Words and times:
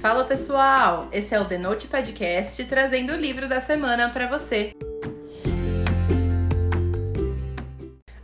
Fala 0.00 0.24
pessoal, 0.24 1.08
esse 1.12 1.34
é 1.34 1.38
o 1.38 1.44
The 1.44 1.58
Note 1.58 1.86
Podcast 1.86 2.64
trazendo 2.64 3.12
o 3.12 3.16
livro 3.16 3.46
da 3.46 3.60
semana 3.60 4.08
para 4.08 4.26
você. 4.26 4.74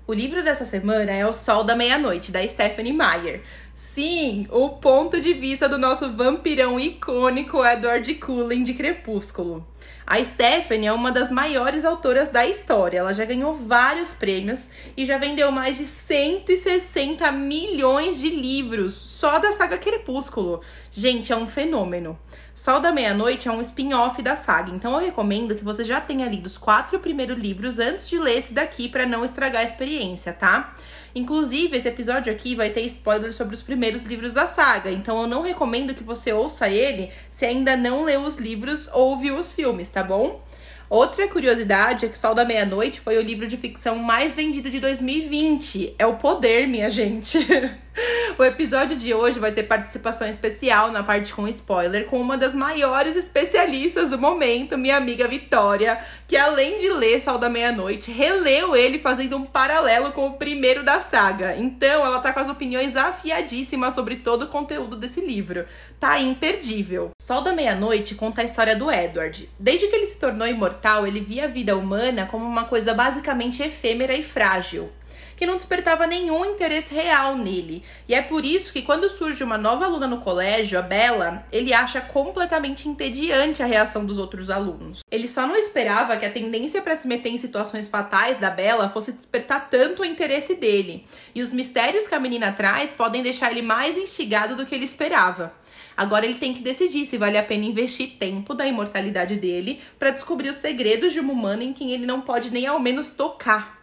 O 0.07 0.15
livro 0.15 0.43
dessa 0.43 0.65
semana 0.65 1.13
é 1.13 1.27
O 1.27 1.35
Sol 1.35 1.65
da 1.65 1.77
Meia-Noite, 1.77 2.33
da 2.33 2.43
Stephanie 2.49 2.95
Meyer. 2.95 3.43
Sim, 3.75 4.47
o 4.51 4.71
ponto 4.71 5.21
de 5.21 5.35
vista 5.35 5.69
do 5.69 5.77
nosso 5.77 6.11
vampirão 6.17 6.81
icônico 6.81 7.63
Edward 7.63 8.15
Cullen 8.15 8.65
de 8.65 8.73
Crepúsculo. 8.73 9.63
A 10.07 10.23
Stephanie 10.23 10.87
é 10.87 10.93
uma 10.93 11.11
das 11.11 11.31
maiores 11.31 11.85
autoras 11.85 12.29
da 12.29 12.47
história. 12.47 12.99
Ela 12.99 13.13
já 13.13 13.25
ganhou 13.25 13.55
vários 13.55 14.11
prêmios 14.11 14.69
e 14.97 15.05
já 15.05 15.19
vendeu 15.19 15.51
mais 15.51 15.77
de 15.77 15.85
160 15.85 17.33
milhões 17.33 18.21
de 18.21 18.29
livros 18.29 18.95
só 18.95 19.39
da 19.39 19.51
saga 19.53 19.77
Crepúsculo. 19.77 20.61
Gente, 20.93 21.33
é 21.33 21.37
um 21.37 21.49
fenômeno. 21.49 22.17
Sol 22.55 22.81
da 22.81 22.91
Meia-Noite 22.91 23.49
é 23.49 23.53
um 23.53 23.61
spin-off 23.61 24.23
da 24.23 24.35
saga, 24.35 24.75
então 24.75 24.93
eu 24.93 25.05
recomendo 25.05 25.55
que 25.55 25.63
você 25.63 25.85
já 25.85 26.01
tenha 26.01 26.27
lido 26.27 26.47
os 26.47 26.57
quatro 26.57 26.99
primeiros 26.99 27.39
livros 27.39 27.79
antes 27.79 28.09
de 28.09 28.19
ler 28.19 28.39
esse 28.39 28.55
daqui 28.55 28.89
para 28.89 29.05
não 29.05 29.25
estragar 29.27 29.61
a 29.61 29.65
experiência, 29.65 30.33
tá? 30.33 30.75
Inclusive, 31.17 31.75
esse 31.75 31.89
episódio 31.89 32.31
aqui 32.31 32.55
vai 32.55 32.69
ter 32.69 32.83
spoilers 32.83 33.37
sobre 33.37 33.55
os 33.55 33.63
primeiros 33.63 34.03
livros 34.03 34.35
da 34.35 34.47
saga, 34.47 34.91
então 34.91 35.23
eu 35.23 35.27
não 35.27 35.41
recomendo 35.41 35.95
que 35.95 36.05
você 36.05 36.31
ouça 36.31 36.69
ele 36.69 37.09
se 37.31 37.47
ainda 37.47 37.75
não 37.75 38.05
leu 38.05 38.21
os 38.21 38.37
livros 38.37 38.87
ou 38.93 39.19
viu 39.19 39.39
os 39.39 39.51
filmes, 39.51 39.89
tá 39.89 40.05
bom? 40.05 40.45
Outra 40.91 41.27
curiosidade 41.27 42.05
é 42.05 42.09
que 42.11 42.19
Sol 42.19 42.35
da 42.35 42.45
Meia-Noite 42.45 43.01
foi 43.01 43.17
o 43.17 43.23
livro 43.23 43.49
de 43.49 43.57
ficção 43.57 43.97
mais 43.97 44.35
vendido 44.35 44.69
de 44.69 44.79
2020. 44.79 45.95
É 45.99 46.05
o 46.05 46.17
poder, 46.17 46.69
minha 46.69 46.91
gente. 46.91 47.39
o 48.39 48.45
episódio 48.45 48.97
de 48.97 49.15
hoje 49.15 49.39
vai 49.39 49.53
ter 49.53 49.63
participação 49.63 50.27
especial 50.27 50.91
na 50.91 51.03
parte 51.03 51.33
com 51.33 51.49
spoiler 51.49 52.07
com 52.07 52.21
uma 52.21 52.37
das 52.37 52.55
maiores 52.55 53.17
especialistas 53.17 54.11
do 54.11 54.19
momento, 54.19 54.77
minha 54.77 54.97
amiga 54.97 55.27
Vitória, 55.27 55.99
que 56.29 56.37
além 56.37 56.79
de 56.79 56.91
ler 56.91 57.21
Sol 57.21 57.39
da 57.39 57.49
Meia-Noite, 57.49 58.11
releu 58.11 58.77
ele 58.77 58.99
fazendo 58.99 59.37
um 59.37 59.45
paralelo 59.45 60.13
com 60.13 60.27
o 60.27 60.35
primeiro 60.35 60.83
da 60.83 61.01
saga. 61.01 61.57
Então, 61.57 62.05
ela 62.05 62.21
tá 62.21 62.33
com 62.33 62.41
as 62.41 62.49
opiniões 62.49 62.97
afiadíssimas 62.97 63.95
sobre 63.95 64.17
todo 64.17 64.43
o 64.43 64.49
conteúdo 64.49 64.97
desse 64.97 65.21
livro. 65.21 65.65
Tá 65.99 66.21
imperdível. 66.21 67.11
Sol 67.21 67.41
da 67.41 67.53
Meia-Noite 67.53 68.15
conta 68.15 68.43
a 68.43 68.45
história 68.45 68.77
do 68.77 68.91
Edward. 68.91 69.49
Desde 69.59 69.87
que 69.89 69.97
ele 69.97 70.07
se 70.07 70.19
tornou 70.19 70.47
imortal, 70.47 71.07
ele 71.07 71.21
via 71.21 71.45
a 71.45 71.49
vida 71.49 71.77
humana 71.77 72.27
como 72.27 72.45
uma 72.45 72.65
coisa 72.65 72.93
basicamente 72.93 73.63
efêmera 73.63 74.15
e 74.15 74.23
frágil 74.23 74.91
que 75.37 75.47
não 75.47 75.57
despertava 75.57 76.07
nenhum 76.07 76.45
interesse 76.45 76.95
real 76.95 77.37
nele. 77.37 77.85
E 78.09 78.15
é 78.15 78.23
por 78.23 78.45
isso 78.45 78.73
que 78.73 78.83
quando 78.83 79.11
surge 79.11 79.45
uma 79.45 79.59
nova 79.59 79.85
aluna 79.85 80.07
no 80.07 80.19
colégio, 80.19 80.79
a 80.79 80.83
Bella, 80.83 81.47
ele 81.53 81.75
acha 81.75 82.01
completamente 82.01 82.89
entediante 82.89 83.63
a 83.63 83.67
reação 83.67 84.05
dos 84.05 84.19
outros 84.19 84.49
alunos. 84.49 85.01
Ele 85.11 85.29
só 85.29 85.47
não 85.47 85.57
esperava 85.57 86.17
que 86.17 86.25
a 86.25 86.31
tendência 86.31 86.81
para 86.81 86.97
se 86.97 87.07
meter 87.07 87.29
em 87.29 87.39
situações 87.39 87.87
fatais 87.87 88.39
da 88.39 88.51
Bella 88.51 88.89
fosse 88.89 89.13
despertar 89.13 89.69
tanto 89.69 90.03
o 90.03 90.05
interesse 90.05 90.55
dele. 90.55 91.07
E 91.35 91.43
os 91.43 91.53
mistérios 91.53 92.09
que 92.09 92.15
a 92.15 92.21
menina 92.21 92.53
traz 92.53 92.91
podem 92.91 93.23
deixar 93.23 93.51
ele 93.51 93.63
mais 93.63 93.97
instigado 93.97 94.57
do 94.57 94.65
que 94.65 94.75
ele 94.75 94.85
esperava. 94.85 95.53
Agora 95.97 96.27
ele 96.27 96.35
tem 96.35 96.53
que 96.53 96.61
decidir 96.61 97.07
se 97.07 97.17
vale 97.17 97.39
a 97.39 97.43
pena 97.43 97.65
investir 97.65 98.17
tempo 98.19 98.53
da 98.53 98.67
imortalidade 98.67 99.37
dele 99.37 99.81
para 99.99 100.11
descobrir 100.11 100.51
os 100.51 100.57
segredos 100.57 101.13
de 101.13 101.21
uma 101.21 101.33
humana 101.33 101.65
em 101.65 101.73
quem 101.73 101.93
ele 101.93 102.05
não 102.05 102.21
pode 102.21 102.51
nem 102.51 102.67
ao 102.67 102.79
menos 102.79 103.09
tocar. 103.09 103.76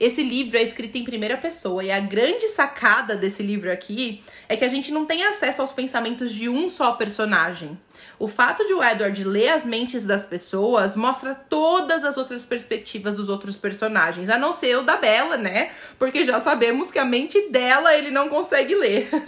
Esse 0.00 0.22
livro 0.22 0.56
é 0.56 0.62
escrito 0.62 0.96
em 0.96 1.04
primeira 1.04 1.36
pessoa 1.36 1.82
e 1.82 1.90
a 1.90 1.98
grande 1.98 2.46
sacada 2.48 3.16
desse 3.16 3.42
livro 3.42 3.70
aqui 3.70 4.22
é 4.48 4.56
que 4.56 4.64
a 4.64 4.68
gente 4.68 4.92
não 4.92 5.04
tem 5.04 5.24
acesso 5.24 5.60
aos 5.60 5.72
pensamentos 5.72 6.32
de 6.32 6.48
um 6.48 6.70
só 6.70 6.92
personagem. 6.92 7.76
O 8.16 8.28
fato 8.28 8.64
de 8.64 8.72
o 8.72 8.82
Edward 8.82 9.24
ler 9.24 9.48
as 9.48 9.64
mentes 9.64 10.04
das 10.04 10.24
pessoas 10.24 10.94
mostra 10.94 11.34
todas 11.34 12.04
as 12.04 12.16
outras 12.16 12.44
perspectivas 12.44 13.16
dos 13.16 13.28
outros 13.28 13.56
personagens, 13.56 14.28
a 14.28 14.38
não 14.38 14.52
ser 14.52 14.76
o 14.76 14.82
da 14.82 14.96
Bella, 14.96 15.36
né? 15.36 15.70
Porque 15.98 16.24
já 16.24 16.38
sabemos 16.38 16.92
que 16.92 16.98
a 16.98 17.04
mente 17.04 17.48
dela 17.50 17.96
ele 17.96 18.10
não 18.10 18.28
consegue 18.28 18.74
ler. 18.74 19.08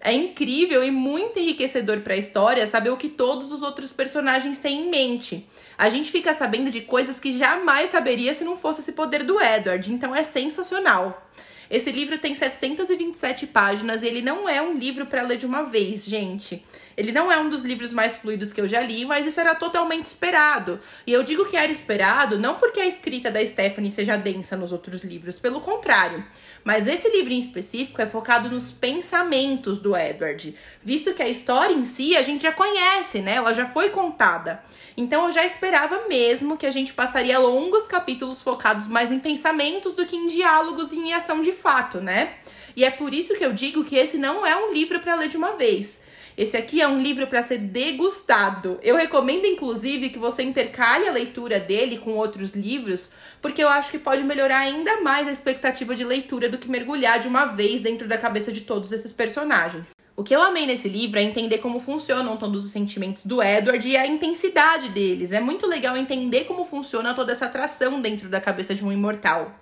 É 0.00 0.12
incrível 0.12 0.84
e 0.84 0.92
muito 0.92 1.40
enriquecedor 1.40 2.00
para 2.00 2.14
a 2.14 2.16
história 2.16 2.66
saber 2.68 2.90
o 2.90 2.96
que 2.96 3.08
todos 3.08 3.50
os 3.50 3.62
outros 3.62 3.92
personagens 3.92 4.60
têm 4.60 4.82
em 4.82 4.90
mente. 4.90 5.44
A 5.78 5.88
gente 5.88 6.10
fica 6.10 6.34
sabendo 6.34 6.72
de 6.72 6.80
coisas 6.80 7.20
que 7.20 7.38
jamais 7.38 7.92
saberia 7.92 8.34
se 8.34 8.42
não 8.42 8.56
fosse 8.56 8.80
esse 8.80 8.90
poder 8.90 9.22
do 9.22 9.40
Edward, 9.40 9.92
então 9.92 10.12
é 10.14 10.24
sensacional. 10.24 11.24
Esse 11.70 11.92
livro 11.92 12.16
tem 12.16 12.34
727 12.34 13.46
páginas 13.46 14.02
e 14.02 14.06
ele 14.06 14.22
não 14.22 14.48
é 14.48 14.60
um 14.60 14.72
livro 14.72 15.04
para 15.04 15.22
ler 15.22 15.36
de 15.36 15.44
uma 15.44 15.64
vez, 15.64 16.04
gente. 16.06 16.64
Ele 16.96 17.12
não 17.12 17.30
é 17.30 17.38
um 17.38 17.50
dos 17.50 17.62
livros 17.62 17.92
mais 17.92 18.16
fluidos 18.16 18.52
que 18.52 18.60
eu 18.60 18.66
já 18.66 18.80
li, 18.80 19.04
mas 19.04 19.26
isso 19.26 19.38
era 19.38 19.54
totalmente 19.54 20.06
esperado. 20.06 20.80
E 21.06 21.12
eu 21.12 21.22
digo 21.22 21.44
que 21.44 21.56
era 21.56 21.70
esperado 21.70 22.38
não 22.38 22.54
porque 22.54 22.80
a 22.80 22.86
escrita 22.86 23.30
da 23.30 23.46
Stephanie 23.46 23.92
seja 23.92 24.16
densa 24.16 24.56
nos 24.56 24.72
outros 24.72 25.02
livros, 25.02 25.38
pelo 25.38 25.60
contrário. 25.60 26.24
Mas 26.64 26.86
esse 26.86 27.08
livro 27.10 27.32
em 27.32 27.38
específico 27.38 28.00
é 28.00 28.06
focado 28.06 28.48
nos 28.48 28.72
pensamentos 28.72 29.78
do 29.78 29.94
Edward, 29.94 30.56
visto 30.82 31.12
que 31.12 31.22
a 31.22 31.28
história 31.28 31.74
em 31.74 31.84
si 31.84 32.16
a 32.16 32.22
gente 32.22 32.42
já 32.42 32.52
conhece, 32.52 33.20
né? 33.20 33.34
Ela 33.34 33.52
já 33.52 33.66
foi 33.66 33.90
contada. 33.90 34.64
Então 34.98 35.28
eu 35.28 35.32
já 35.32 35.46
esperava 35.46 36.08
mesmo 36.08 36.56
que 36.56 36.66
a 36.66 36.72
gente 36.72 36.92
passaria 36.92 37.38
longos 37.38 37.86
capítulos 37.86 38.42
focados 38.42 38.88
mais 38.88 39.12
em 39.12 39.20
pensamentos 39.20 39.94
do 39.94 40.04
que 40.04 40.16
em 40.16 40.26
diálogos 40.26 40.90
e 40.90 40.96
em 40.96 41.14
ação 41.14 41.40
de 41.40 41.52
fato, 41.52 42.00
né? 42.00 42.34
E 42.74 42.84
é 42.84 42.90
por 42.90 43.14
isso 43.14 43.36
que 43.36 43.44
eu 43.44 43.52
digo 43.52 43.84
que 43.84 43.94
esse 43.94 44.18
não 44.18 44.44
é 44.44 44.56
um 44.56 44.72
livro 44.72 44.98
para 44.98 45.14
ler 45.14 45.28
de 45.28 45.36
uma 45.36 45.52
vez. 45.52 46.00
Esse 46.36 46.56
aqui 46.56 46.82
é 46.82 46.88
um 46.88 47.00
livro 47.00 47.28
para 47.28 47.44
ser 47.44 47.58
degustado. 47.58 48.80
Eu 48.82 48.96
recomendo, 48.96 49.46
inclusive, 49.46 50.10
que 50.10 50.18
você 50.18 50.42
intercale 50.42 51.06
a 51.06 51.12
leitura 51.12 51.60
dele 51.60 51.98
com 51.98 52.14
outros 52.14 52.50
livros, 52.50 53.12
porque 53.40 53.62
eu 53.62 53.68
acho 53.68 53.92
que 53.92 54.00
pode 54.00 54.24
melhorar 54.24 54.58
ainda 54.58 55.00
mais 55.00 55.28
a 55.28 55.32
expectativa 55.32 55.94
de 55.94 56.02
leitura 56.02 56.48
do 56.48 56.58
que 56.58 56.68
mergulhar 56.68 57.20
de 57.20 57.28
uma 57.28 57.44
vez 57.44 57.80
dentro 57.80 58.08
da 58.08 58.18
cabeça 58.18 58.50
de 58.50 58.62
todos 58.62 58.90
esses 58.90 59.12
personagens. 59.12 59.92
O 60.18 60.24
que 60.24 60.34
eu 60.34 60.42
amei 60.42 60.66
nesse 60.66 60.88
livro 60.88 61.20
é 61.20 61.22
entender 61.22 61.58
como 61.58 61.78
funcionam 61.78 62.36
todos 62.36 62.64
os 62.64 62.72
sentimentos 62.72 63.24
do 63.24 63.40
Edward 63.40 63.88
e 63.88 63.96
a 63.96 64.04
intensidade 64.04 64.88
deles. 64.88 65.30
É 65.30 65.38
muito 65.38 65.64
legal 65.64 65.96
entender 65.96 66.42
como 66.42 66.64
funciona 66.64 67.14
toda 67.14 67.30
essa 67.30 67.46
atração 67.46 68.00
dentro 68.00 68.28
da 68.28 68.40
cabeça 68.40 68.74
de 68.74 68.84
um 68.84 68.90
imortal. 68.90 69.54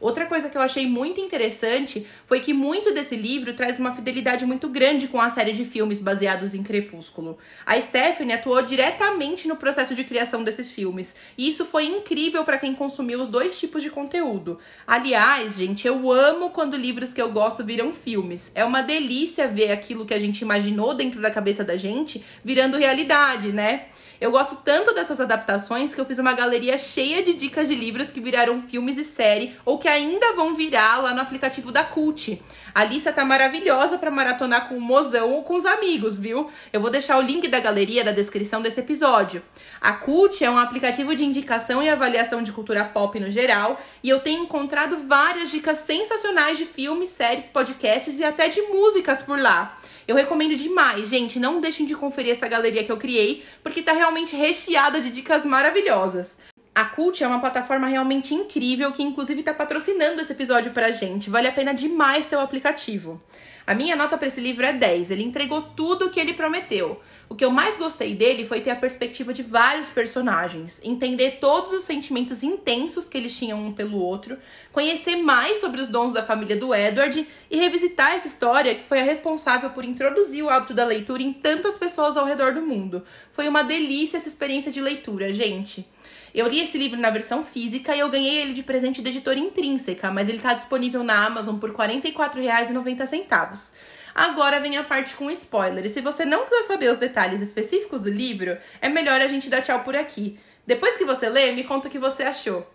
Outra 0.00 0.24
coisa 0.24 0.48
que 0.48 0.56
eu 0.56 0.62
achei 0.62 0.86
muito 0.86 1.20
interessante 1.20 2.06
foi 2.26 2.40
que 2.40 2.54
muito 2.54 2.94
desse 2.94 3.14
livro 3.14 3.52
traz 3.52 3.78
uma 3.78 3.94
fidelidade 3.94 4.46
muito 4.46 4.66
grande 4.68 5.06
com 5.06 5.20
a 5.20 5.28
série 5.28 5.52
de 5.52 5.64
filmes 5.64 6.00
baseados 6.00 6.54
em 6.54 6.62
Crepúsculo. 6.62 7.36
A 7.66 7.78
Stephanie 7.78 8.32
atuou 8.32 8.62
diretamente 8.62 9.46
no 9.46 9.56
processo 9.56 9.94
de 9.94 10.02
criação 10.02 10.42
desses 10.42 10.70
filmes, 10.70 11.14
e 11.36 11.50
isso 11.50 11.66
foi 11.66 11.84
incrível 11.84 12.44
para 12.44 12.56
quem 12.56 12.74
consumiu 12.74 13.20
os 13.20 13.28
dois 13.28 13.58
tipos 13.58 13.82
de 13.82 13.90
conteúdo. 13.90 14.58
Aliás, 14.86 15.56
gente, 15.58 15.86
eu 15.86 16.10
amo 16.10 16.48
quando 16.48 16.78
livros 16.78 17.12
que 17.12 17.20
eu 17.20 17.30
gosto 17.30 17.62
viram 17.62 17.92
filmes. 17.92 18.50
É 18.54 18.64
uma 18.64 18.82
delícia 18.82 19.48
ver 19.48 19.70
aquilo 19.70 20.06
que 20.06 20.14
a 20.14 20.18
gente 20.18 20.40
imaginou 20.40 20.94
dentro 20.94 21.20
da 21.20 21.30
cabeça 21.30 21.62
da 21.62 21.76
gente 21.76 22.24
virando 22.42 22.78
realidade, 22.78 23.52
né? 23.52 23.86
Eu 24.20 24.30
gosto 24.30 24.56
tanto 24.56 24.92
dessas 24.92 25.18
adaptações 25.18 25.94
que 25.94 26.00
eu 26.00 26.04
fiz 26.04 26.18
uma 26.18 26.34
galeria 26.34 26.76
cheia 26.76 27.22
de 27.22 27.32
dicas 27.32 27.68
de 27.68 27.74
livros 27.74 28.10
que 28.10 28.20
viraram 28.20 28.60
filmes 28.60 28.98
e 28.98 29.04
série 29.04 29.56
ou 29.64 29.78
que 29.78 29.88
ainda 29.88 30.34
vão 30.34 30.54
virar 30.54 30.98
lá 31.02 31.14
no 31.14 31.22
aplicativo 31.22 31.72
da 31.72 31.82
Cult. 31.82 32.38
A 32.74 32.84
lista 32.84 33.14
tá 33.14 33.24
maravilhosa 33.24 33.96
para 33.96 34.10
maratonar 34.10 34.68
com 34.68 34.76
o 34.76 34.80
mozão 34.80 35.32
ou 35.32 35.42
com 35.42 35.54
os 35.54 35.64
amigos, 35.64 36.18
viu? 36.18 36.50
Eu 36.70 36.82
vou 36.82 36.90
deixar 36.90 37.16
o 37.16 37.22
link 37.22 37.48
da 37.48 37.60
galeria 37.60 38.04
na 38.04 38.12
descrição 38.12 38.60
desse 38.60 38.80
episódio. 38.80 39.42
A 39.80 39.94
Cult 39.94 40.44
é 40.44 40.50
um 40.50 40.58
aplicativo 40.58 41.16
de 41.16 41.24
indicação 41.24 41.82
e 41.82 41.88
avaliação 41.88 42.42
de 42.42 42.52
cultura 42.52 42.84
pop 42.84 43.18
no 43.18 43.30
geral, 43.30 43.80
e 44.02 44.10
eu 44.10 44.20
tenho 44.20 44.42
encontrado 44.42 44.98
várias 45.08 45.50
dicas 45.50 45.78
sensacionais 45.78 46.58
de 46.58 46.66
filmes, 46.66 47.08
séries, 47.08 47.46
podcasts 47.46 48.18
e 48.18 48.24
até 48.24 48.48
de 48.48 48.60
músicas 48.62 49.22
por 49.22 49.40
lá. 49.40 49.78
Eu 50.10 50.16
recomendo 50.16 50.56
demais, 50.56 51.08
gente. 51.08 51.38
Não 51.38 51.60
deixem 51.60 51.86
de 51.86 51.94
conferir 51.94 52.32
essa 52.32 52.48
galeria 52.48 52.82
que 52.82 52.90
eu 52.90 52.96
criei, 52.96 53.44
porque 53.62 53.80
tá 53.80 53.92
realmente 53.92 54.34
recheada 54.34 55.00
de 55.00 55.08
dicas 55.08 55.44
maravilhosas. 55.44 56.36
A 56.74 56.84
Cult 56.84 57.22
é 57.22 57.28
uma 57.28 57.38
plataforma 57.38 57.86
realmente 57.86 58.34
incrível 58.34 58.90
que 58.90 59.04
inclusive 59.04 59.38
está 59.38 59.54
patrocinando 59.54 60.20
esse 60.20 60.32
episódio 60.32 60.72
pra 60.72 60.90
gente. 60.90 61.30
Vale 61.30 61.46
a 61.46 61.52
pena 61.52 61.72
demais 61.72 62.26
ter 62.26 62.34
o 62.34 62.40
aplicativo. 62.40 63.22
A 63.70 63.74
minha 63.74 63.94
nota 63.94 64.18
para 64.18 64.26
esse 64.26 64.40
livro 64.40 64.66
é 64.66 64.72
10. 64.72 65.12
Ele 65.12 65.22
entregou 65.22 65.62
tudo 65.62 66.06
o 66.06 66.10
que 66.10 66.18
ele 66.18 66.32
prometeu. 66.32 67.00
O 67.28 67.36
que 67.36 67.44
eu 67.44 67.52
mais 67.52 67.76
gostei 67.76 68.16
dele 68.16 68.44
foi 68.44 68.60
ter 68.60 68.70
a 68.70 68.74
perspectiva 68.74 69.32
de 69.32 69.44
vários 69.44 69.88
personagens, 69.88 70.80
entender 70.82 71.38
todos 71.40 71.72
os 71.72 71.84
sentimentos 71.84 72.42
intensos 72.42 73.08
que 73.08 73.16
eles 73.16 73.38
tinham 73.38 73.64
um 73.64 73.70
pelo 73.72 74.02
outro, 74.02 74.36
conhecer 74.72 75.14
mais 75.14 75.60
sobre 75.60 75.80
os 75.80 75.86
dons 75.86 76.12
da 76.12 76.24
família 76.24 76.56
do 76.56 76.74
Edward 76.74 77.24
e 77.48 77.56
revisitar 77.56 78.14
essa 78.16 78.26
história 78.26 78.74
que 78.74 78.88
foi 78.88 78.98
a 78.98 79.04
responsável 79.04 79.70
por 79.70 79.84
introduzir 79.84 80.42
o 80.42 80.50
hábito 80.50 80.74
da 80.74 80.84
leitura 80.84 81.22
em 81.22 81.32
tantas 81.32 81.76
pessoas 81.76 82.16
ao 82.16 82.26
redor 82.26 82.52
do 82.52 82.62
mundo. 82.62 83.04
Foi 83.30 83.46
uma 83.46 83.62
delícia 83.62 84.16
essa 84.16 84.26
experiência 84.26 84.72
de 84.72 84.80
leitura, 84.80 85.32
gente. 85.32 85.86
Eu 86.34 86.46
li 86.46 86.60
esse 86.60 86.78
livro 86.78 86.98
na 86.98 87.10
versão 87.10 87.44
física 87.44 87.94
e 87.94 88.00
eu 88.00 88.08
ganhei 88.08 88.38
ele 88.38 88.52
de 88.52 88.62
presente 88.62 89.02
da 89.02 89.10
editora 89.10 89.38
Intrínseca, 89.38 90.10
mas 90.10 90.28
ele 90.28 90.38
está 90.38 90.54
disponível 90.54 91.02
na 91.02 91.26
Amazon 91.26 91.58
por 91.58 91.70
R$ 91.70 91.76
44,90. 91.76 93.72
Agora 94.14 94.60
vem 94.60 94.76
a 94.76 94.84
parte 94.84 95.14
com 95.14 95.30
spoiler. 95.30 95.88
Se 95.90 96.00
você 96.00 96.24
não 96.24 96.44
quiser 96.44 96.62
saber 96.64 96.90
os 96.90 96.98
detalhes 96.98 97.40
específicos 97.40 98.02
do 98.02 98.10
livro, 98.10 98.56
é 98.80 98.88
melhor 98.88 99.20
a 99.20 99.28
gente 99.28 99.50
dar 99.50 99.62
tchau 99.62 99.82
por 99.82 99.96
aqui. 99.96 100.38
Depois 100.66 100.96
que 100.96 101.04
você 101.04 101.28
lê, 101.28 101.52
me 101.52 101.64
conta 101.64 101.88
o 101.88 101.90
que 101.90 101.98
você 101.98 102.22
achou. 102.22 102.66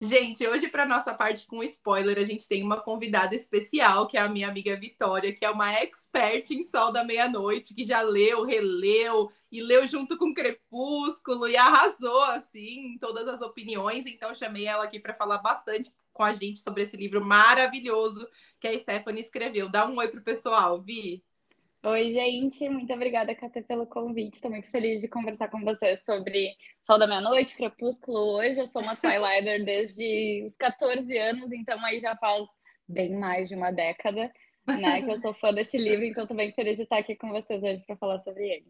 Gente, 0.00 0.46
hoje 0.46 0.68
para 0.68 0.86
nossa 0.86 1.12
parte 1.12 1.44
com 1.44 1.62
spoiler, 1.62 2.18
a 2.18 2.24
gente 2.24 2.46
tem 2.46 2.62
uma 2.62 2.80
convidada 2.80 3.34
especial, 3.34 4.06
que 4.06 4.16
é 4.16 4.20
a 4.20 4.28
minha 4.28 4.48
amiga 4.48 4.76
Vitória, 4.76 5.34
que 5.34 5.44
é 5.44 5.50
uma 5.50 5.72
expert 5.72 6.50
em 6.52 6.62
Sol 6.62 6.92
da 6.92 7.02
Meia-Noite, 7.02 7.74
que 7.74 7.82
já 7.82 8.00
leu, 8.00 8.44
releu 8.44 9.30
e 9.50 9.62
leu 9.62 9.86
junto 9.86 10.16
com 10.18 10.34
Crepúsculo 10.34 11.48
e 11.48 11.56
arrasou 11.56 12.22
assim 12.24 12.94
em 12.94 12.98
todas 12.98 13.26
as 13.26 13.40
opiniões. 13.40 14.06
Então 14.06 14.34
chamei 14.34 14.66
ela 14.66 14.84
aqui 14.84 15.00
para 15.00 15.14
falar 15.14 15.38
bastante 15.38 15.92
com 16.12 16.22
a 16.22 16.32
gente 16.32 16.60
sobre 16.60 16.82
esse 16.82 16.96
livro 16.96 17.24
maravilhoso 17.24 18.28
que 18.60 18.68
a 18.68 18.78
Stephanie 18.78 19.22
escreveu. 19.22 19.68
Dá 19.68 19.86
um 19.86 19.96
oi 19.96 20.08
pro 20.08 20.22
pessoal, 20.22 20.80
Vi. 20.80 21.22
Oi, 21.84 22.12
gente, 22.12 22.68
muito 22.68 22.92
obrigada, 22.92 23.34
Cate, 23.36 23.62
pelo 23.62 23.86
convite. 23.86 24.34
Estou 24.34 24.50
muito 24.50 24.68
feliz 24.68 25.00
de 25.00 25.06
conversar 25.06 25.48
com 25.48 25.60
vocês 25.60 26.04
sobre 26.04 26.56
Sol 26.82 26.98
da 26.98 27.06
Meia-Noite, 27.06 27.56
Crepúsculo 27.56 28.36
hoje. 28.36 28.58
Eu 28.58 28.66
sou 28.66 28.82
uma 28.82 28.96
Twilighter 28.96 29.62
desde 29.64 30.42
os 30.44 30.56
14 30.56 31.16
anos, 31.16 31.52
então 31.52 31.82
aí 31.84 32.00
já 32.00 32.16
faz 32.16 32.48
bem 32.88 33.14
mais 33.14 33.48
de 33.48 33.54
uma 33.54 33.70
década, 33.70 34.32
né, 34.66 35.02
que 35.02 35.10
eu 35.10 35.18
sou 35.18 35.32
fã 35.34 35.54
desse 35.54 35.78
livro, 35.78 36.04
então 36.04 36.24
estou 36.24 36.36
bem 36.36 36.52
feliz 36.52 36.76
de 36.76 36.82
estar 36.82 36.98
aqui 36.98 37.14
com 37.14 37.28
vocês 37.28 37.62
hoje 37.62 37.84
para 37.86 37.96
falar 37.96 38.18
sobre 38.18 38.44
ele. 38.48 38.66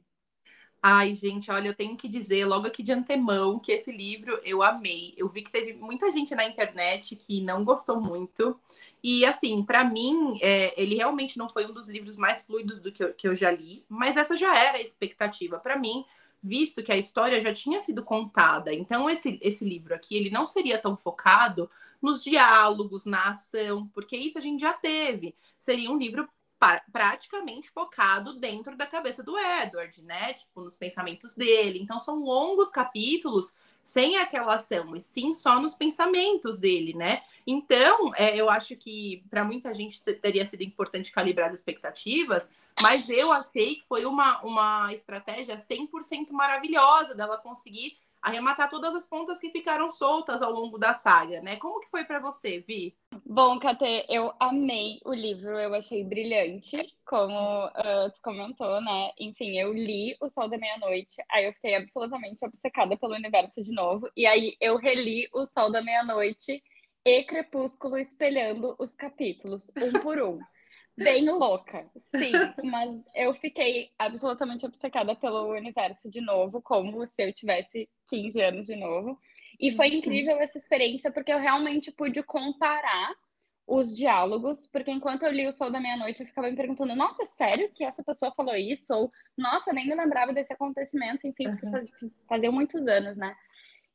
Ai, 0.81 1.13
gente, 1.13 1.51
olha, 1.51 1.69
eu 1.69 1.75
tenho 1.75 1.97
que 1.97 2.07
dizer 2.07 2.45
logo 2.47 2.67
aqui 2.69 2.85
de 2.85 2.93
antemão 2.93 3.59
que 3.59 3.73
esse 3.73 3.91
livro 3.91 4.41
eu 4.45 4.63
amei. 4.63 5.13
Eu 5.17 5.29
vi 5.29 5.43
que 5.43 5.51
teve 5.51 5.73
muita 5.73 6.09
gente 6.11 6.35
na 6.37 6.45
internet 6.45 7.17
que 7.17 7.41
não 7.41 7.65
gostou 7.65 8.01
muito. 8.01 8.59
E, 9.03 9.25
assim, 9.27 9.63
para 9.65 9.83
mim, 9.83 10.39
é, 10.41 10.81
ele 10.81 10.95
realmente 10.95 11.37
não 11.37 11.49
foi 11.49 11.67
um 11.67 11.73
dos 11.73 11.89
livros 11.89 12.17
mais 12.17 12.43
fluidos 12.43 12.79
do 12.79 12.93
que 12.93 13.03
eu, 13.03 13.13
que 13.13 13.27
eu 13.27 13.35
já 13.35 13.51
li, 13.51 13.85
mas 13.89 14.17
essa 14.17 14.37
já 14.37 14.57
era 14.57 14.79
a 14.79 14.81
expectativa 14.81 15.59
para 15.59 15.77
mim, 15.77 16.05
visto 16.41 16.81
que 16.83 16.93
a 16.93 16.97
história 16.97 17.41
já 17.41 17.53
tinha 17.53 17.81
sido 17.81 18.05
contada. 18.05 18.73
Então, 18.73 19.11
esse, 19.11 19.37
esse 19.43 19.65
livro 19.65 19.95
aqui, 19.95 20.17
ele 20.17 20.31
não 20.31 20.47
seria 20.47 20.79
tão 20.79 20.97
focado 20.97 21.69
nos 22.01 22.23
diálogos, 22.23 23.05
na 23.05 23.31
ação, 23.31 23.85
porque 23.89 24.17
isso 24.17 24.39
a 24.39 24.41
gente 24.41 24.61
já 24.61 24.73
teve. 24.73 25.35
Seria 25.59 25.91
um 25.91 25.99
livro 25.99 26.29
praticamente 26.93 27.71
focado 27.71 28.35
dentro 28.39 28.77
da 28.77 28.87
cabeça 28.87 29.23
do 29.23 29.39
Edward, 29.39 30.03
né? 30.05 30.35
Tipo, 30.35 30.63
nos 30.63 30.77
pensamentos 30.77 31.35
dele. 31.35 31.79
Então, 31.81 32.01
são 32.01 32.19
longos 32.21 32.71
capítulos 32.71 33.55
sem 33.85 34.19
aquela 34.19 34.57
ação, 34.57 34.95
e 34.95 35.01
sim 35.01 35.33
só 35.33 35.59
nos 35.59 35.75
pensamentos 35.75 36.59
dele, 36.59 36.93
né? 36.93 37.23
Então, 37.47 38.13
é, 38.17 38.37
eu 38.37 38.51
acho 38.51 38.77
que 38.77 39.25
para 39.31 39.43
muita 39.43 39.73
gente 39.73 39.99
teria 40.21 40.45
sido 40.45 40.63
importante 40.63 41.11
calibrar 41.11 41.49
as 41.49 41.55
expectativas, 41.55 42.51
mas 42.83 43.09
eu 43.09 43.33
achei 43.33 43.77
que 43.77 43.87
foi 43.89 44.05
uma, 44.05 44.43
uma 44.43 44.93
estratégia 44.93 45.57
100% 45.57 46.31
maravilhosa 46.33 47.15
dela 47.15 47.39
conseguir 47.39 47.97
arrematar 48.23 48.69
todas 48.69 48.94
as 48.94 49.05
pontas 49.05 49.38
que 49.38 49.50
ficaram 49.50 49.91
soltas 49.91 50.43
ao 50.43 50.53
longo 50.53 50.79
da 50.79 50.94
saga, 50.94 51.41
né? 51.41 51.56
Como 51.56 51.81
que 51.81 51.91
foi 51.91 52.05
para 52.05 52.19
você, 52.19 52.61
Vi? 52.61 52.97
Bom, 53.25 53.59
Kate, 53.59 54.05
eu 54.09 54.32
amei 54.41 55.00
o 55.05 55.12
livro, 55.12 55.59
eu 55.59 55.75
achei 55.75 56.05
brilhante, 56.05 56.76
como 57.05 57.67
uh, 57.67 58.11
tu 58.15 58.20
comentou, 58.23 58.81
né? 58.81 59.12
Enfim, 59.19 59.59
eu 59.59 59.73
li 59.73 60.17
O 60.20 60.29
Sol 60.29 60.49
da 60.49 60.59
Meia-Noite, 60.59 61.17
aí 61.31 61.47
eu 61.47 61.53
fiquei 61.53 61.75
absolutamente 61.75 62.44
obcecada 62.44 62.97
pelo 62.97 63.15
universo 63.15 63.62
de 63.62 63.73
novo, 63.73 64.11
e 64.17 64.26
aí 64.26 64.56
eu 64.61 64.76
reli 64.76 65.29
O 65.32 65.47
Sol 65.47 65.71
da 65.71 65.82
Meia-Noite 65.82 66.62
e 67.05 67.25
Crepúsculo 67.25 67.99
espelhando 67.99 68.75
os 68.79 68.94
capítulos, 68.94 69.71
um 69.76 70.00
por 70.00 70.21
um 70.21 70.38
bem 70.99 71.31
louca, 71.31 71.89
sim. 72.17 72.33
Mas 72.65 73.03
eu 73.15 73.33
fiquei 73.35 73.91
absolutamente 73.99 74.67
obcecada 74.67 75.15
pelo 75.15 75.53
universo 75.53 76.11
de 76.11 76.21
novo, 76.21 76.61
como 76.61 77.06
se 77.06 77.23
eu 77.23 77.33
tivesse 77.33 77.89
15 78.09 78.41
anos 78.41 78.67
de 78.67 78.77
novo. 78.77 79.19
E 79.61 79.75
foi 79.75 79.89
uhum. 79.91 79.97
incrível 79.97 80.39
essa 80.39 80.59
experiência, 80.59 81.11
porque 81.11 81.33
eu 81.33 81.39
realmente 81.39 81.91
pude 81.91 82.23
comparar 82.23 83.15
os 83.67 83.95
diálogos, 83.95 84.67
porque 84.67 84.91
enquanto 84.91 85.25
eu 85.25 85.31
li 85.31 85.47
O 85.47 85.53
Sol 85.53 85.71
da 85.71 85.79
Meia-Noite, 85.79 86.23
eu 86.23 86.27
ficava 86.27 86.49
me 86.49 86.56
perguntando, 86.56 86.97
nossa, 86.97 87.27
sério 87.27 87.71
que 87.75 87.85
essa 87.85 88.03
pessoa 88.03 88.33
falou 88.33 88.56
isso? 88.56 88.95
Ou, 88.95 89.12
nossa, 89.37 89.75
nem 89.75 89.87
me 89.87 89.95
lembrava 89.95 90.33
desse 90.33 90.53
acontecimento, 90.55 91.27
enfim, 91.27 91.50
porque 91.50 91.71
faz, 91.71 91.91
fazia 92.27 92.50
muitos 92.50 92.87
anos, 92.87 93.17
né? 93.17 93.37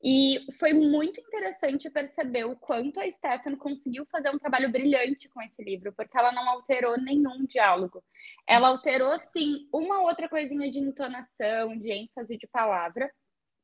E 0.04 0.38
foi 0.60 0.74
muito 0.74 1.22
interessante 1.22 1.90
perceber 1.90 2.44
o 2.44 2.58
quanto 2.58 3.00
a 3.00 3.10
Stefan 3.10 3.56
conseguiu 3.56 4.06
fazer 4.08 4.30
um 4.32 4.38
trabalho 4.38 4.70
brilhante 4.70 5.30
com 5.30 5.42
esse 5.42 5.64
livro, 5.64 5.94
porque 5.94 6.18
ela 6.18 6.34
não 6.34 6.50
alterou 6.50 7.00
nenhum 7.00 7.46
diálogo. 7.46 8.04
Ela 8.46 8.68
alterou, 8.68 9.18
sim, 9.18 9.66
uma 9.72 10.02
outra 10.02 10.28
coisinha 10.28 10.70
de 10.70 10.78
entonação, 10.78 11.78
de 11.78 11.90
ênfase 11.90 12.36
de 12.36 12.46
palavra. 12.48 13.10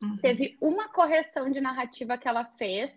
Uhum. 0.01 0.17
Teve 0.21 0.57
uma 0.61 0.87
correção 0.87 1.51
de 1.51 1.59
narrativa 1.59 2.17
que 2.17 2.27
ela 2.27 2.45
fez, 2.57 2.89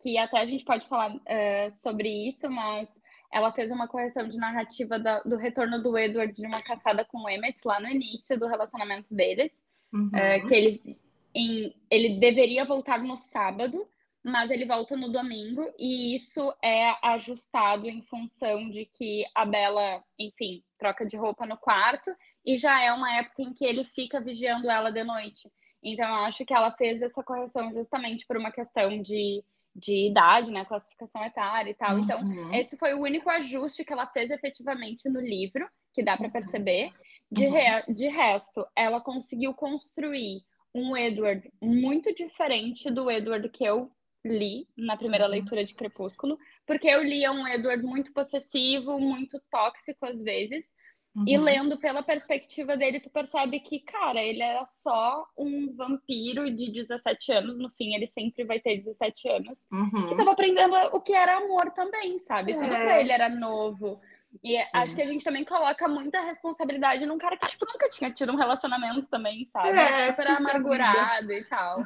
que 0.00 0.18
até 0.18 0.40
a 0.40 0.44
gente 0.44 0.64
pode 0.64 0.88
falar 0.88 1.14
uh, 1.14 1.70
sobre 1.70 2.08
isso, 2.26 2.50
mas 2.50 2.88
ela 3.32 3.52
fez 3.52 3.70
uma 3.70 3.86
correção 3.86 4.28
de 4.28 4.36
narrativa 4.36 4.98
da, 4.98 5.20
do 5.20 5.36
retorno 5.36 5.80
do 5.80 5.96
Edward 5.96 6.32
de 6.32 6.44
uma 6.44 6.60
caçada 6.60 7.04
com 7.04 7.18
o 7.18 7.28
Emmett 7.28 7.60
lá 7.64 7.78
no 7.78 7.88
início 7.88 8.36
do 8.36 8.48
relacionamento 8.48 9.14
deles. 9.14 9.62
Uhum. 9.92 10.08
Uh, 10.08 10.48
que 10.48 10.54
ele 10.54 10.98
em, 11.34 11.74
ele 11.90 12.20
deveria 12.20 12.64
voltar 12.64 13.02
no 13.02 13.16
sábado, 13.16 13.86
mas 14.22 14.50
ele 14.50 14.66
volta 14.66 14.96
no 14.96 15.10
domingo, 15.10 15.72
e 15.78 16.14
isso 16.14 16.52
é 16.62 16.94
ajustado 17.02 17.88
em 17.88 18.02
função 18.02 18.68
de 18.68 18.84
que 18.84 19.24
a 19.34 19.46
Bela, 19.46 20.02
enfim, 20.18 20.62
troca 20.78 21.06
de 21.06 21.16
roupa 21.16 21.46
no 21.46 21.56
quarto, 21.56 22.14
e 22.44 22.56
já 22.56 22.82
é 22.82 22.92
uma 22.92 23.16
época 23.16 23.42
em 23.42 23.52
que 23.52 23.64
ele 23.64 23.84
fica 23.84 24.20
vigiando 24.20 24.70
ela 24.70 24.90
de 24.90 25.02
noite. 25.04 25.50
Então, 25.82 26.06
eu 26.06 26.24
acho 26.26 26.44
que 26.44 26.52
ela 26.52 26.70
fez 26.72 27.00
essa 27.00 27.22
correção 27.22 27.72
justamente 27.72 28.26
por 28.26 28.36
uma 28.36 28.50
questão 28.50 29.00
de, 29.00 29.42
de 29.74 30.08
idade, 30.08 30.50
né? 30.50 30.64
Classificação 30.66 31.24
etária 31.24 31.70
e 31.70 31.74
tal. 31.74 31.98
Então, 31.98 32.20
uhum. 32.20 32.32
Então, 32.32 32.54
esse 32.54 32.76
foi 32.76 32.92
o 32.92 33.00
único 33.00 33.30
ajuste 33.30 33.84
que 33.84 33.92
ela 33.92 34.06
fez 34.06 34.30
efetivamente 34.30 35.08
no 35.08 35.20
livro, 35.20 35.66
que 35.94 36.02
dá 36.02 36.16
para 36.16 36.28
perceber. 36.28 36.88
De, 37.32 37.46
uhum. 37.46 37.52
re, 37.52 37.94
de 37.94 38.08
resto, 38.08 38.66
ela 38.76 39.00
conseguiu 39.00 39.54
construir 39.54 40.42
um 40.74 40.96
Edward 40.96 41.50
muito 41.60 42.14
diferente 42.14 42.90
do 42.90 43.10
Edward 43.10 43.48
que 43.48 43.64
eu 43.64 43.90
li 44.24 44.68
na 44.76 44.96
primeira 44.96 45.24
uhum. 45.24 45.30
leitura 45.30 45.64
de 45.64 45.74
Crepúsculo, 45.74 46.38
porque 46.66 46.88
eu 46.88 47.02
lia 47.02 47.32
um 47.32 47.46
Edward 47.46 47.82
muito 47.82 48.12
possessivo, 48.12 48.98
muito 48.98 49.40
tóxico 49.50 50.04
às 50.06 50.22
vezes, 50.22 50.64
uhum. 51.16 51.24
e 51.26 51.38
lendo 51.38 51.78
pela 51.78 52.02
perspectiva 52.02 52.76
dele, 52.76 53.00
tu 53.00 53.08
percebe 53.08 53.60
que, 53.60 53.80
cara, 53.80 54.22
ele 54.22 54.42
era 54.42 54.66
só 54.66 55.26
um 55.36 55.74
vampiro 55.74 56.50
de 56.54 56.70
17 56.70 57.32
anos, 57.32 57.58
no 57.58 57.70
fim 57.70 57.94
ele 57.94 58.06
sempre 58.06 58.44
vai 58.44 58.60
ter 58.60 58.76
17 58.76 59.28
anos, 59.28 59.58
uhum. 59.72 60.08
que 60.08 60.16
tava 60.16 60.32
aprendendo 60.32 60.74
o 60.92 61.00
que 61.00 61.14
era 61.14 61.38
amor 61.38 61.70
também, 61.70 62.18
sabe? 62.18 62.52
É. 62.52 62.56
pra 62.58 63.00
ele 63.00 63.12
era 63.12 63.28
novo. 63.28 64.00
E 64.42 64.56
Sim. 64.58 64.66
acho 64.72 64.94
que 64.94 65.02
a 65.02 65.06
gente 65.06 65.24
também 65.24 65.44
coloca 65.44 65.88
muita 65.88 66.20
responsabilidade 66.20 67.04
num 67.04 67.18
cara 67.18 67.36
que, 67.36 67.48
tipo, 67.48 67.66
nunca 67.66 67.88
tinha 67.88 68.10
tido 68.12 68.32
um 68.32 68.36
relacionamento 68.36 69.06
também, 69.08 69.44
sabe? 69.44 69.76
É, 69.76 70.06
Super 70.06 70.28
amargurado 70.28 71.28
vida. 71.28 71.34
e 71.34 71.44
tal. 71.44 71.84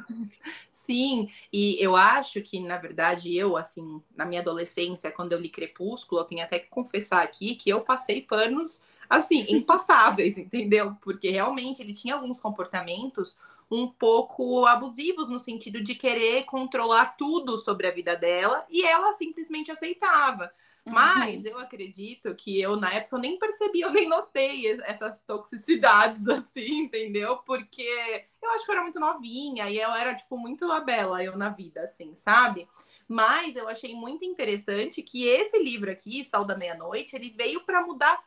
Sim, 0.71 1.27
e 1.51 1.75
eu 1.83 1.95
acho 1.95 2.41
que, 2.41 2.59
na 2.59 2.77
verdade, 2.77 3.35
eu, 3.35 3.57
assim, 3.57 4.01
na 4.15 4.25
minha 4.25 4.41
adolescência, 4.41 5.11
quando 5.11 5.33
eu 5.33 5.39
li 5.39 5.49
Crepúsculo, 5.49 6.21
eu 6.21 6.25
tenho 6.25 6.43
até 6.43 6.59
que 6.59 6.69
confessar 6.69 7.23
aqui 7.23 7.55
que 7.55 7.69
eu 7.69 7.81
passei 7.81 8.21
panos, 8.21 8.81
assim, 9.09 9.45
impassáveis, 9.49 10.37
entendeu? 10.37 10.95
Porque 11.01 11.29
realmente 11.31 11.81
ele 11.81 11.93
tinha 11.93 12.13
alguns 12.13 12.39
comportamentos 12.39 13.37
um 13.69 13.87
pouco 13.87 14.65
abusivos, 14.65 15.27
no 15.27 15.39
sentido 15.39 15.81
de 15.81 15.95
querer 15.95 16.43
controlar 16.43 17.17
tudo 17.17 17.57
sobre 17.57 17.87
a 17.87 17.91
vida 17.91 18.15
dela, 18.15 18.65
e 18.69 18.85
ela 18.85 19.13
simplesmente 19.13 19.71
aceitava. 19.71 20.51
Mas 20.85 21.43
uhum. 21.43 21.49
eu 21.49 21.59
acredito 21.59 22.35
que 22.35 22.61
eu, 22.61 22.75
na 22.75 22.93
época, 22.93 23.15
eu 23.15 23.21
nem 23.21 23.39
percebi, 23.39 23.81
eu 23.81 23.91
nem 23.91 24.07
notei 24.07 24.79
essas 24.83 25.19
toxicidades, 25.19 26.27
assim, 26.29 26.81
entendeu? 26.81 27.37
Porque 27.37 28.25
eu 28.41 28.49
acho 28.51 28.65
que 28.65 28.71
eu 28.71 28.75
era 28.75 28.83
muito 28.83 28.99
novinha 28.99 29.67
e 29.69 29.79
eu 29.79 29.89
era, 29.91 30.13
tipo, 30.13 30.37
muito 30.37 30.71
a 30.71 30.79
bela, 30.79 31.23
eu 31.23 31.35
na 31.35 31.49
vida, 31.49 31.81
assim, 31.81 32.15
sabe? 32.15 32.67
Mas 33.07 33.55
eu 33.55 33.67
achei 33.67 33.95
muito 33.95 34.23
interessante 34.23 35.01
que 35.01 35.27
esse 35.27 35.57
livro 35.57 35.91
aqui, 35.91 36.23
Sol 36.23 36.45
da 36.45 36.57
Meia-Noite, 36.57 37.15
ele 37.15 37.29
veio 37.29 37.61
para 37.61 37.85
mudar 37.85 38.23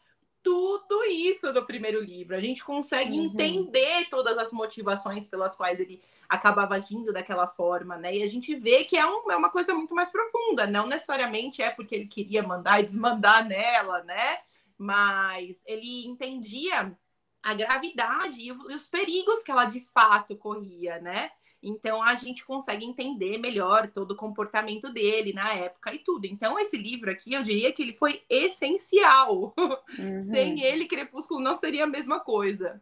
tudo 0.49 1.05
isso 1.05 1.53
do 1.53 1.67
primeiro 1.67 2.03
livro. 2.03 2.35
A 2.35 2.41
gente 2.41 2.65
consegue 2.65 3.19
uhum. 3.19 3.27
entender 3.27 4.09
todas 4.09 4.39
as 4.39 4.51
motivações 4.51 5.27
pelas 5.27 5.55
quais 5.55 5.79
ele 5.79 6.03
acabava 6.27 6.75
agindo 6.75 7.13
daquela 7.13 7.47
forma, 7.47 7.99
né? 7.99 8.17
E 8.17 8.23
a 8.23 8.27
gente 8.27 8.55
vê 8.55 8.83
que 8.85 8.97
é, 8.97 9.05
um, 9.05 9.31
é 9.31 9.37
uma 9.37 9.51
coisa 9.51 9.75
muito 9.75 9.95
mais 9.95 10.09
profunda, 10.09 10.67
não 10.67 10.87
necessariamente 10.87 11.61
é 11.61 11.69
porque 11.69 11.95
ele 11.95 12.07
queria 12.07 12.43
mandar 12.43 12.81
e 12.81 12.87
desmandar 12.87 13.47
nela, 13.47 14.03
né? 14.05 14.39
Mas 14.79 15.61
ele 15.67 16.07
entendia 16.07 16.97
a 17.43 17.53
gravidade 17.53 18.41
e 18.41 18.51
os 18.51 18.87
perigos 18.87 19.43
que 19.43 19.51
ela 19.51 19.67
de 19.67 19.83
fato 19.93 20.35
corria, 20.35 20.99
né? 20.99 21.31
Então 21.63 22.03
a 22.03 22.15
gente 22.15 22.45
consegue 22.45 22.85
entender 22.85 23.37
melhor 23.39 23.89
todo 23.89 24.13
o 24.13 24.17
comportamento 24.17 24.93
dele 24.93 25.33
na 25.33 25.53
época 25.55 25.93
e 25.95 25.99
tudo. 25.99 26.27
Então 26.27 26.59
esse 26.59 26.77
livro 26.77 27.11
aqui, 27.11 27.33
eu 27.35 27.43
diria 27.43 27.73
que 27.73 27.83
ele 27.83 27.95
foi 27.95 28.23
essencial. 28.29 29.55
Uhum. 29.99 30.21
Sem 30.21 30.61
ele, 30.61 30.87
Crepúsculo 30.87 31.41
não 31.41 31.55
seria 31.55 31.85
a 31.85 31.87
mesma 31.87 32.21
coisa. 32.21 32.81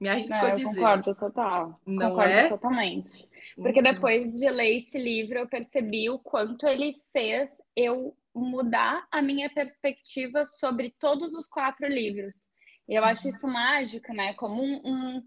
Me 0.00 0.08
arrisco 0.08 0.30
não, 0.32 0.44
a 0.44 0.50
dizer. 0.50 0.74
Concordo 0.74 1.14
total. 1.14 1.80
Não 1.86 2.10
concordo 2.10 2.30
é? 2.32 2.48
totalmente. 2.48 3.28
Porque 3.56 3.78
Uhum. 3.80 3.84
depois 3.92 4.32
de 4.32 4.48
ler 4.48 4.76
esse 4.76 4.98
livro, 4.98 5.38
eu 5.38 5.46
percebi 5.48 6.08
o 6.08 6.18
quanto 6.18 6.66
ele 6.66 7.00
fez 7.12 7.60
eu 7.76 8.16
mudar 8.34 9.06
a 9.10 9.20
minha 9.20 9.50
perspectiva 9.50 10.44
sobre 10.44 10.90
todos 10.98 11.32
os 11.32 11.46
quatro 11.48 11.86
livros. 11.86 12.34
E 12.88 12.94
eu 12.94 13.04
acho 13.04 13.28
isso 13.28 13.46
mágico, 13.46 14.12
né? 14.14 14.32
Como 14.34 14.62
um, 14.62 14.80
um- 14.84 15.22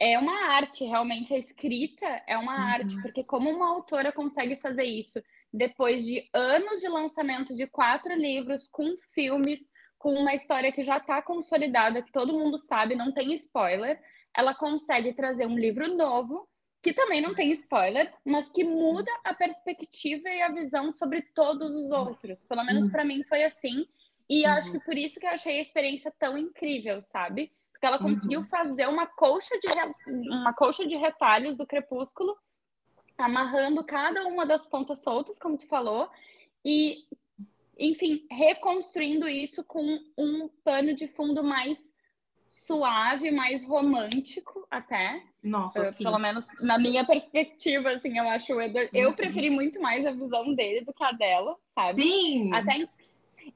é 0.00 0.18
uma 0.18 0.54
arte, 0.54 0.84
realmente 0.84 1.34
a 1.34 1.38
escrita 1.38 2.06
é 2.26 2.36
uma 2.38 2.54
Uhum. 2.56 2.74
arte, 2.74 2.98
porque 3.00 3.22
como 3.24 3.50
uma 3.50 3.68
autora 3.68 4.12
consegue 4.12 4.56
fazer 4.56 4.84
isso 4.84 5.22
depois 5.52 6.04
de 6.06 6.28
anos 6.34 6.80
de 6.80 6.88
lançamento 6.88 7.54
de 7.54 7.66
quatro 7.66 8.14
livros, 8.14 8.68
com 8.68 8.96
filmes, 9.14 9.70
com 9.98 10.14
uma 10.14 10.34
história 10.34 10.72
que 10.72 10.82
já 10.82 10.96
está 10.96 11.20
consolidada, 11.22 12.02
que 12.02 12.12
todo 12.12 12.32
mundo 12.32 12.56
sabe, 12.58 12.94
não 12.96 13.12
tem 13.12 13.34
spoiler, 13.34 14.00
ela 14.34 14.54
consegue 14.54 15.12
trazer 15.12 15.46
um 15.46 15.58
livro 15.58 15.94
novo, 15.94 16.48
que 16.82 16.94
também 16.94 17.20
não 17.20 17.34
tem 17.34 17.50
spoiler, 17.52 18.10
mas 18.24 18.50
que 18.50 18.64
muda 18.64 19.10
a 19.24 19.34
perspectiva 19.34 20.30
e 20.30 20.40
a 20.40 20.50
visão 20.50 20.92
sobre 20.92 21.20
todos 21.34 21.74
os 21.74 21.90
outros. 21.90 22.42
Pelo 22.44 22.64
menos 22.64 22.88
para 22.88 23.04
mim 23.04 23.22
foi 23.24 23.44
assim. 23.44 23.84
E 24.30 24.46
Uhum. 24.46 24.46
acho 24.46 24.70
que 24.70 24.80
por 24.80 24.96
isso 24.96 25.20
que 25.20 25.26
eu 25.26 25.30
achei 25.30 25.58
a 25.58 25.62
experiência 25.62 26.10
tão 26.18 26.38
incrível, 26.38 27.02
sabe? 27.02 27.52
Porque 27.80 27.86
ela 27.86 27.96
Uhum. 27.96 28.10
conseguiu 28.10 28.44
fazer 28.44 28.86
uma 28.86 29.06
colcha 29.06 29.58
de 29.58 29.66
re- 29.68 29.94
uma 30.28 30.52
colcha 30.52 30.86
de 30.86 30.96
retalhos 30.96 31.56
do 31.56 31.66
Crepúsculo, 31.66 32.36
amarrando 33.16 33.82
cada 33.82 34.26
uma 34.26 34.44
das 34.44 34.66
pontas 34.66 35.02
soltas, 35.02 35.38
como 35.38 35.56
tu 35.56 35.66
falou, 35.66 36.10
e 36.62 36.98
enfim, 37.78 38.26
reconstruindo 38.30 39.26
isso 39.26 39.64
com 39.64 39.98
um 40.18 40.48
pano 40.62 40.92
de 40.94 41.08
fundo 41.08 41.42
mais 41.42 41.90
suave, 42.50 43.30
mais 43.30 43.64
romântico 43.64 44.66
até. 44.70 45.22
Nossa, 45.42 45.82
sim. 45.86 46.04
pelo 46.04 46.18
menos 46.18 46.46
na 46.60 46.78
minha 46.78 47.06
perspectiva, 47.06 47.92
assim, 47.92 48.18
eu 48.18 48.28
acho 48.28 48.52
o 48.52 48.60
Edward. 48.60 48.90
Eu 48.92 49.08
Uhum. 49.10 49.16
preferi 49.16 49.48
muito 49.48 49.80
mais 49.80 50.04
a 50.04 50.10
visão 50.12 50.54
dele 50.54 50.84
do 50.84 50.92
que 50.92 51.02
a 51.02 51.12
dela, 51.12 51.56
sabe? 51.74 52.02
Sim! 52.02 52.52
Até, 52.52 52.86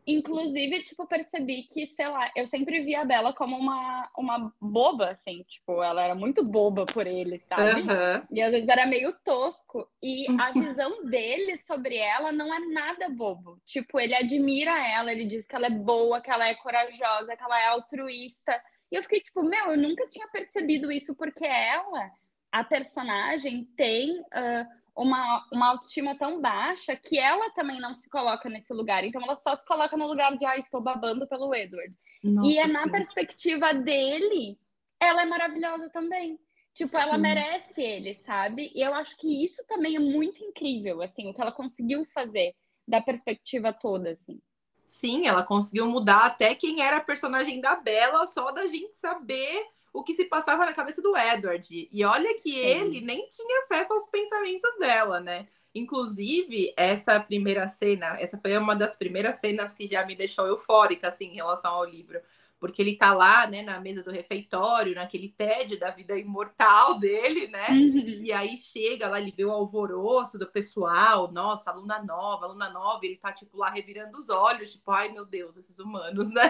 inclusive, 0.06 0.82
tipo, 0.82 1.06
percebi 1.06 1.62
que, 1.64 1.86
sei 1.86 2.08
lá, 2.08 2.30
eu 2.36 2.46
sempre 2.46 2.82
via 2.82 3.00
a 3.00 3.04
Bella 3.04 3.32
como 3.32 3.56
uma, 3.56 4.10
uma 4.16 4.52
boba, 4.60 5.10
assim, 5.10 5.42
tipo, 5.44 5.82
ela 5.82 6.02
era 6.02 6.14
muito 6.14 6.44
boba 6.44 6.84
por 6.84 7.06
ele, 7.06 7.38
sabe? 7.38 7.82
Aham. 7.82 8.26
E 8.30 8.42
às 8.42 8.52
vezes 8.52 8.68
era 8.68 8.86
meio 8.86 9.12
tosco. 9.24 9.88
E 10.02 10.26
a 10.38 10.48
Uhum. 10.48 10.52
visão 10.78 11.04
dele 11.06 11.56
sobre 11.56 11.96
ela 11.96 12.32
não 12.32 12.52
é 12.52 12.58
nada 12.60 13.08
bobo. 13.08 13.58
Tipo, 13.64 13.98
ele 13.98 14.14
admira 14.14 14.72
ela, 14.86 15.10
ele 15.12 15.24
diz 15.26 15.46
que 15.46 15.56
ela 15.56 15.66
é 15.66 15.70
boa, 15.70 16.20
que 16.20 16.30
ela 16.30 16.48
é 16.48 16.54
corajosa, 16.54 17.36
que 17.36 17.42
ela 17.42 17.60
é 17.60 17.66
altruísta. 17.68 18.60
E 18.92 18.96
eu 18.96 19.02
fiquei 19.02 19.20
tipo, 19.20 19.42
meu, 19.42 19.70
eu 19.72 19.78
nunca 19.78 20.06
tinha 20.08 20.28
percebido 20.28 20.92
isso, 20.92 21.14
porque 21.16 21.44
ela, 21.46 22.10
a 22.52 22.62
personagem, 22.62 23.64
tem 23.76 24.22
ah, 24.32 24.66
uma, 24.96 25.46
uma 25.52 25.68
autoestima 25.70 26.16
tão 26.16 26.40
baixa 26.40 26.94
que 26.94 27.18
ela 27.18 27.50
também 27.50 27.80
não 27.80 27.94
se 27.94 28.08
coloca 28.08 28.48
nesse 28.48 28.72
lugar. 28.72 29.04
Então 29.04 29.22
ela 29.22 29.36
só 29.36 29.54
se 29.54 29.66
coloca 29.66 29.96
no 29.96 30.06
lugar 30.06 30.36
de, 30.36 30.44
ah, 30.44 30.56
estou 30.56 30.80
babando 30.80 31.26
pelo 31.26 31.54
Edward. 31.54 31.94
Nossa, 32.22 32.48
E 32.48 32.58
é 32.58 32.66
na 32.66 32.84
sim. 32.84 32.90
perspectiva 32.90 33.74
dele, 33.74 34.58
ela 35.00 35.22
é 35.22 35.26
maravilhosa 35.26 35.90
também. 35.90 36.38
Tipo, 36.74 36.96
ela 36.96 37.14
Sim. 37.14 37.22
merece 37.22 37.82
ele, 37.82 38.14
sabe? 38.14 38.72
E 38.74 38.80
eu 38.80 38.92
acho 38.94 39.16
que 39.16 39.44
isso 39.44 39.64
também 39.68 39.94
é 39.94 40.00
muito 40.00 40.42
incrível, 40.42 41.00
assim, 41.02 41.28
o 41.28 41.32
que 41.32 41.40
ela 41.40 41.52
conseguiu 41.52 42.04
fazer 42.06 42.52
da 42.86 43.00
perspectiva 43.00 43.72
toda, 43.72 44.10
assim. 44.10 44.40
Sim, 44.84 45.26
ela 45.26 45.44
conseguiu 45.44 45.88
mudar 45.88 46.26
até 46.26 46.54
quem 46.54 46.82
era 46.82 46.96
a 46.96 47.04
personagem 47.04 47.60
da 47.60 47.76
Bella, 47.76 48.26
só 48.26 48.50
da 48.50 48.66
gente 48.66 48.96
saber 48.96 49.64
o 49.94 50.02
que 50.02 50.12
se 50.12 50.24
passava 50.24 50.66
na 50.66 50.72
cabeça 50.72 51.00
do 51.00 51.16
Edward. 51.16 51.88
E 51.90 52.04
olha 52.04 52.34
que 52.34 52.50
Sim. 52.50 52.58
ele 52.58 53.00
nem 53.00 53.28
tinha 53.28 53.60
acesso 53.60 53.92
aos 53.92 54.06
pensamentos 54.06 54.76
dela, 54.76 55.20
né? 55.20 55.46
Inclusive, 55.72 56.74
essa 56.76 57.18
primeira 57.20 57.66
cena, 57.68 58.16
essa 58.20 58.36
foi 58.36 58.56
uma 58.56 58.74
das 58.74 58.96
primeiras 58.96 59.38
cenas 59.38 59.72
que 59.72 59.86
já 59.86 60.04
me 60.04 60.16
deixou 60.16 60.46
eufórica, 60.46 61.08
assim, 61.08 61.26
em 61.26 61.36
relação 61.36 61.72
ao 61.72 61.84
livro. 61.84 62.20
Porque 62.64 62.80
ele 62.80 62.96
tá 62.96 63.12
lá, 63.12 63.46
né, 63.46 63.60
na 63.60 63.78
mesa 63.78 64.02
do 64.02 64.10
refeitório, 64.10 64.94
naquele 64.94 65.28
tédio 65.28 65.78
da 65.78 65.90
vida 65.90 66.16
imortal 66.16 66.96
dele, 66.98 67.46
né? 67.46 67.66
E 68.22 68.32
aí 68.32 68.56
chega 68.56 69.06
lá, 69.06 69.20
ele 69.20 69.34
vê 69.36 69.44
o 69.44 69.50
alvoroço 69.50 70.38
do 70.38 70.50
pessoal, 70.50 71.30
nossa, 71.30 71.70
aluna 71.70 72.02
nova, 72.02 72.46
aluna 72.46 72.70
nova, 72.70 73.00
ele 73.04 73.18
tá, 73.18 73.30
tipo, 73.32 73.58
lá 73.58 73.68
revirando 73.68 74.18
os 74.18 74.30
olhos, 74.30 74.72
tipo, 74.72 74.90
ai 74.90 75.10
meu 75.10 75.26
Deus, 75.26 75.58
esses 75.58 75.78
humanos, 75.78 76.30
né? 76.32 76.48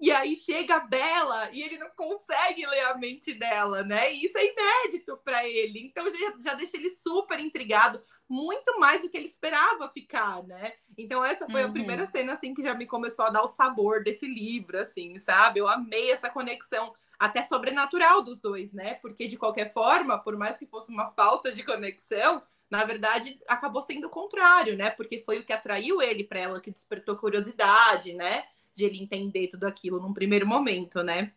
E 0.00 0.12
aí 0.12 0.36
chega 0.36 0.76
a 0.76 0.86
Bela 0.86 1.50
e 1.52 1.62
ele 1.62 1.78
não 1.78 1.90
consegue 1.96 2.64
ler 2.64 2.84
a 2.84 2.96
mente 2.96 3.34
dela, 3.34 3.82
né? 3.82 4.14
E 4.14 4.26
isso 4.26 4.38
é 4.38 4.52
inédito 4.52 5.16
para 5.24 5.48
ele. 5.48 5.80
Então 5.80 6.08
já, 6.12 6.38
já 6.38 6.54
deixa 6.54 6.76
ele 6.76 6.90
super 6.90 7.40
intrigado, 7.40 8.00
muito 8.30 8.80
mais 8.80 9.02
do 9.02 9.10
que 9.10 9.16
ele 9.18 9.26
esperava 9.26 9.90
ficar, 9.90 10.42
né? 10.44 10.74
Então 10.96 11.24
essa 11.24 11.50
foi 11.50 11.64
a 11.64 11.68
Uhum. 11.68 11.72
primeira 11.72 12.06
cena, 12.06 12.34
assim, 12.34 12.54
que 12.54 12.62
já 12.62 12.74
me 12.74 12.86
começou 12.86 13.24
a 13.26 13.30
dar 13.30 13.42
o 13.42 13.48
sabor 13.48 14.02
desse 14.04 14.26
livro, 14.26 14.78
assim, 14.78 15.18
sabe? 15.18 15.60
Eu 15.60 15.68
amei 15.68 16.12
essa 16.12 16.30
conexão 16.30 16.94
até 17.18 17.42
sobrenatural 17.44 18.22
dos 18.22 18.40
dois, 18.40 18.72
né? 18.72 18.94
Porque 18.96 19.26
de 19.28 19.36
qualquer 19.36 19.72
forma, 19.72 20.18
por 20.18 20.36
mais 20.36 20.56
que 20.58 20.66
fosse 20.66 20.90
uma 20.92 21.10
falta 21.12 21.52
de 21.52 21.62
conexão, 21.64 22.42
na 22.70 22.84
verdade 22.84 23.38
acabou 23.48 23.82
sendo 23.82 24.06
o 24.06 24.10
contrário, 24.10 24.76
né? 24.76 24.90
Porque 24.90 25.22
foi 25.26 25.38
o 25.40 25.44
que 25.44 25.52
atraiu 25.52 26.00
ele 26.02 26.24
para 26.24 26.38
ela, 26.40 26.60
que 26.60 26.70
despertou 26.70 27.16
curiosidade, 27.16 28.12
né? 28.14 28.44
De 28.74 28.84
ele 28.84 29.02
entender 29.02 29.48
tudo 29.48 29.64
aquilo 29.66 30.00
num 30.00 30.14
primeiro 30.14 30.46
momento, 30.46 31.02
né? 31.02 31.32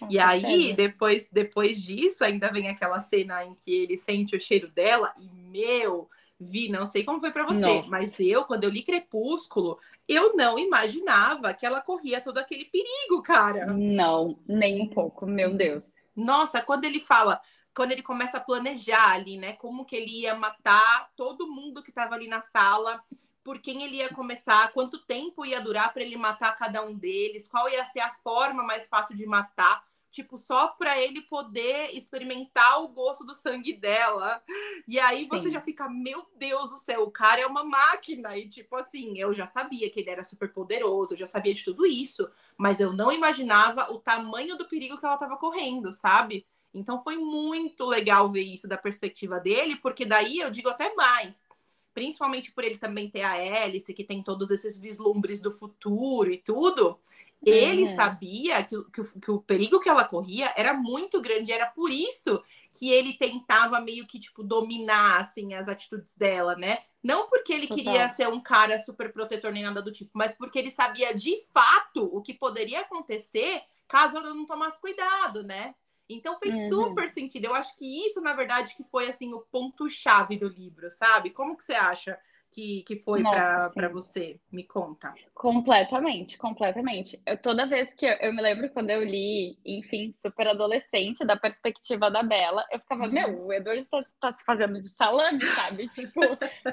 Com 0.00 0.10
E 0.10 0.18
aí, 0.18 0.72
certeza. 0.72 0.74
depois, 0.74 1.28
depois 1.30 1.82
disso, 1.82 2.24
ainda 2.24 2.50
vem 2.52 2.68
aquela 2.68 3.00
cena 3.00 3.44
em 3.44 3.54
que 3.54 3.70
ele 3.72 3.96
sente 3.96 4.34
o 4.36 4.40
cheiro 4.40 4.68
dela 4.70 5.14
e, 5.18 5.28
meu, 5.28 6.08
Vi, 6.42 6.70
não 6.70 6.86
sei 6.86 7.04
como 7.04 7.20
foi 7.20 7.30
pra 7.30 7.44
você, 7.44 7.82
Nossa. 7.82 7.88
mas 7.90 8.18
eu, 8.18 8.44
quando 8.44 8.64
eu 8.64 8.70
li 8.70 8.82
Crepúsculo, 8.82 9.78
eu 10.08 10.34
não 10.34 10.58
imaginava 10.58 11.52
que 11.52 11.66
ela 11.66 11.82
corria 11.82 12.20
todo 12.20 12.38
aquele 12.38 12.64
perigo, 12.64 13.22
cara. 13.22 13.66
Não, 13.66 14.38
nem 14.48 14.82
um 14.82 14.88
pouco, 14.88 15.26
meu 15.26 15.54
Deus. 15.54 15.84
Nossa, 16.14 16.62
quando 16.62 16.84
ele 16.84 17.00
fala, 17.00 17.40
quando 17.74 17.92
ele 17.92 18.02
começa 18.02 18.38
a 18.38 18.40
planejar 18.40 19.12
ali, 19.12 19.38
né, 19.38 19.52
como 19.54 19.84
que 19.84 19.96
ele 19.96 20.22
ia 20.22 20.34
matar 20.34 21.10
todo 21.16 21.46
mundo 21.50 21.82
que 21.82 21.92
tava 21.92 22.14
ali 22.14 22.26
na 22.28 22.40
sala, 22.40 23.02
por 23.44 23.58
quem 23.58 23.82
ele 23.84 23.96
ia 23.96 24.12
começar, 24.12 24.72
quanto 24.72 24.98
tempo 25.06 25.44
ia 25.46 25.60
durar 25.60 25.92
para 25.92 26.02
ele 26.02 26.16
matar 26.16 26.54
cada 26.56 26.82
um 26.84 26.94
deles, 26.94 27.48
qual 27.48 27.68
ia 27.68 27.84
ser 27.86 28.00
a 28.00 28.14
forma 28.22 28.62
mais 28.64 28.86
fácil 28.86 29.14
de 29.16 29.26
matar, 29.26 29.82
tipo, 30.10 30.36
só 30.36 30.68
para 30.68 30.98
ele 31.00 31.22
poder 31.22 31.96
experimentar 31.96 32.82
o 32.82 32.88
gosto 32.88 33.24
do 33.24 33.34
sangue 33.34 33.72
dela. 33.72 34.42
E 34.86 34.98
aí 34.98 35.26
você 35.26 35.44
Sim. 35.44 35.50
já 35.50 35.60
fica, 35.60 35.88
meu 35.88 36.26
Deus 36.36 36.70
do 36.70 36.76
céu, 36.76 37.04
o 37.04 37.10
cara 37.10 37.40
é 37.40 37.46
uma 37.46 37.64
máquina. 37.64 38.36
E 38.36 38.48
tipo 38.48 38.76
assim, 38.76 39.18
eu 39.18 39.32
já 39.32 39.46
sabia 39.46 39.88
que 39.88 40.00
ele 40.00 40.10
era 40.10 40.24
super 40.24 40.52
poderoso, 40.52 41.14
eu 41.14 41.18
já 41.18 41.26
sabia 41.26 41.54
de 41.54 41.64
tudo 41.64 41.86
isso, 41.86 42.28
mas 42.56 42.80
eu 42.80 42.92
não 42.92 43.12
imaginava 43.12 43.92
o 43.92 43.98
tamanho 43.98 44.56
do 44.56 44.68
perigo 44.68 44.98
que 44.98 45.06
ela 45.06 45.16
tava 45.16 45.36
correndo, 45.36 45.92
sabe? 45.92 46.46
Então 46.72 47.02
foi 47.02 47.16
muito 47.16 47.84
legal 47.84 48.30
ver 48.30 48.42
isso 48.42 48.68
da 48.68 48.76
perspectiva 48.76 49.38
dele, 49.40 49.76
porque 49.76 50.04
daí 50.04 50.38
eu 50.38 50.50
digo 50.50 50.68
até 50.68 50.94
mais. 50.94 51.44
Principalmente 51.92 52.52
por 52.52 52.62
ele 52.62 52.78
também 52.78 53.10
ter 53.10 53.22
a 53.22 53.36
hélice, 53.36 53.92
que 53.92 54.04
tem 54.04 54.22
todos 54.22 54.50
esses 54.50 54.78
vislumbres 54.78 55.40
do 55.40 55.50
futuro 55.50 56.30
e 56.30 56.38
tudo. 56.38 56.98
Ele 57.44 57.86
Uhum. 57.86 57.88
sabia 57.88 58.62
que, 58.64 58.76
o- 58.76 58.84
que, 58.90 59.02
que 59.20 59.30
o 59.30 59.40
perigo 59.40 59.80
que 59.80 59.88
ela 59.88 60.04
corria 60.04 60.52
era 60.56 60.74
muito 60.74 61.20
grande, 61.20 61.52
era 61.52 61.66
por 61.66 61.90
isso 61.90 62.42
que 62.72 62.90
ele 62.90 63.14
tentava 63.14 63.80
meio 63.80 64.06
que, 64.06 64.18
tipo, 64.20 64.42
dominar, 64.42 65.20
assim, 65.20 65.54
as 65.54 65.68
atitudes 65.68 66.14
dela, 66.14 66.54
né? 66.56 66.78
Não 67.02 67.28
porque 67.28 67.52
ele 67.52 67.66
Total. 67.66 67.74
queria 67.74 68.08
ser 68.10 68.28
um 68.28 68.40
cara 68.40 68.78
super 68.78 69.12
protetor 69.12 69.52
nem 69.52 69.62
nada 69.62 69.80
do 69.82 69.90
tipo, 69.90 70.10
mas 70.14 70.32
porque 70.32 70.58
ele 70.58 70.70
sabia 70.70 71.14
de 71.14 71.42
fato 71.52 72.04
o 72.04 72.20
que 72.20 72.34
poderia 72.34 72.80
acontecer 72.80 73.62
caso 73.88 74.18
ela 74.18 74.34
não 74.34 74.46
tomasse 74.46 74.80
cuidado, 74.80 75.42
né? 75.42 75.74
Então 76.08 76.38
fez 76.38 76.56
Uhum. 76.56 76.66
super 76.66 77.08
sentido. 77.08 77.46
Eu 77.46 77.54
acho 77.54 77.76
que 77.76 78.06
isso, 78.06 78.20
na 78.20 78.32
verdade, 78.34 78.74
que 78.74 78.84
foi, 78.90 79.08
assim, 79.08 79.32
o 79.32 79.40
ponto-chave 79.40 80.36
do 80.36 80.48
livro, 80.48 80.90
sabe? 80.90 81.30
Como 81.30 81.56
que 81.56 81.64
você 81.64 81.72
acha 81.74 82.18
que, 82.52 82.82
que 82.82 82.96
foi 82.96 83.22
pra 83.22 83.88
você? 83.88 84.38
Me 84.50 84.64
conta. 84.64 85.14
Completamente, 85.34 86.36
completamente. 86.36 87.20
Eu, 87.24 87.36
toda 87.38 87.66
vez 87.66 87.94
que 87.94 88.04
eu, 88.04 88.12
eu 88.14 88.32
me 88.32 88.42
lembro 88.42 88.68
quando 88.70 88.90
eu 88.90 89.02
li, 89.02 89.58
enfim, 89.64 90.12
super 90.12 90.48
adolescente, 90.48 91.24
da 91.24 91.36
perspectiva 91.36 92.10
da 92.10 92.22
Bela, 92.22 92.64
eu 92.70 92.80
ficava, 92.80 93.04
Uhum. 93.04 93.12
meu, 93.12 93.46
o 93.46 93.52
Edward 93.52 93.88
tá, 93.88 94.04
tá 94.20 94.32
se 94.32 94.44
fazendo 94.44 94.80
de 94.80 94.88
salame, 94.88 95.42
sabe? 95.44 95.88
Tipo, 95.94 96.20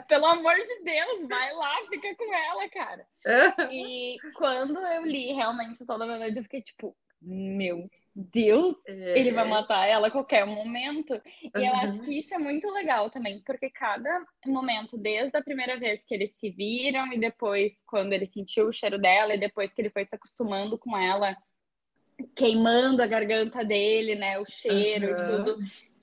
pelo 0.07 0.25
amor 0.25 0.55
de 0.55 0.83
Deus, 0.83 1.27
vai 1.27 1.53
lá, 1.53 1.75
fica 1.89 2.15
com 2.15 2.33
ela, 2.33 2.69
cara. 2.69 3.07
E 3.71 4.17
quando 4.35 4.77
eu 4.77 5.05
li 5.05 5.33
realmente 5.33 5.81
o 5.81 5.85
Sol 5.85 5.97
da 5.97 6.05
Meia-Noite, 6.05 6.37
eu 6.37 6.43
fiquei 6.43 6.61
tipo, 6.61 6.95
meu 7.21 7.89
Deus, 8.19 8.75
é. 8.87 9.19
ele 9.19 9.31
vai 9.31 9.47
matar 9.47 9.85
ela 9.85 10.07
a 10.07 10.11
qualquer 10.11 10.43
momento. 10.43 11.13
E 11.43 11.59
uhum. 11.59 11.65
eu 11.65 11.73
acho 11.75 12.01
que 12.01 12.17
isso 12.17 12.33
é 12.33 12.39
muito 12.39 12.67
legal 12.71 13.11
também, 13.11 13.43
porque 13.45 13.69
cada 13.69 14.25
momento, 14.47 14.97
desde 14.97 15.37
a 15.37 15.43
primeira 15.43 15.77
vez 15.77 16.03
que 16.03 16.15
eles 16.15 16.31
se 16.31 16.49
viram, 16.49 17.13
e 17.13 17.19
depois 17.19 17.83
quando 17.85 18.13
ele 18.13 18.25
sentiu 18.25 18.67
o 18.67 18.73
cheiro 18.73 18.97
dela, 18.97 19.35
e 19.35 19.39
depois 19.39 19.71
que 19.71 19.81
ele 19.81 19.91
foi 19.91 20.03
se 20.03 20.15
acostumando 20.15 20.79
com 20.79 20.97
ela, 20.97 21.37
queimando 22.35 23.03
a 23.03 23.07
garganta 23.07 23.63
dele, 23.63 24.15
né? 24.15 24.39
O 24.39 24.45
cheiro 24.49 25.13
uhum. 25.13 25.21
e 25.21 25.23
tudo. 25.23 25.57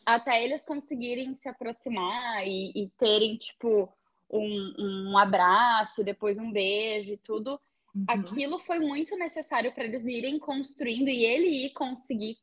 Até 0.06 0.44
eles 0.44 0.64
conseguirem 0.64 1.34
se 1.34 1.48
aproximar 1.48 2.46
e, 2.46 2.70
e 2.76 2.90
terem, 2.96 3.36
tipo, 3.36 3.92
um, 4.30 4.74
um 5.10 5.18
abraço, 5.18 6.04
depois 6.04 6.38
um 6.38 6.52
beijo 6.52 7.12
e 7.12 7.16
tudo 7.16 7.60
Uhum. 7.94 8.04
Aquilo 8.08 8.58
foi 8.60 8.78
muito 8.78 9.16
necessário 9.16 9.72
para 9.72 9.84
eles 9.84 10.04
irem 10.04 10.38
construindo 10.38 11.08
e 11.08 11.24
ele 11.24 11.66
ir 11.66 11.70
conseguir, 11.70 12.36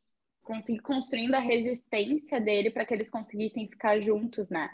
conseguir 0.44 0.80
construindo 0.80 1.36
a 1.36 1.40
resistência 1.40 2.40
dele 2.40 2.72
para 2.72 2.86
que 2.86 2.94
eles 2.94 3.10
conseguissem 3.10 3.68
ficar 3.68 4.00
juntos, 4.00 4.50
né? 4.50 4.70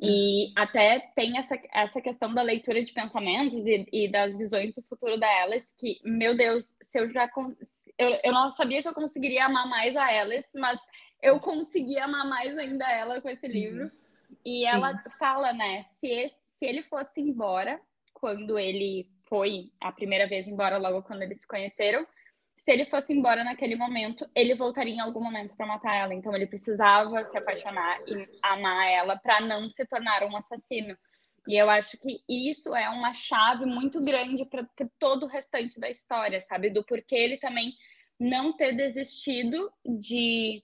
E 0.00 0.52
até 0.54 1.10
tem 1.16 1.36
essa, 1.38 1.58
essa 1.72 2.00
questão 2.00 2.32
da 2.32 2.40
leitura 2.40 2.84
de 2.84 2.92
pensamentos 2.92 3.66
e, 3.66 3.84
e, 3.92 4.08
das 4.08 4.38
visões 4.38 4.72
do 4.72 4.82
futuro 4.82 5.18
da 5.18 5.26
Alice, 5.42 5.74
que, 5.76 5.98
meu 6.04 6.36
Deus, 6.36 6.72
se 6.80 7.00
eu 7.00 7.08
já. 7.08 7.28
Eu, 7.98 8.20
eu 8.22 8.32
não 8.32 8.48
sabia 8.50 8.80
que 8.80 8.86
eu 8.86 8.94
conseguiria 8.94 9.46
amar 9.46 9.68
mais 9.68 9.96
a 9.96 10.04
Alice, 10.04 10.56
mas 10.56 10.78
eu 11.20 11.40
consegui 11.40 11.98
amar 11.98 12.28
mais 12.28 12.56
ainda 12.56 12.88
ela 12.88 13.20
com 13.20 13.28
esse 13.28 13.46
uhum. 13.46 13.52
livro. 13.52 13.90
E 14.44 14.60
Sim. 14.60 14.66
ela 14.66 15.02
fala, 15.18 15.52
né? 15.52 15.84
Se, 15.90 16.06
esse, 16.06 16.38
se 16.52 16.64
ele 16.64 16.84
fosse 16.84 17.20
embora, 17.20 17.80
quando 18.14 18.56
ele 18.56 19.08
foi 19.28 19.70
a 19.80 19.92
primeira 19.92 20.26
vez 20.26 20.48
embora 20.48 20.78
logo 20.78 21.02
quando 21.02 21.22
eles 21.22 21.40
se 21.40 21.46
conheceram. 21.46 22.06
Se 22.56 22.72
ele 22.72 22.86
fosse 22.86 23.12
embora 23.12 23.44
naquele 23.44 23.76
momento, 23.76 24.28
ele 24.34 24.54
voltaria 24.54 24.94
em 24.94 25.00
algum 25.00 25.22
momento 25.22 25.54
para 25.56 25.66
matar 25.66 25.94
ela. 25.94 26.14
Então 26.14 26.34
ele 26.34 26.46
precisava 26.46 27.24
se 27.24 27.38
apaixonar 27.38 28.00
e 28.08 28.28
amar 28.42 28.90
ela 28.90 29.16
para 29.16 29.40
não 29.40 29.70
se 29.70 29.86
tornar 29.86 30.24
um 30.24 30.36
assassino. 30.36 30.96
E 31.46 31.56
eu 31.56 31.70
acho 31.70 31.96
que 31.98 32.20
isso 32.28 32.74
é 32.74 32.88
uma 32.90 33.14
chave 33.14 33.64
muito 33.64 34.02
grande 34.04 34.44
para 34.44 34.66
todo 34.98 35.24
o 35.24 35.28
restante 35.28 35.80
da 35.80 35.88
história, 35.88 36.40
sabe? 36.40 36.68
Do 36.68 36.84
porquê 36.84 37.14
ele 37.14 37.38
também 37.38 37.72
não 38.18 38.52
ter 38.52 38.72
desistido 38.76 39.72
de 39.86 40.62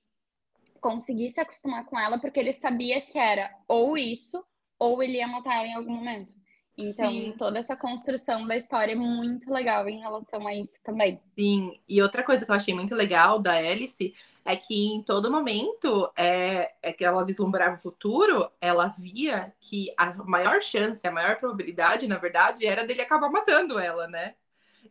conseguir 0.81 1.31
se 1.31 1.41
acostumar 1.41 1.87
com 1.87 1.99
ela, 1.99 2.21
porque 2.21 2.39
ele 2.39 2.53
sabia 2.53 3.01
que 3.01 3.19
era 3.19 3.51
ou 3.67 3.97
isso, 3.97 4.45
ou 4.79 5.03
ele 5.03 5.17
ia 5.17 5.27
matar 5.27 5.57
ela 5.57 5.69
em 5.69 5.75
algum 5.75 5.95
momento. 5.95 6.35
Então, 6.77 7.11
Sim. 7.11 7.35
toda 7.39 7.59
essa 7.59 7.77
construção 7.77 8.47
da 8.47 8.57
história 8.57 8.93
é 8.93 8.97
muito 8.97 9.53
legal 9.53 9.89
em 9.89 10.01
relação 10.01 10.47
a 10.47 10.55
isso 10.55 10.79
também. 10.83 11.21
Sim, 11.39 11.79
e 11.89 12.03
outra 12.03 12.25
coisa 12.25 12.45
que 12.45 12.51
eu 12.51 12.55
achei 12.57 12.75
muito 12.75 12.95
legal 12.95 13.39
da 13.39 13.53
Alice 13.53 14.13
é 14.45 14.57
que 14.57 14.89
em 14.93 15.03
todo 15.03 15.31
momento 15.31 16.11
é, 16.17 16.75
é 16.83 16.93
que 16.93 17.05
ela 17.05 17.25
vislumbrava 17.25 17.77
o 17.77 17.81
futuro, 17.81 18.51
ela 18.61 18.89
via 18.89 19.55
que 19.61 19.93
a 19.97 20.15
maior 20.25 20.61
chance, 20.61 21.07
a 21.07 21.13
maior 21.13 21.39
probabilidade, 21.39 22.09
na 22.09 22.19
verdade, 22.19 22.67
era 22.67 22.85
dele 22.85 23.03
acabar 23.03 23.31
matando 23.31 23.79
ela, 23.79 24.09
né? 24.09 24.35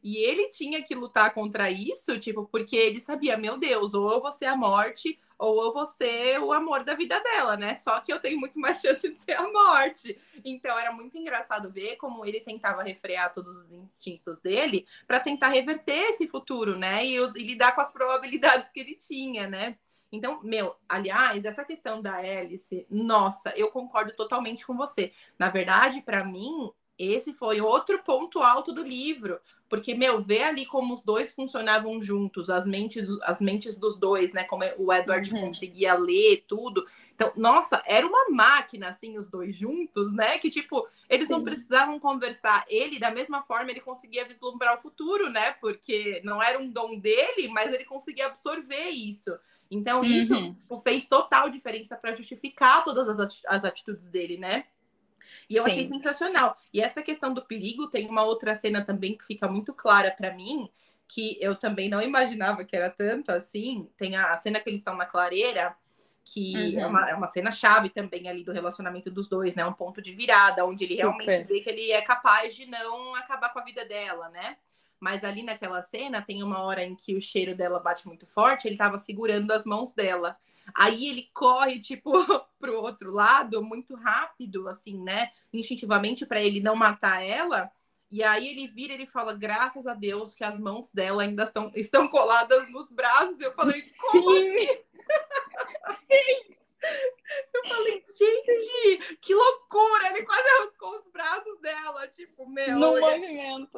E 0.01 0.17
ele 0.17 0.50
tinha 0.50 0.81
que 0.81 0.95
lutar 0.95 1.33
contra 1.33 1.69
isso, 1.69 2.19
tipo, 2.19 2.45
porque 2.45 2.75
ele 2.75 3.00
sabia, 3.00 3.38
meu 3.38 3.57
Deus, 3.57 3.93
ou 3.93 4.12
eu 4.12 4.21
vou 4.21 4.31
ser 4.31 4.45
a 4.45 4.55
morte, 4.55 5.19
ou 5.38 5.62
eu 5.63 5.73
vou 5.73 5.85
ser 5.85 6.39
o 6.39 6.53
amor 6.53 6.83
da 6.83 6.93
vida 6.95 7.19
dela, 7.19 7.57
né? 7.57 7.75
Só 7.75 8.00
que 8.00 8.12
eu 8.12 8.19
tenho 8.19 8.39
muito 8.39 8.59
mais 8.59 8.79
chance 8.81 9.07
de 9.07 9.17
ser 9.17 9.33
a 9.33 9.51
morte. 9.51 10.17
Então 10.43 10.77
era 10.77 10.91
muito 10.91 11.17
engraçado 11.17 11.71
ver 11.71 11.97
como 11.97 12.25
ele 12.25 12.39
tentava 12.39 12.83
refrear 12.83 13.33
todos 13.33 13.65
os 13.65 13.71
instintos 13.71 14.39
dele 14.39 14.85
para 15.05 15.19
tentar 15.19 15.50
reverter 15.50 16.12
esse 16.12 16.27
futuro, 16.27 16.77
né? 16.77 17.05
E, 17.05 17.17
e 17.17 17.43
lidar 17.43 17.75
com 17.75 17.81
as 17.81 17.91
probabilidades 17.91 18.71
que 18.71 18.79
ele 18.79 18.95
tinha, 18.95 19.47
né? 19.47 19.77
Então, 20.12 20.39
meu, 20.43 20.75
aliás, 20.88 21.43
essa 21.43 21.65
questão 21.65 22.00
da 22.00 22.23
hélice, 22.23 22.85
nossa, 22.88 23.50
eu 23.57 23.71
concordo 23.71 24.15
totalmente 24.15 24.63
com 24.63 24.77
você. 24.77 25.12
Na 25.39 25.50
verdade, 25.50 26.01
para 26.01 26.23
mim, 26.23 26.71
esse 26.97 27.33
foi 27.33 27.59
outro 27.59 28.01
ponto 28.03 28.39
alto 28.39 28.71
do 28.71 28.83
livro, 28.83 29.39
porque, 29.67 29.95
meu, 29.95 30.21
ver 30.21 30.43
ali 30.43 30.65
como 30.65 30.93
os 30.93 31.03
dois 31.03 31.31
funcionavam 31.31 32.00
juntos, 32.00 32.50
as 32.50 32.65
mentes, 32.65 33.10
as 33.23 33.41
mentes 33.41 33.75
dos 33.75 33.97
dois, 33.97 34.32
né? 34.32 34.43
Como 34.43 34.63
o 34.77 34.93
Edward 34.93 35.34
uhum. 35.34 35.41
conseguia 35.41 35.95
ler 35.95 36.45
tudo. 36.47 36.86
Então, 37.15 37.32
nossa, 37.36 37.82
era 37.88 38.06
uma 38.06 38.29
máquina, 38.29 38.89
assim, 38.89 39.17
os 39.17 39.27
dois 39.27 39.56
juntos, 39.56 40.13
né? 40.13 40.38
Que, 40.38 40.51
tipo, 40.51 40.88
eles 41.10 41.27
Sim. 41.27 41.34
não 41.34 41.43
precisavam 41.43 41.99
conversar. 41.99 42.63
Ele, 42.67 42.99
da 42.99 43.10
mesma 43.10 43.41
forma, 43.41 43.71
ele 43.71 43.82
conseguia 43.82 44.27
vislumbrar 44.27 44.77
o 44.77 44.82
futuro, 44.82 45.27
né? 45.29 45.53
Porque 45.53 46.21
não 46.23 46.41
era 46.41 46.60
um 46.60 46.69
dom 46.69 46.99
dele, 46.99 47.47
mas 47.47 47.73
ele 47.73 47.86
conseguia 47.86 48.27
absorver 48.27 48.89
isso. 48.89 49.32
Então, 49.71 50.01
uhum. 50.01 50.06
isso 50.06 50.53
tipo, 50.53 50.79
fez 50.82 51.06
total 51.06 51.49
diferença 51.49 51.97
para 51.97 52.13
justificar 52.13 52.84
todas 52.84 53.10
as, 53.10 53.41
as 53.47 53.65
atitudes 53.65 54.08
dele, 54.08 54.38
né? 54.38 54.65
E 55.49 55.55
eu 55.55 55.63
Sim. 55.63 55.69
achei 55.71 55.86
sensacional. 55.86 56.55
E 56.73 56.81
essa 56.81 57.01
questão 57.01 57.33
do 57.33 57.45
perigo 57.45 57.89
tem 57.89 58.07
uma 58.07 58.23
outra 58.23 58.55
cena 58.55 58.83
também 58.83 59.17
que 59.17 59.25
fica 59.25 59.47
muito 59.47 59.73
clara 59.73 60.12
para 60.12 60.33
mim, 60.33 60.69
que 61.07 61.38
eu 61.41 61.55
também 61.55 61.89
não 61.89 62.01
imaginava 62.01 62.63
que 62.63 62.75
era 62.75 62.89
tanto 62.89 63.31
assim. 63.31 63.89
Tem 63.97 64.15
a, 64.15 64.36
cena 64.38 64.59
que 64.59 64.69
eles 64.69 64.79
estão 64.79 64.95
na 64.95 65.05
clareira, 65.05 65.75
que 66.23 66.75
uhum. 66.75 66.81
é, 66.81 66.88
uma, 66.88 67.09
é 67.09 67.15
uma 67.15 67.27
cena 67.27 67.51
chave 67.51 67.89
também 67.89 68.29
ali 68.29 68.43
do 68.43 68.53
relacionamento 68.53 69.12
dos 69.12 69.27
dois, 69.27 69.55
né? 69.55 69.65
Um 69.65 69.73
ponto 69.73 70.01
de 70.01 70.13
virada, 70.13 70.65
onde 70.65 70.86
ele 70.86 70.95
realmente 70.95 71.31
Super. 71.31 71.47
vê 71.47 71.59
que 71.59 71.69
ele 71.69 71.91
é 71.91 72.01
capaz 72.01 72.55
de 72.55 72.65
não 72.65 73.15
acabar 73.15 73.51
com 73.51 73.59
a 73.59 73.63
vida 73.63 73.86
dela, 73.86 74.29
né? 74.29 74.57
Mas 74.99 75.23
ali 75.23 75.43
naquela 75.43 75.81
cena 75.81 76.21
tem 76.21 76.41
uma 76.41 76.63
hora 76.63 76.81
em 76.83 76.95
que 76.95 77.13
o 77.13 77.21
cheiro 77.21 77.55
dela 77.55 77.79
bate 77.79 78.07
muito 78.07 78.25
forte, 78.25 78.67
ele 78.67 78.77
tava 78.77 78.97
segurando 78.97 79.51
as 79.51 79.65
mãos 79.65 79.91
dela. 79.91 80.38
Aí 80.76 81.08
ele 81.08 81.30
corre, 81.34 81.80
tipo, 81.80 82.12
pro 82.60 82.82
outro 82.82 83.12
lado, 83.12 83.63
muito 83.63 83.95
rápido, 83.95 84.67
assim, 84.67 85.02
né? 85.02 85.32
Instintivamente, 85.52 86.26
para 86.26 86.41
ele 86.41 86.60
não 86.60 86.76
matar 86.76 87.23
ela. 87.23 87.71
E 88.12 88.23
aí 88.23 88.47
ele 88.47 88.67
vira 88.67 88.93
e 88.93 88.95
ele 88.95 89.08
fala, 89.08 89.34
graças 89.34 89.88
a 89.88 89.93
Deus 89.93 90.36
que 90.36 90.43
as 90.43 90.60
mãos 90.60 90.91
dela 90.91 91.23
ainda 91.23 91.43
estão, 91.43 91.71
estão 91.73 92.08
coladas 92.08 92.71
nos 92.71 92.88
braços. 92.89 93.39
Eu 93.39 93.52
falei, 93.54 93.82
como 94.12 94.32
Sim. 94.32 94.58
Assim? 94.58 94.84
Sim. 96.08 96.54
Eu 97.54 97.67
falei, 97.67 98.04
gente, 98.06 99.17
que 99.21 99.34
loucura! 99.34 100.10
Ele 100.10 100.23
quase 100.23 100.47
arrancou 100.49 100.99
os 100.99 101.08
braços 101.08 101.60
dela, 101.60 102.08
tipo, 102.10 102.47
meu. 102.47 102.78
No 102.78 102.99
movimento. 102.99 103.72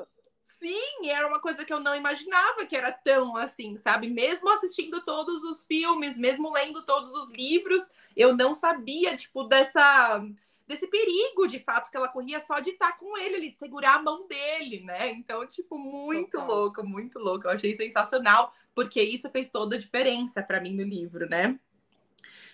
Coisa 1.45 1.63
que 1.63 1.71
eu 1.71 1.79
não 1.79 1.95
imaginava 1.95 2.65
que 2.65 2.75
era 2.75 2.91
tão 2.91 3.37
assim, 3.37 3.77
sabe? 3.77 4.09
Mesmo 4.09 4.49
assistindo 4.49 5.05
todos 5.05 5.43
os 5.43 5.63
filmes, 5.63 6.17
mesmo 6.17 6.51
lendo 6.51 6.83
todos 6.83 7.11
os 7.11 7.29
livros, 7.29 7.87
eu 8.17 8.35
não 8.35 8.55
sabia, 8.55 9.15
tipo, 9.15 9.43
dessa 9.43 10.25
desse 10.65 10.87
perigo, 10.87 11.45
de 11.45 11.59
fato, 11.59 11.91
que 11.91 11.97
ela 11.97 12.07
corria 12.07 12.41
só 12.41 12.59
de 12.59 12.71
estar 12.71 12.97
com 12.97 13.15
ele 13.15 13.35
ali, 13.35 13.51
de 13.51 13.59
segurar 13.59 13.97
a 13.97 14.01
mão 14.01 14.27
dele, 14.27 14.79
né? 14.79 15.11
Então, 15.11 15.45
tipo, 15.45 15.77
muito 15.77 16.31
Total. 16.31 16.47
louco, 16.47 16.83
muito 16.83 17.19
louco. 17.19 17.45
Eu 17.45 17.51
achei 17.51 17.75
sensacional, 17.75 18.51
porque 18.73 18.99
isso 18.99 19.29
fez 19.29 19.47
toda 19.47 19.75
a 19.75 19.79
diferença 19.79 20.41
para 20.41 20.59
mim 20.59 20.75
no 20.75 20.81
livro, 20.81 21.29
né? 21.29 21.59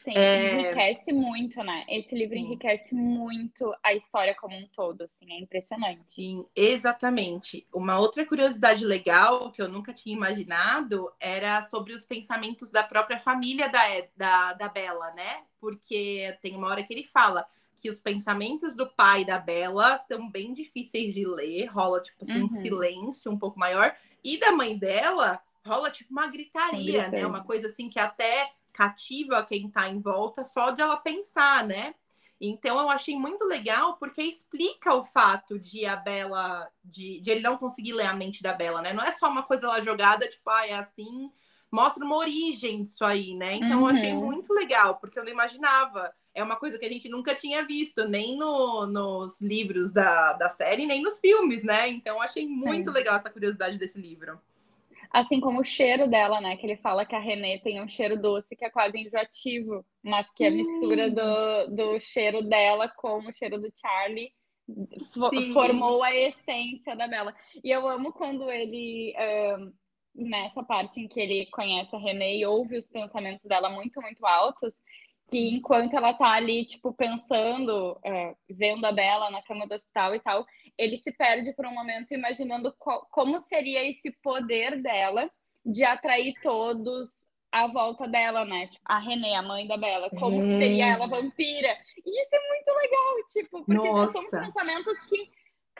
Sim, 0.04 0.14
é... 0.16 0.60
enriquece 0.60 1.14
muito, 1.14 1.64
né? 1.64 1.86
Esse 1.88 2.16
livro 2.16 2.36
Sim. 2.36 2.42
enriquece 2.42 2.96
muito 2.96 3.74
a 3.84 3.94
história 3.94 4.36
como 4.36 4.56
um 4.56 4.68
todo, 4.68 5.04
assim, 5.04 5.32
é 5.32 5.40
impressionante. 5.40 6.06
Sim, 6.14 6.46
exatamente. 6.56 7.68
Uma 7.74 8.00
outra 8.00 8.26
curiosidade 8.26 8.84
legal 8.84 9.52
que 9.52 9.62
eu 9.62 9.70
nunca 9.70 9.94
tinha 9.94 10.16
imaginado 10.16 11.12
era 11.20 11.62
sobre 11.62 11.94
os 11.94 12.04
pensamentos 12.04 12.72
da 12.72 12.84
própria 12.84 13.20
família 13.20 13.70
da, 13.70 13.82
da, 14.16 14.54
da 14.54 14.68
Bela, 14.68 15.12
né? 15.12 15.44
Porque 15.60 16.36
tem 16.42 16.56
uma 16.56 16.68
hora 16.68 16.84
que 16.84 16.94
ele 16.94 17.06
fala 17.06 17.46
que 17.78 17.90
os 17.90 18.00
pensamentos 18.00 18.76
do 18.76 18.88
pai 18.88 19.26
da 19.26 19.40
Bela 19.40 19.98
são 20.00 20.30
bem 20.30 20.54
difíceis 20.54 21.14
de 21.14 21.26
ler, 21.26 21.66
rola, 21.66 22.02
tipo 22.02 22.24
assim, 22.24 22.40
uhum. 22.40 22.46
um 22.46 22.52
silêncio 22.52 23.32
um 23.32 23.38
pouco 23.38 23.58
maior, 23.58 23.96
e 24.24 24.38
da 24.38 24.52
mãe 24.52 24.78
dela 24.78 25.42
rola, 25.66 25.90
tipo, 25.92 26.12
uma 26.12 26.28
gritaria, 26.28 27.08
né? 27.10 27.26
Uma 27.26 27.44
coisa 27.44 27.68
assim 27.68 27.90
que 27.90 28.00
até 28.00 28.52
cativa 28.72 29.44
quem 29.44 29.68
está 29.68 29.88
em 29.88 30.00
volta 30.00 30.44
só 30.44 30.72
de 30.72 30.82
ela 30.82 30.98
pensar, 30.98 31.66
né? 31.66 31.96
Então 32.40 32.80
eu 32.80 32.90
achei 32.90 33.16
muito 33.16 33.46
legal 33.46 33.98
porque 33.98 34.24
explica 34.24 34.96
o 34.96 35.04
fato 35.04 35.60
de 35.60 35.86
a 35.86 35.96
Bela, 35.96 36.68
de, 36.84 37.20
de, 37.20 37.30
ele 37.30 37.42
não 37.42 37.56
conseguir 37.56 37.94
ler 37.94 38.08
a 38.08 38.16
mente 38.16 38.42
da 38.42 38.52
Bela, 38.52 38.82
né? 38.82 38.94
Não 38.94 39.04
é 39.04 39.12
só 39.12 39.30
uma 39.30 39.44
coisa 39.44 39.68
lá 39.68 39.80
jogada, 39.80 40.28
tipo, 40.28 40.50
ah, 40.50 40.68
é 40.68 40.74
assim, 40.74 41.32
mostra 41.72 42.04
uma 42.04 42.18
origem 42.18 42.82
disso 42.82 43.06
aí, 43.06 43.36
né? 43.36 43.58
Então 43.58 43.82
uhum. 43.82 43.90
eu 43.90 43.96
achei 43.96 44.14
uhum. 44.14 44.26
muito 44.26 44.52
legal, 44.54 44.96
porque 44.98 45.20
eu 45.20 45.24
não 45.24 45.32
imaginava. 45.32 46.12
É 46.34 46.44
uma 46.44 46.56
coisa 46.56 46.80
que 46.80 46.86
a 46.86 46.90
gente 46.90 47.08
nunca 47.10 47.36
tinha 47.36 47.64
visto, 47.64 48.08
nem 48.08 48.36
no, 48.38 48.88
nos 48.88 49.40
livros 49.40 49.92
da, 49.92 50.34
da 50.34 50.50
série, 50.50 50.88
nem 50.88 51.04
nos 51.04 51.20
filmes, 51.20 51.62
né? 51.62 51.90
Então 51.90 52.16
eu 52.16 52.22
achei 52.22 52.48
muito 52.48 52.90
legal 52.90 53.18
essa 53.18 53.30
curiosidade 53.30 53.78
desse 53.78 54.00
livro. 54.00 54.42
Assim 55.14 55.40
como 55.40 55.60
o 55.60 55.66
cheiro 55.66 56.08
dela, 56.08 56.40
né? 56.40 56.56
Que 56.56 56.66
ele 56.66 56.78
fala 56.78 57.06
que 57.06 57.16
a 57.16 57.20
Renée 57.20 57.60
tem 57.60 57.82
um 57.82 57.88
cheiro 57.88 58.20
doce 58.20 58.56
que 58.56 58.64
é 58.64 58.70
quase 58.70 58.98
enjoativo, 58.98 59.86
mas 60.02 60.32
que 60.32 60.46
a 60.46 60.52
mistura 60.52 61.12
do, 61.12 61.76
do 61.76 62.00
cheiro 62.00 62.42
dela 62.42 62.88
com 62.88 63.20
o 63.20 63.34
cheiro 63.34 63.60
do 63.60 63.72
Charlie 63.80 64.32
Sim. 65.02 65.54
formou 65.54 66.02
a 66.04 66.16
essência 66.16 66.96
da 66.96 67.08
Bela. 67.08 67.36
E 67.64 67.70
eu 67.70 67.88
amo 67.88 68.14
quando 68.14 68.50
ele. 68.50 69.14
Um, 69.58 69.74
nessa 70.14 70.62
parte 70.62 71.00
em 71.00 71.08
que 71.08 71.20
ele 71.20 71.46
conhece 71.48 71.96
a 71.96 72.00
René 72.00 72.36
e 72.36 72.46
ouve 72.46 72.78
os 72.78 72.90
pensamentos 72.90 73.46
dela 73.46 73.70
muito, 73.70 74.02
muito 74.02 74.26
altos, 74.26 74.74
que 75.32 75.56
enquanto 75.56 75.96
ela 75.96 76.14
tá 76.14 76.30
ali, 76.34 76.66
tipo, 76.66 76.94
pensando, 76.94 77.98
é, 78.04 78.36
vendo 78.50 78.86
a 78.86 78.92
Bela 78.92 79.32
na 79.32 79.42
cama 79.42 79.66
do 79.66 79.74
hospital 79.74 80.14
e 80.14 80.20
tal, 80.20 80.46
ele 80.78 80.98
se 80.98 81.10
perde 81.14 81.54
por 81.54 81.66
um 81.66 81.74
momento 81.74 82.14
imaginando 82.14 82.76
qual, 82.78 83.08
como 83.10 83.40
seria 83.40 83.88
esse 83.88 84.12
poder 84.22 84.82
dela 84.82 85.32
de 85.66 85.86
atrair 85.86 86.34
todos 86.42 87.10
à 87.50 87.66
volta 87.68 88.08
dela, 88.10 88.44
né? 88.44 88.68
Tipo, 88.68 88.82
a 88.84 89.00
Renée, 89.00 89.36
a 89.36 89.42
mãe 89.42 89.66
da 89.66 89.78
Bela, 89.78 90.10
como 90.10 90.36
seria 90.36 90.88
ela 90.88 91.08
vampira. 91.08 91.78
E 92.06 92.22
isso 92.22 92.36
é 92.36 92.48
muito 92.50 92.68
legal, 92.82 93.28
tipo, 93.30 93.66
porque 93.66 93.90
Nossa. 93.90 94.12
são 94.12 94.30
pensamentos 94.42 95.00
que 95.08 95.32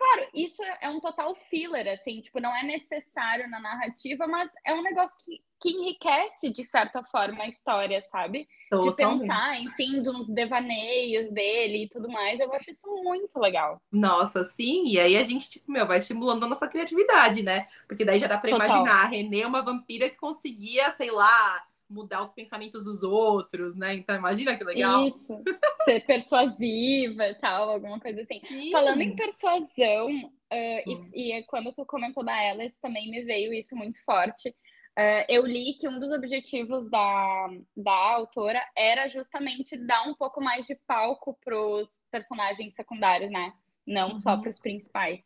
Claro, 0.02 0.28
isso 0.34 0.64
é 0.82 0.90
um 0.90 1.00
total 1.00 1.36
filler, 1.48 1.88
assim, 1.88 2.22
tipo, 2.22 2.40
não 2.40 2.56
é 2.56 2.64
necessário 2.64 3.48
na 3.48 3.60
narrativa, 3.60 4.26
mas 4.26 4.50
é 4.66 4.74
um 4.74 4.82
negócio 4.82 5.16
que, 5.24 5.44
que 5.62 5.70
enriquece, 5.70 6.50
de 6.50 6.64
certa 6.64 7.04
forma, 7.04 7.44
a 7.44 7.48
história, 7.48 8.02
sabe? 8.02 8.48
Totalmente. 8.72 9.22
De 9.22 9.28
pensar, 9.28 9.62
enfim, 9.62 10.02
de 10.02 10.10
uns 10.10 10.28
devaneios 10.28 11.30
dele 11.30 11.84
e 11.84 11.90
tudo 11.90 12.10
mais. 12.10 12.40
Eu 12.40 12.52
acho 12.52 12.72
isso 12.72 12.88
muito 13.04 13.38
legal. 13.40 13.80
Nossa, 13.92 14.44
sim. 14.44 14.88
E 14.88 15.00
aí 15.00 15.16
a 15.16 15.24
gente, 15.24 15.52
tipo, 15.52 15.72
meu, 15.72 15.86
vai 15.86 16.00
estimulando 16.00 16.46
a 16.46 16.50
nossa 16.50 16.68
criatividade, 16.68 17.44
né? 17.44 17.68
Porque 17.88 18.04
daí 18.04 18.18
já 18.18 18.26
dá 18.26 18.40
pra 18.40 18.50
Total. 18.50 18.66
imaginar 18.66 19.04
a 19.04 19.08
Renê 19.08 19.46
uma 19.46 19.62
vampira 19.62 20.10
que 20.10 20.16
conseguia, 20.18 20.90
sei 20.94 21.12
lá, 21.12 21.64
mudar 21.92 22.24
os 22.24 22.34
pensamentos 22.34 22.84
dos 22.84 23.04
outros, 23.04 23.76
né? 23.76 23.94
Então 23.94 24.16
imagina 24.16 24.58
que 24.58 24.64
legal. 24.64 25.08
Isso. 25.08 25.44
Ser 25.86 26.06
persuasiva 26.06 27.28
e 27.28 27.36
tal, 27.36 27.70
alguma 27.70 28.00
coisa 28.00 28.22
assim. 28.22 28.42
Sim. 28.48 28.72
Falando 28.72 29.02
em 29.02 29.16
persuasão, 29.16 30.08
uh, 30.10 30.90
hum. 30.90 31.10
e, 31.14 31.34
e, 31.34 31.44
quando 31.44 31.74
tu 31.74 31.86
comentou 31.86 32.24
da 32.24 32.34
Alice, 32.34 32.80
também 32.82 33.10
me 33.10 33.24
veio 33.24 33.54
isso 33.54 33.76
muito 33.76 34.04
forte. 34.04 34.50
Uh, 34.98 35.24
eu 35.30 35.46
li 35.46 35.76
que 35.80 35.88
um 35.88 36.00
dos 36.00 36.12
objetivos 36.12 36.90
da, 36.90 37.48
da 37.78 37.94
autora 37.94 38.62
era 38.76 39.08
justamente 39.08 39.78
dar 39.78 40.04
um 40.04 40.14
pouco 40.14 40.42
mais 40.42 40.66
de 40.66 40.76
palco 40.86 41.38
para 41.44 41.58
os 41.58 42.02
personagens 42.12 42.74
secundários, 42.74 43.32
né? 43.32 43.54
Não 43.88 44.12
uhum. 44.12 44.20
só 44.20 44.38
para 44.38 44.50
os 44.50 44.60
principais. 44.60 45.24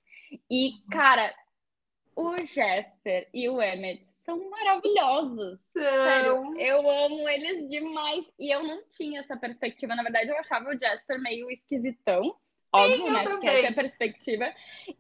E, 0.49 0.71
cara, 0.91 1.34
o 2.15 2.38
Jasper 2.45 3.28
e 3.34 3.49
o 3.49 3.62
Emmett 3.62 4.06
são 4.23 4.49
maravilhosos. 4.49 5.60
Sério, 5.75 6.58
eu 6.58 6.89
amo 6.89 7.28
eles 7.28 7.69
demais. 7.69 8.25
E 8.39 8.54
eu 8.54 8.63
não 8.63 8.88
tinha 8.88 9.19
essa 9.19 9.36
perspectiva. 9.36 9.95
Na 9.95 10.04
verdade, 10.04 10.30
eu 10.30 10.38
achava 10.38 10.69
o 10.69 10.80
Jasper 10.80 11.21
meio 11.21 11.51
esquisitão. 11.51 12.36
Óbvio, 12.76 13.12
né? 13.12 13.24
Porque 13.24 13.48
essa 13.48 13.66
é 13.66 13.70
a 13.70 13.74
perspectiva. 13.74 14.54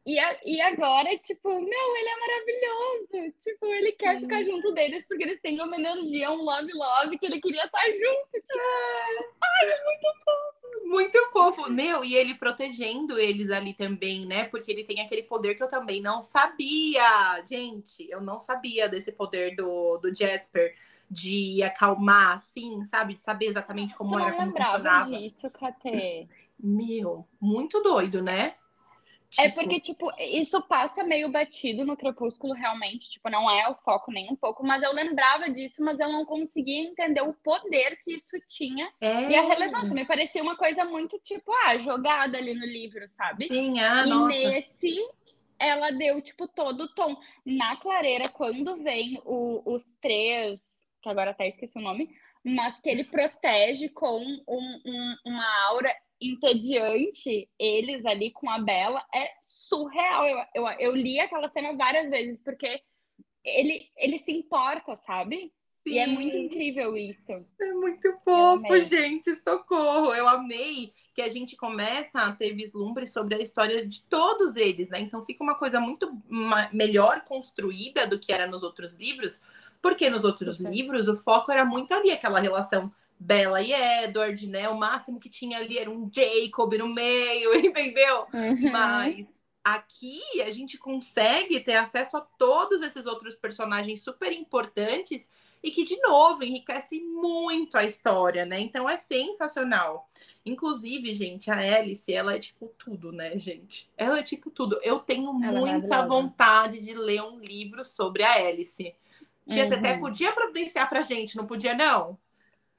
E, 0.05 0.19
a, 0.19 0.39
e 0.45 0.61
agora, 0.61 1.17
tipo, 1.17 1.49
meu, 1.49 1.95
ele 1.97 2.09
é 2.09 2.19
maravilhoso. 2.19 3.35
Tipo, 3.41 3.65
ele 3.67 3.91
quer 3.93 4.15
Sim. 4.15 4.21
ficar 4.21 4.43
junto 4.43 4.71
deles 4.73 5.05
porque 5.07 5.23
eles 5.23 5.39
têm 5.41 5.61
uma 5.61 5.75
energia, 5.75 6.31
um 6.31 6.43
love-love 6.43 7.17
que 7.17 7.25
ele 7.25 7.41
queria 7.41 7.65
estar 7.65 7.85
junto. 7.85 8.31
Tipo, 8.31 8.59
é. 8.59 9.27
ai, 9.43 9.69
é 9.69 9.83
muito 9.83 10.23
fofo. 10.23 10.55
Muito 10.85 11.31
fofo. 11.31 11.71
Meu, 11.71 12.03
e 12.03 12.15
ele 12.15 12.35
protegendo 12.35 13.19
eles 13.19 13.49
ali 13.49 13.73
também, 13.73 14.25
né? 14.25 14.45
Porque 14.45 14.71
ele 14.71 14.83
tem 14.83 15.01
aquele 15.01 15.23
poder 15.23 15.55
que 15.55 15.63
eu 15.63 15.69
também 15.69 16.01
não 16.01 16.21
sabia. 16.21 17.43
Gente, 17.47 18.09
eu 18.09 18.21
não 18.21 18.39
sabia 18.39 18.87
desse 18.87 19.11
poder 19.11 19.55
do, 19.55 19.97
do 19.97 20.13
Jasper 20.15 20.75
de 21.09 21.61
acalmar, 21.63 22.33
assim, 22.33 22.83
sabe? 22.83 23.13
De 23.13 23.21
saber 23.21 23.47
exatamente 23.47 23.95
como 23.95 24.19
eu 24.19 24.25
era, 24.25 24.35
como 24.35 24.51
funcionava. 24.51 25.09
disso, 25.09 25.49
Katê. 25.51 26.27
Meu, 26.59 27.27
muito 27.39 27.81
doido, 27.81 28.21
né? 28.21 28.55
É 29.37 29.49
tipo... 29.49 29.59
É 29.59 29.63
porque, 29.63 29.79
tipo, 29.79 30.11
isso 30.17 30.61
passa 30.63 31.03
meio 31.03 31.29
batido 31.29 31.85
no 31.85 31.97
Crepúsculo, 31.97 32.53
realmente. 32.53 33.09
Tipo, 33.09 33.29
não 33.29 33.49
é 33.49 33.69
o 33.69 33.75
foco 33.75 34.11
nem 34.11 34.31
um 34.31 34.35
pouco. 34.35 34.65
Mas 34.65 34.81
eu 34.81 34.93
lembrava 34.93 35.49
disso, 35.49 35.83
mas 35.83 35.99
eu 35.99 36.11
não 36.11 36.25
conseguia 36.25 36.83
entender 36.83 37.21
o 37.21 37.33
poder 37.33 37.97
que 38.03 38.13
isso 38.13 38.37
tinha. 38.47 38.89
É. 39.01 39.29
E 39.29 39.35
a 39.35 39.41
relevância. 39.41 39.93
Me 39.93 40.05
parecia 40.05 40.41
uma 40.41 40.55
coisa 40.55 40.85
muito, 40.85 41.19
tipo, 41.19 41.51
ah, 41.65 41.77
jogada 41.77 42.37
ali 42.37 42.53
no 42.53 42.65
livro, 42.65 43.07
sabe? 43.17 43.47
Sim, 43.47 43.79
ah, 43.79 44.03
e 44.05 44.09
nossa. 44.09 44.27
nesse, 44.29 44.95
ela 45.59 45.91
deu, 45.91 46.21
tipo, 46.21 46.47
todo 46.47 46.83
o 46.83 46.93
tom. 46.93 47.17
Na 47.45 47.75
clareira, 47.77 48.29
quando 48.29 48.77
vem 48.77 49.21
o, 49.25 49.61
os 49.65 49.93
três, 50.01 50.61
que 51.01 51.09
agora 51.09 51.31
até 51.31 51.47
esqueci 51.47 51.77
o 51.77 51.81
nome, 51.81 52.09
mas 52.43 52.79
que 52.79 52.89
ele 52.89 53.03
protege 53.03 53.89
com 53.89 54.21
um, 54.21 54.81
um, 54.85 55.15
uma 55.25 55.67
aura 55.67 55.93
entediante 56.19 57.49
eles 57.59 58.05
ali 58.05 58.31
com 58.31 58.49
a 58.49 58.59
Bela 58.59 59.03
é 59.13 59.29
surreal. 59.41 60.25
Eu, 60.25 60.37
eu, 60.53 60.67
eu 60.79 60.95
li 60.95 61.19
aquela 61.19 61.49
cena 61.49 61.75
várias 61.75 62.09
vezes, 62.09 62.41
porque 62.41 62.81
ele, 63.43 63.89
ele 63.97 64.17
se 64.17 64.31
importa, 64.31 64.95
sabe? 64.95 65.51
Sim. 65.87 65.93
E 65.93 65.99
é 65.99 66.07
muito 66.07 66.35
incrível 66.35 66.97
isso. 66.97 67.31
É 67.31 67.73
muito 67.73 68.11
fofo, 68.23 68.79
gente. 68.79 69.35
Socorro. 69.35 70.15
Eu 70.15 70.27
amei 70.27 70.91
que 71.13 71.21
a 71.21 71.29
gente 71.29 71.55
começa 71.55 72.21
a 72.21 72.31
ter 72.31 72.53
vislumbre 72.55 73.05
sobre 73.05 73.35
a 73.35 73.39
história 73.39 73.85
de 73.85 74.01
todos 74.03 74.55
eles, 74.55 74.89
né? 74.89 74.99
Então 74.99 75.23
fica 75.23 75.43
uma 75.43 75.55
coisa 75.55 75.79
muito 75.79 76.11
melhor 76.73 77.23
construída 77.23 78.07
do 78.07 78.17
que 78.17 78.33
era 78.33 78.47
nos 78.47 78.63
outros 78.63 78.93
livros, 78.93 79.41
porque 79.79 80.09
nos 80.09 80.25
outros 80.25 80.57
Sim. 80.57 80.69
livros 80.69 81.07
o 81.07 81.15
foco 81.15 81.51
era 81.51 81.63
muito 81.63 81.93
ali 81.93 82.11
aquela 82.11 82.39
relação 82.39 82.91
Bella 83.19 83.61
e 83.61 83.73
Edward, 83.73 84.49
né? 84.49 84.69
O 84.69 84.77
máximo 84.77 85.19
que 85.19 85.29
tinha 85.29 85.57
ali 85.57 85.77
era 85.77 85.89
um 85.89 86.09
Jacob 86.11 86.73
no 86.77 86.87
meio, 86.87 87.55
entendeu? 87.65 88.27
Uhum. 88.33 88.71
Mas 88.71 89.35
aqui 89.63 90.21
a 90.41 90.51
gente 90.51 90.77
consegue 90.77 91.59
ter 91.59 91.75
acesso 91.75 92.17
a 92.17 92.21
todos 92.21 92.81
esses 92.81 93.05
outros 93.05 93.35
personagens 93.35 94.01
super 94.01 94.31
importantes 94.31 95.27
e 95.63 95.71
que, 95.71 95.83
de 95.83 95.99
novo, 95.99 96.43
enriquece 96.43 96.99
muito 96.99 97.75
a 97.75 97.83
história, 97.83 98.45
né? 98.45 98.59
Então 98.59 98.87
é 98.87 98.95
sensacional. 98.95 100.07
Inclusive, 100.45 101.11
gente, 101.15 101.49
a 101.49 101.57
Alice, 101.57 102.13
ela 102.13 102.35
é 102.35 102.39
tipo 102.39 102.71
tudo, 102.77 103.11
né, 103.11 103.35
gente? 103.39 103.89
Ela 103.97 104.19
é 104.19 104.23
tipo 104.23 104.51
tudo. 104.51 104.79
Eu 104.83 104.99
tenho 104.99 105.43
ela 105.43 105.57
é 105.57 105.59
muita 105.59 105.95
é 105.95 106.05
vontade 106.05 106.79
de 106.81 106.93
ler 106.93 107.23
um 107.23 107.39
livro 107.39 107.83
sobre 107.83 108.21
a 108.21 108.33
Alice. 108.33 108.93
Tia 109.47 109.65
uhum. 109.65 109.73
até 109.73 109.97
podia 109.97 110.31
providenciar 110.31 110.87
pra 110.87 111.01
gente, 111.01 111.35
não 111.35 111.47
podia, 111.47 111.73
não? 111.73 112.15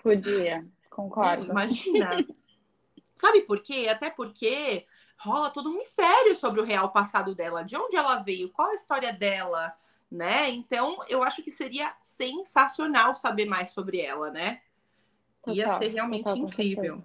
Podia, 0.06 0.64
concordo. 0.88 1.50
Imagina. 1.50 2.10
Sabe 3.16 3.40
por 3.42 3.60
quê? 3.60 3.88
Até 3.90 4.08
porque 4.08 4.86
rola 5.18 5.50
todo 5.50 5.68
um 5.68 5.78
mistério 5.78 6.36
sobre 6.36 6.60
o 6.60 6.64
real 6.64 6.90
passado 6.90 7.34
dela, 7.34 7.64
de 7.64 7.76
onde 7.76 7.96
ela 7.96 8.16
veio, 8.16 8.52
qual 8.52 8.70
a 8.70 8.74
história 8.74 9.12
dela, 9.12 9.74
né? 10.08 10.48
Então, 10.50 10.98
eu 11.08 11.24
acho 11.24 11.42
que 11.42 11.50
seria 11.50 11.92
sensacional 11.98 13.16
saber 13.16 13.46
mais 13.46 13.72
sobre 13.72 14.00
ela, 14.00 14.30
né? 14.30 14.60
Total, 15.42 15.56
Ia 15.56 15.78
ser 15.78 15.88
realmente 15.88 16.24
total, 16.24 16.44
incrível. 16.44 17.04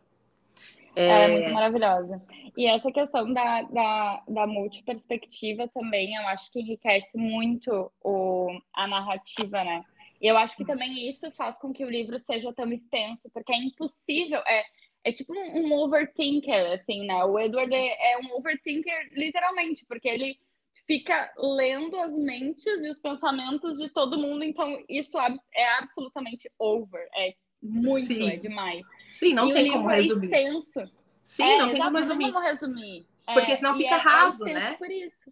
É... 0.96 1.08
é... 1.08 1.28
muito 1.40 1.54
maravilhosa. 1.56 2.22
E 2.56 2.68
essa 2.68 2.92
questão 2.92 3.34
da, 3.34 3.64
da, 3.64 4.24
da 4.28 4.46
multiperspectiva 4.46 5.68
também, 5.70 6.14
eu 6.14 6.28
acho 6.28 6.52
que 6.52 6.60
enriquece 6.60 7.18
muito 7.18 7.92
o, 8.04 8.48
a 8.76 8.88
narrativa, 8.88 9.64
né? 9.64 9.86
E 10.22 10.28
eu 10.28 10.38
acho 10.38 10.56
que 10.56 10.64
também 10.64 11.10
isso 11.10 11.32
faz 11.32 11.58
com 11.58 11.74
que 11.74 11.84
o 11.84 11.90
livro 11.90 12.20
seja 12.20 12.54
tão 12.54 12.72
extenso, 12.72 13.28
porque 13.34 13.52
é 13.52 13.58
impossível, 13.58 14.40
é, 14.46 14.64
é 15.04 15.12
tipo 15.12 15.34
um, 15.34 15.66
um 15.66 15.74
overthinker, 15.74 16.74
assim, 16.74 17.06
né? 17.08 17.24
O 17.26 17.40
Edward 17.40 17.74
é, 17.74 18.14
é 18.14 18.20
um 18.20 18.36
overthinker 18.36 19.10
literalmente, 19.14 19.84
porque 19.88 20.08
ele 20.08 20.38
fica 20.86 21.34
lendo 21.38 21.98
as 21.98 22.14
mentes 22.14 22.84
e 22.84 22.90
os 22.90 23.00
pensamentos 23.00 23.78
de 23.78 23.90
todo 23.90 24.20
mundo, 24.20 24.44
então 24.44 24.84
isso 24.88 25.18
é 25.56 25.68
absolutamente 25.80 26.52
over, 26.60 27.08
é 27.16 27.34
muito, 27.62 28.08
Sim. 28.08 28.30
é 28.30 28.36
demais. 28.36 28.86
Sim, 29.10 29.34
não 29.34 29.50
e 29.50 29.54
tem 29.54 29.72
como 29.72 29.90
é 29.90 29.96
resumir. 29.96 30.34
É 30.34 30.44
extenso. 30.44 30.92
Sim, 31.24 31.44
é, 31.44 31.58
não 31.58 31.70
tem 31.72 31.82
como 31.82 31.98
resumir. 31.98 32.26
Não 32.26 32.34
como 32.34 32.46
resumir. 32.46 33.08
Porque 33.26 33.56
senão 33.56 33.78
fica 33.78 33.96
é, 33.96 33.98
raso, 33.98 34.44
né? 34.46 34.74
Por 34.76 34.92
isso. 34.92 35.32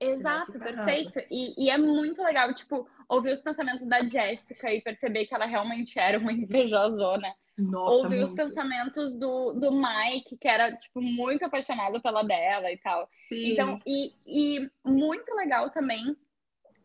Exato, 0.00 0.58
perfeito. 0.58 1.18
E, 1.30 1.64
e, 1.64 1.70
é 1.70 1.78
muito 1.78 2.22
legal, 2.22 2.52
tipo, 2.54 2.88
ouvir 3.08 3.32
os 3.32 3.40
pensamentos 3.40 3.86
da 3.86 4.06
Jéssica 4.06 4.72
e 4.72 4.82
perceber 4.82 5.26
que 5.26 5.34
ela 5.34 5.46
realmente 5.46 5.98
era 5.98 6.18
uma 6.18 6.32
invejosona. 6.32 7.34
Nossa, 7.58 8.04
ouvir 8.04 8.18
muito. 8.18 8.28
os 8.28 8.34
pensamentos 8.34 9.14
do, 9.14 9.54
do 9.54 9.72
Mike, 9.72 10.36
que 10.36 10.46
era, 10.46 10.76
tipo, 10.76 11.00
muito 11.00 11.44
apaixonado 11.44 12.00
pela 12.02 12.22
dela 12.22 12.70
e 12.70 12.76
tal. 12.76 13.08
Sim. 13.30 13.52
Então, 13.52 13.80
e, 13.86 14.12
e 14.26 14.70
muito 14.84 15.34
legal 15.34 15.70
também 15.70 16.14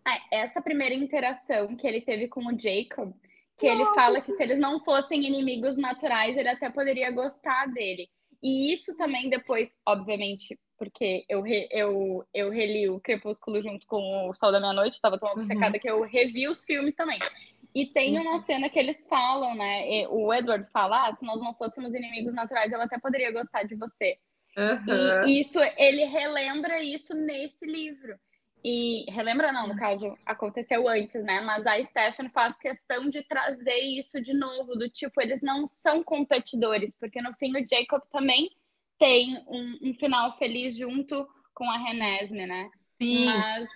é, 0.07 0.41
essa 0.41 0.61
primeira 0.61 0.95
interação 0.95 1.75
que 1.75 1.85
ele 1.85 2.01
teve 2.01 2.29
com 2.29 2.45
o 2.45 2.57
Jacob, 2.57 3.13
que 3.57 3.67
Nossa, 3.67 3.81
ele 3.81 3.93
fala 3.93 4.19
sim. 4.19 4.25
que 4.25 4.31
se 4.37 4.43
eles 4.43 4.59
não 4.59 4.79
fossem 4.79 5.27
inimigos 5.27 5.75
naturais, 5.75 6.37
ele 6.37 6.49
até 6.49 6.69
poderia 6.69 7.11
gostar 7.11 7.67
dele. 7.67 8.09
E 8.41 8.73
isso 8.73 8.95
também 8.95 9.29
depois, 9.29 9.69
obviamente, 9.85 10.57
porque 10.81 11.23
eu, 11.29 11.43
re, 11.43 11.67
eu, 11.69 12.25
eu 12.33 12.49
reli 12.49 12.89
o 12.89 12.99
Crepúsculo 12.99 13.61
junto 13.61 13.85
com 13.85 14.27
o 14.27 14.33
Sol 14.33 14.51
da 14.51 14.59
Meia-Noite, 14.59 14.95
estava 14.95 15.19
tão 15.19 15.29
obcecada 15.29 15.75
uhum. 15.75 15.79
que 15.79 15.87
eu 15.87 16.01
revi 16.01 16.47
os 16.47 16.65
filmes 16.65 16.95
também. 16.95 17.19
E 17.75 17.85
tem 17.85 18.17
uma 18.17 18.31
uhum. 18.31 18.39
cena 18.39 18.67
que 18.67 18.79
eles 18.79 19.05
falam, 19.07 19.53
né? 19.53 20.07
O 20.09 20.33
Edward 20.33 20.67
fala: 20.71 21.07
ah, 21.07 21.15
se 21.15 21.23
nós 21.23 21.39
não 21.39 21.53
fôssemos 21.53 21.93
inimigos 21.93 22.33
naturais, 22.33 22.73
ela 22.73 22.85
até 22.85 22.97
poderia 22.97 23.31
gostar 23.31 23.61
de 23.61 23.75
você. 23.75 24.17
Uhum. 24.57 25.27
E 25.27 25.39
isso, 25.39 25.59
ele 25.77 26.03
relembra 26.05 26.83
isso 26.83 27.13
nesse 27.13 27.63
livro. 27.63 28.17
E 28.63 29.05
relembra, 29.11 29.51
não, 29.51 29.67
no 29.67 29.75
caso, 29.75 30.17
aconteceu 30.25 30.89
antes, 30.89 31.23
né? 31.23 31.41
Mas 31.41 31.67
a 31.67 31.81
Stephanie 31.83 32.31
faz 32.31 32.57
questão 32.57 33.07
de 33.07 33.21
trazer 33.21 33.77
isso 33.81 34.19
de 34.19 34.33
novo, 34.33 34.75
do 34.75 34.89
tipo, 34.89 35.21
eles 35.21 35.43
não 35.43 35.67
são 35.67 36.03
competidores, 36.03 36.95
porque 36.99 37.21
no 37.21 37.35
fim 37.35 37.51
o 37.55 37.67
Jacob 37.69 38.01
também 38.11 38.49
tem 39.01 39.43
um, 39.47 39.79
um 39.81 39.93
final 39.95 40.37
feliz 40.37 40.77
junto 40.77 41.27
com 41.55 41.67
a 41.67 41.77
Renesme, 41.79 42.45
né? 42.45 42.69
Sim. 43.01 43.25
Mas 43.25 43.67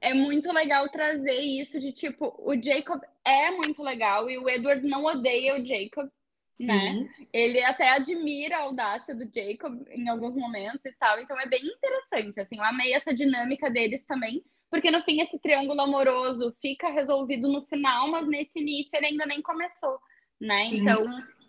é 0.00 0.14
muito 0.14 0.50
legal 0.50 0.88
trazer 0.88 1.38
isso 1.38 1.78
de 1.78 1.92
tipo, 1.92 2.34
o 2.38 2.54
Jacob 2.60 2.98
é 3.22 3.50
muito 3.50 3.82
legal 3.82 4.30
e 4.30 4.38
o 4.38 4.48
Edward 4.48 4.86
não 4.86 5.04
odeia 5.04 5.60
o 5.60 5.66
Jacob, 5.66 6.08
Sim. 6.54 6.66
né? 6.66 7.10
Ele 7.30 7.62
até 7.62 7.90
admira 7.90 8.56
a 8.56 8.62
audácia 8.62 9.14
do 9.14 9.30
Jacob 9.30 9.86
em 9.90 10.08
alguns 10.08 10.34
momentos 10.34 10.82
e 10.86 10.92
tal. 10.92 11.20
Então 11.20 11.38
é 11.38 11.46
bem 11.46 11.66
interessante, 11.66 12.40
assim. 12.40 12.56
Eu 12.56 12.64
amei 12.64 12.94
essa 12.94 13.12
dinâmica 13.12 13.68
deles 13.68 14.06
também, 14.06 14.42
porque 14.70 14.90
no 14.90 15.02
fim 15.02 15.20
esse 15.20 15.38
triângulo 15.38 15.82
amoroso 15.82 16.56
fica 16.62 16.88
resolvido 16.88 17.52
no 17.52 17.66
final, 17.66 18.10
mas 18.10 18.26
nesse 18.26 18.60
início 18.60 18.96
ele 18.96 19.08
ainda 19.08 19.26
nem 19.26 19.42
começou, 19.42 19.98
né? 20.40 20.70
Sim. 20.70 20.78
Então 20.78 21.04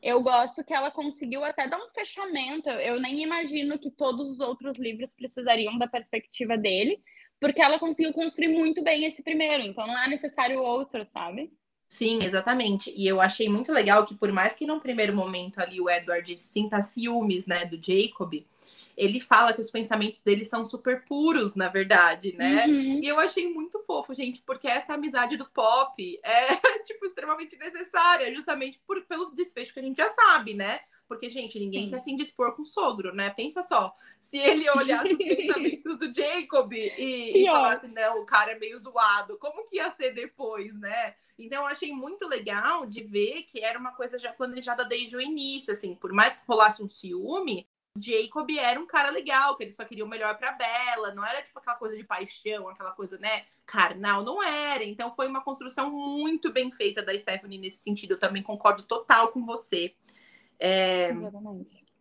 eu 0.05 0.21
gosto 0.21 0.63
que 0.63 0.71
ela 0.71 0.91
conseguiu 0.91 1.43
até 1.43 1.67
dar 1.67 1.79
um 1.83 1.89
fechamento. 1.89 2.69
Eu 2.69 3.01
nem 3.01 3.23
imagino 3.23 3.79
que 3.79 3.89
todos 3.89 4.29
os 4.29 4.39
outros 4.39 4.77
livros 4.77 5.11
precisariam 5.11 5.79
da 5.79 5.87
perspectiva 5.87 6.55
dele, 6.55 7.01
porque 7.39 7.59
ela 7.59 7.79
conseguiu 7.79 8.13
construir 8.13 8.49
muito 8.49 8.83
bem 8.83 9.05
esse 9.05 9.23
primeiro. 9.23 9.63
Então 9.63 9.87
não 9.87 9.97
é 9.97 10.07
necessário 10.07 10.61
outro, 10.61 11.03
sabe? 11.05 11.51
Sim, 11.87 12.21
exatamente. 12.21 12.93
E 12.95 13.07
eu 13.07 13.19
achei 13.19 13.49
muito 13.49 13.71
legal 13.71 14.05
que, 14.05 14.13
por 14.13 14.31
mais 14.31 14.55
que 14.55 14.67
num 14.67 14.79
primeiro 14.79 15.15
momento 15.15 15.59
ali 15.59 15.81
o 15.81 15.89
Edward 15.89 16.37
sinta 16.37 16.83
ciúmes, 16.83 17.47
né, 17.47 17.65
do 17.65 17.79
Jacob, 17.81 18.45
ele 18.97 19.19
fala 19.19 19.53
que 19.53 19.61
os 19.61 19.71
pensamentos 19.71 20.21
dele 20.21 20.45
são 20.45 20.65
super 20.65 21.03
puros, 21.05 21.55
na 21.55 21.67
verdade, 21.67 22.33
né? 22.37 22.65
Uhum. 22.65 22.99
E 23.03 23.07
eu 23.07 23.19
achei 23.19 23.51
muito 23.51 23.79
fofo, 23.79 24.13
gente, 24.13 24.41
porque 24.45 24.67
essa 24.67 24.93
amizade 24.93 25.37
do 25.37 25.49
Pop 25.49 26.19
é, 26.23 26.55
tipo, 26.83 27.05
extremamente 27.05 27.57
necessária, 27.57 28.33
justamente 28.33 28.79
por, 28.87 29.01
pelo 29.05 29.31
desfecho 29.31 29.73
que 29.73 29.79
a 29.79 29.83
gente 29.83 29.97
já 29.97 30.09
sabe, 30.09 30.53
né? 30.53 30.79
Porque, 31.07 31.29
gente, 31.29 31.59
ninguém 31.59 31.85
Sim. 31.85 31.89
quer 31.91 31.99
se 31.99 32.11
indispor 32.11 32.55
com 32.55 32.63
o 32.63 32.65
sogro, 32.65 33.13
né? 33.13 33.29
Pensa 33.29 33.61
só, 33.63 33.95
se 34.19 34.37
ele 34.37 34.67
olhasse 34.71 35.13
os 35.13 35.17
pensamentos 35.17 35.97
do 35.97 36.13
Jacob 36.13 36.73
e, 36.73 37.43
e 37.43 37.45
falasse, 37.45 37.87
não, 37.87 38.21
o 38.21 38.25
cara 38.25 38.53
é 38.53 38.59
meio 38.59 38.77
zoado, 38.77 39.37
como 39.37 39.65
que 39.65 39.75
ia 39.75 39.91
ser 39.91 40.13
depois, 40.13 40.77
né? 40.79 41.15
Então, 41.37 41.63
eu 41.63 41.67
achei 41.67 41.91
muito 41.91 42.27
legal 42.27 42.85
de 42.85 43.03
ver 43.03 43.43
que 43.43 43.59
era 43.59 43.77
uma 43.77 43.91
coisa 43.91 44.17
já 44.17 44.31
planejada 44.31 44.85
desde 44.85 45.15
o 45.15 45.21
início, 45.21 45.73
assim, 45.73 45.93
por 45.93 46.13
mais 46.13 46.33
que 46.33 46.39
rolasse 46.47 46.81
um 46.81 46.89
ciúme, 46.89 47.67
Jacob 47.97 48.49
era 48.51 48.79
um 48.79 48.85
cara 48.85 49.09
legal, 49.09 49.55
que 49.55 49.63
ele 49.63 49.71
só 49.71 49.85
queria 49.85 50.03
o 50.03 50.07
melhor 50.07 50.37
pra 50.37 50.51
Bella, 50.51 51.13
não 51.13 51.25
era 51.25 51.41
tipo 51.41 51.57
aquela 51.59 51.77
coisa 51.77 51.95
de 51.95 52.03
paixão, 52.03 52.67
aquela 52.67 52.91
coisa, 52.91 53.17
né, 53.17 53.45
carnal, 53.65 54.23
não 54.23 54.43
era. 54.43 54.83
Então 54.83 55.13
foi 55.15 55.27
uma 55.27 55.41
construção 55.41 55.89
muito 55.91 56.51
bem 56.51 56.71
feita 56.71 57.01
da 57.01 57.17
Stephanie 57.17 57.57
nesse 57.57 57.77
sentido, 57.77 58.11
eu 58.11 58.19
também 58.19 58.43
concordo 58.43 58.83
total 58.83 59.29
com 59.29 59.45
você. 59.45 59.95
É, 60.59 61.11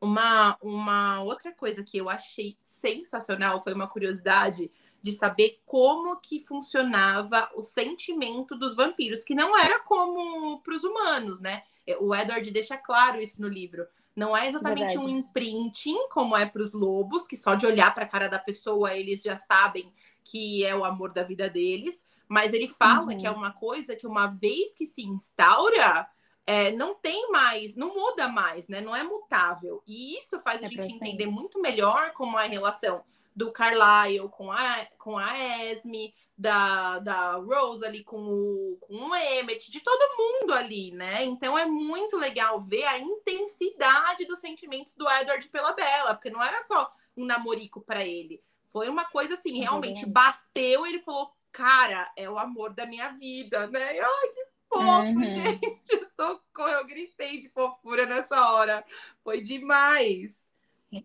uma, 0.01 0.57
uma 0.61 1.23
outra 1.23 1.53
coisa 1.53 1.83
que 1.83 1.97
eu 1.97 2.09
achei 2.09 2.59
sensacional 2.63 3.63
foi 3.63 3.73
uma 3.73 3.89
curiosidade 3.89 4.71
de 5.01 5.13
saber 5.13 5.61
como 5.65 6.19
que 6.19 6.41
funcionava 6.41 7.51
o 7.55 7.63
sentimento 7.63 8.57
dos 8.57 8.75
vampiros, 8.75 9.23
que 9.23 9.35
não 9.35 9.57
era 9.59 9.79
como 9.81 10.61
para 10.63 10.75
os 10.75 10.83
humanos, 10.83 11.41
né? 11.41 11.63
O 12.01 12.15
Edward 12.15 12.51
deixa 12.51 12.77
claro 12.77 13.21
isso 13.21 13.41
no 13.41 13.47
livro. 13.47 13.87
Não 14.17 14.37
é 14.37 14.47
exatamente 14.49 14.97
Verdade. 14.97 14.99
um 14.99 15.09
imprinting, 15.09 16.09
como 16.09 16.37
é 16.37 16.47
para 16.47 16.63
os 16.63 16.73
lobos, 16.73 17.27
que 17.27 17.37
só 17.37 17.55
de 17.55 17.67
olhar 17.67 17.93
para 17.95 18.05
a 18.05 18.09
cara 18.09 18.29
da 18.29 18.39
pessoa 18.39 18.95
eles 18.95 19.23
já 19.23 19.37
sabem 19.37 19.93
que 20.25 20.65
é 20.65 20.75
o 20.75 20.85
amor 20.85 21.13
da 21.13 21.23
vida 21.23 21.49
deles. 21.51 22.05
Mas 22.29 22.53
ele 22.53 22.69
fala 22.69 23.13
Uhum. 23.13 23.17
que 23.17 23.27
é 23.27 23.31
uma 23.31 23.53
coisa 23.53 23.97
que 23.97 24.07
uma 24.07 24.27
vez 24.29 24.75
que 24.75 24.87
se 24.87 25.03
instaura, 25.03 26.09
é, 26.47 26.73
não 26.73 26.95
tem 26.95 27.31
mais, 27.31 27.75
não 27.77 27.95
muda 27.95 28.29
mais, 28.29 28.69
né? 28.69 28.81
Não 28.81 28.95
é 28.97 29.03
mutável. 29.03 29.83
E 29.87 30.19
isso 30.19 30.41
faz 30.43 30.63
a 30.63 30.67
É 30.67 30.69
gente 30.69 30.91
entender 30.93 31.27
muito 31.27 31.61
melhor 31.61 32.13
como 32.13 32.39
é 32.39 32.45
a 32.47 32.49
relação 32.49 33.05
do 33.35 33.51
Carlyle 33.53 34.29
com 34.29 34.51
a, 34.53 34.87
com 34.99 35.19
a 35.19 35.39
Esme, 35.65 36.15
da, 36.37 36.99
da 36.99 37.33
Rose 37.37 37.85
ali 37.85 38.03
com 38.05 38.19
o, 38.19 38.77
com 38.81 38.95
o 38.95 39.15
Emmett, 39.15 39.71
de 39.71 39.81
todo 39.81 40.17
mundo 40.19 40.53
ali, 40.53 40.91
né? 40.93 41.25
Então 41.25 41.57
é 41.57 41.65
muito 41.67 42.17
legal 42.17 42.61
ver 42.61 42.85
a 42.85 42.99
intensidade 42.99 44.25
dos 44.27 44.41
sentimentos 44.41 44.95
do 44.95 45.09
Edward 45.09 45.49
pela 45.49 45.73
Bella, 45.73 46.15
porque 46.15 46.31
não 46.31 46.43
era 46.43 46.61
só 46.63 46.93
um 47.17 47.25
namorico 47.25 47.81
para 47.81 48.05
ele. 48.05 48.43
Foi 48.73 48.89
uma 48.89 49.05
coisa 49.05 49.35
assim, 49.35 49.61
realmente 49.61 50.05
Exatamente. 50.05 50.13
bateu 50.13 50.87
ele 50.87 51.01
falou, 51.01 51.33
cara, 51.53 52.11
é 52.17 52.29
o 52.29 52.39
amor 52.39 52.73
da 52.75 52.85
minha 52.87 53.09
vida, 53.11 53.69
né? 53.69 53.97
E, 53.97 54.01
Ai, 54.01 54.29
que 54.35 54.47
fofo, 54.69 54.85
Uhum. 54.85 55.25
gente. 55.25 55.61
Socorro, 56.17 56.69
eu 56.71 56.87
gritei 56.87 57.41
de 57.41 57.49
fofura 57.51 58.07
nessa 58.07 58.51
hora. 58.53 58.85
Foi 59.23 59.41
demais. 59.41 60.49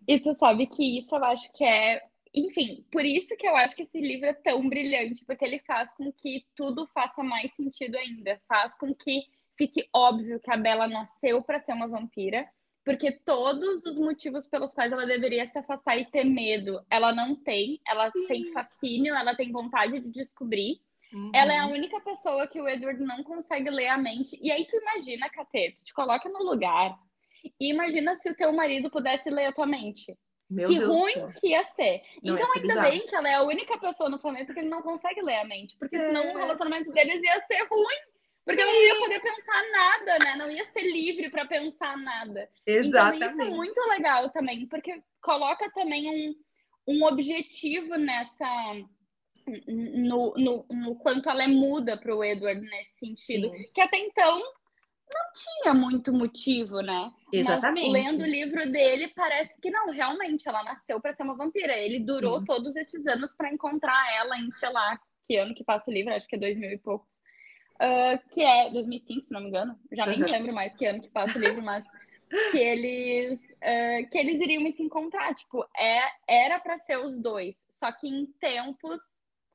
E 0.06 0.20
tu 0.20 0.34
sabe 0.34 0.66
que 0.66 0.98
isso 0.98 1.14
eu 1.14 1.24
acho 1.24 1.52
que 1.52 1.64
é. 1.64 2.02
Enfim, 2.34 2.86
por 2.92 3.04
isso 3.04 3.36
que 3.36 3.46
eu 3.46 3.56
acho 3.56 3.74
que 3.74 3.82
esse 3.82 4.00
livro 4.00 4.26
é 4.26 4.32
tão 4.32 4.68
brilhante, 4.68 5.24
porque 5.24 5.44
ele 5.44 5.58
faz 5.60 5.92
com 5.94 6.12
que 6.12 6.46
tudo 6.54 6.86
faça 6.88 7.22
mais 7.22 7.52
sentido 7.54 7.96
ainda. 7.96 8.40
Faz 8.46 8.76
com 8.78 8.94
que 8.94 9.24
fique 9.58 9.88
óbvio 9.92 10.40
que 10.40 10.50
a 10.50 10.56
Bella 10.56 10.86
nasceu 10.86 11.42
para 11.42 11.60
ser 11.60 11.72
uma 11.72 11.88
vampira, 11.88 12.48
porque 12.84 13.12
todos 13.12 13.84
os 13.84 13.98
motivos 13.98 14.46
pelos 14.46 14.72
quais 14.72 14.92
ela 14.92 15.04
deveria 15.04 15.44
se 15.44 15.58
afastar 15.58 15.98
e 15.98 16.06
ter 16.06 16.24
medo, 16.24 16.84
ela 16.88 17.12
não 17.12 17.34
tem. 17.34 17.80
Ela 17.86 18.10
tem 18.28 18.44
Sim. 18.44 18.52
fascínio, 18.52 19.14
ela 19.14 19.34
tem 19.34 19.50
vontade 19.50 20.00
de 20.00 20.10
descobrir. 20.10 20.80
Uhum. 21.12 21.32
Ela 21.34 21.52
é 21.52 21.58
a 21.58 21.66
única 21.66 22.00
pessoa 22.00 22.46
que 22.46 22.60
o 22.60 22.68
Edward 22.68 23.02
não 23.02 23.24
consegue 23.24 23.68
ler 23.68 23.88
a 23.88 23.98
mente. 23.98 24.38
E 24.40 24.50
aí 24.50 24.64
tu 24.66 24.76
imagina, 24.76 25.28
Catê, 25.28 25.72
tu 25.72 25.84
te 25.84 25.92
coloca 25.92 26.28
no 26.28 26.44
lugar 26.44 26.96
e 27.58 27.70
imagina 27.70 28.14
se 28.14 28.30
o 28.30 28.36
teu 28.36 28.52
marido 28.52 28.90
pudesse 28.90 29.30
ler 29.30 29.46
a 29.46 29.52
tua 29.52 29.66
mente. 29.66 30.16
Meu 30.50 30.68
que 30.68 30.78
Deus 30.78 30.88
do 30.90 30.98
ruim 31.00 31.12
céu. 31.12 31.32
que 31.40 31.46
ia 31.48 31.62
ser. 31.62 32.02
Não, 32.22 32.34
ia 32.34 32.40
então 32.42 32.52
ser 32.52 32.58
ainda 32.60 32.68
bizarro. 32.74 32.90
bem 32.90 33.06
que 33.06 33.14
ela 33.14 33.28
é 33.28 33.34
a 33.34 33.42
única 33.42 33.78
pessoa 33.78 34.10
no 34.10 34.18
planeta 34.18 34.52
que 34.52 34.58
ele 34.60 34.68
não 34.68 34.82
consegue 34.82 35.22
ler 35.22 35.36
a 35.36 35.44
mente. 35.44 35.76
Porque 35.78 35.96
senão 35.98 36.22
É. 36.24 36.34
o 36.34 36.36
relacionamento 36.38 36.90
deles 36.92 37.22
ia 37.22 37.40
ser 37.42 37.62
ruim. 37.68 37.96
Porque 38.44 38.60
ela 38.60 38.72
não 38.72 38.82
ia 38.82 38.96
poder 38.98 39.20
pensar 39.20 39.62
nada, 39.70 40.18
né? 40.24 40.34
Não 40.36 40.50
ia 40.50 40.64
ser 40.72 40.82
livre 40.82 41.30
para 41.30 41.44
pensar 41.46 41.96
nada. 41.98 42.48
Exatamente. 42.66 43.16
Então, 43.24 43.30
isso 43.30 43.42
é 43.42 43.56
muito 43.56 43.80
legal 43.88 44.30
também, 44.30 44.66
porque 44.66 45.00
coloca 45.22 45.70
também 45.72 46.08
um, 46.08 46.34
um 46.88 47.04
objetivo 47.04 47.96
nessa. 47.96 48.46
No, 49.66 50.32
no, 50.36 50.66
no 50.70 50.94
quanto 50.96 51.28
ela 51.28 51.42
é 51.42 51.46
muda 51.46 51.96
para 51.96 52.14
o 52.14 52.22
Edward 52.22 52.60
nesse 52.60 52.98
sentido. 52.98 53.50
Sim. 53.50 53.64
Que 53.74 53.80
até 53.80 53.98
então 53.98 54.40
não 55.12 55.32
tinha 55.32 55.74
muito 55.74 56.12
motivo, 56.12 56.80
né? 56.80 57.12
Exatamente. 57.32 57.90
Mas 57.90 58.12
lendo 58.12 58.22
o 58.22 58.26
livro 58.26 58.70
dele, 58.70 59.08
parece 59.08 59.60
que 59.60 59.70
não, 59.70 59.90
realmente, 59.90 60.48
ela 60.48 60.62
nasceu 60.62 61.00
para 61.00 61.12
ser 61.14 61.22
uma 61.22 61.34
vampira. 61.36 61.76
Ele 61.76 61.98
durou 62.00 62.38
Sim. 62.40 62.44
todos 62.44 62.76
esses 62.76 63.06
anos 63.06 63.34
para 63.34 63.52
encontrar 63.52 64.12
ela 64.16 64.38
em, 64.38 64.50
sei 64.52 64.70
lá, 64.70 64.98
que 65.24 65.36
ano 65.36 65.54
que 65.54 65.64
passa 65.64 65.90
o 65.90 65.94
livro, 65.94 66.14
acho 66.14 66.26
que 66.26 66.36
é 66.36 66.38
2000 66.38 66.70
e 66.72 66.78
poucos. 66.78 67.20
Ah, 67.78 68.18
que 68.30 68.42
é 68.42 68.70
2005, 68.70 69.22
se 69.22 69.32
não 69.32 69.40
me 69.40 69.48
engano. 69.48 69.78
Já 69.92 70.04
nem 70.06 70.20
Uhum. 70.20 70.30
lembro 70.30 70.54
mais 70.54 70.76
que 70.76 70.84
ano 70.84 71.00
que 71.00 71.08
passa 71.08 71.38
o 71.38 71.40
livro, 71.40 71.62
mas 71.62 71.84
que 72.50 72.58
eles 72.58 73.40
ah, 73.62 74.06
que 74.10 74.18
eles 74.18 74.38
iriam 74.40 74.70
se 74.70 74.82
encontrar. 74.82 75.34
Tipo, 75.34 75.66
é, 75.76 76.00
era 76.28 76.60
para 76.60 76.76
ser 76.78 76.98
os 76.98 77.18
dois, 77.18 77.56
só 77.70 77.90
que 77.90 78.06
em 78.06 78.26
tempos 78.38 79.00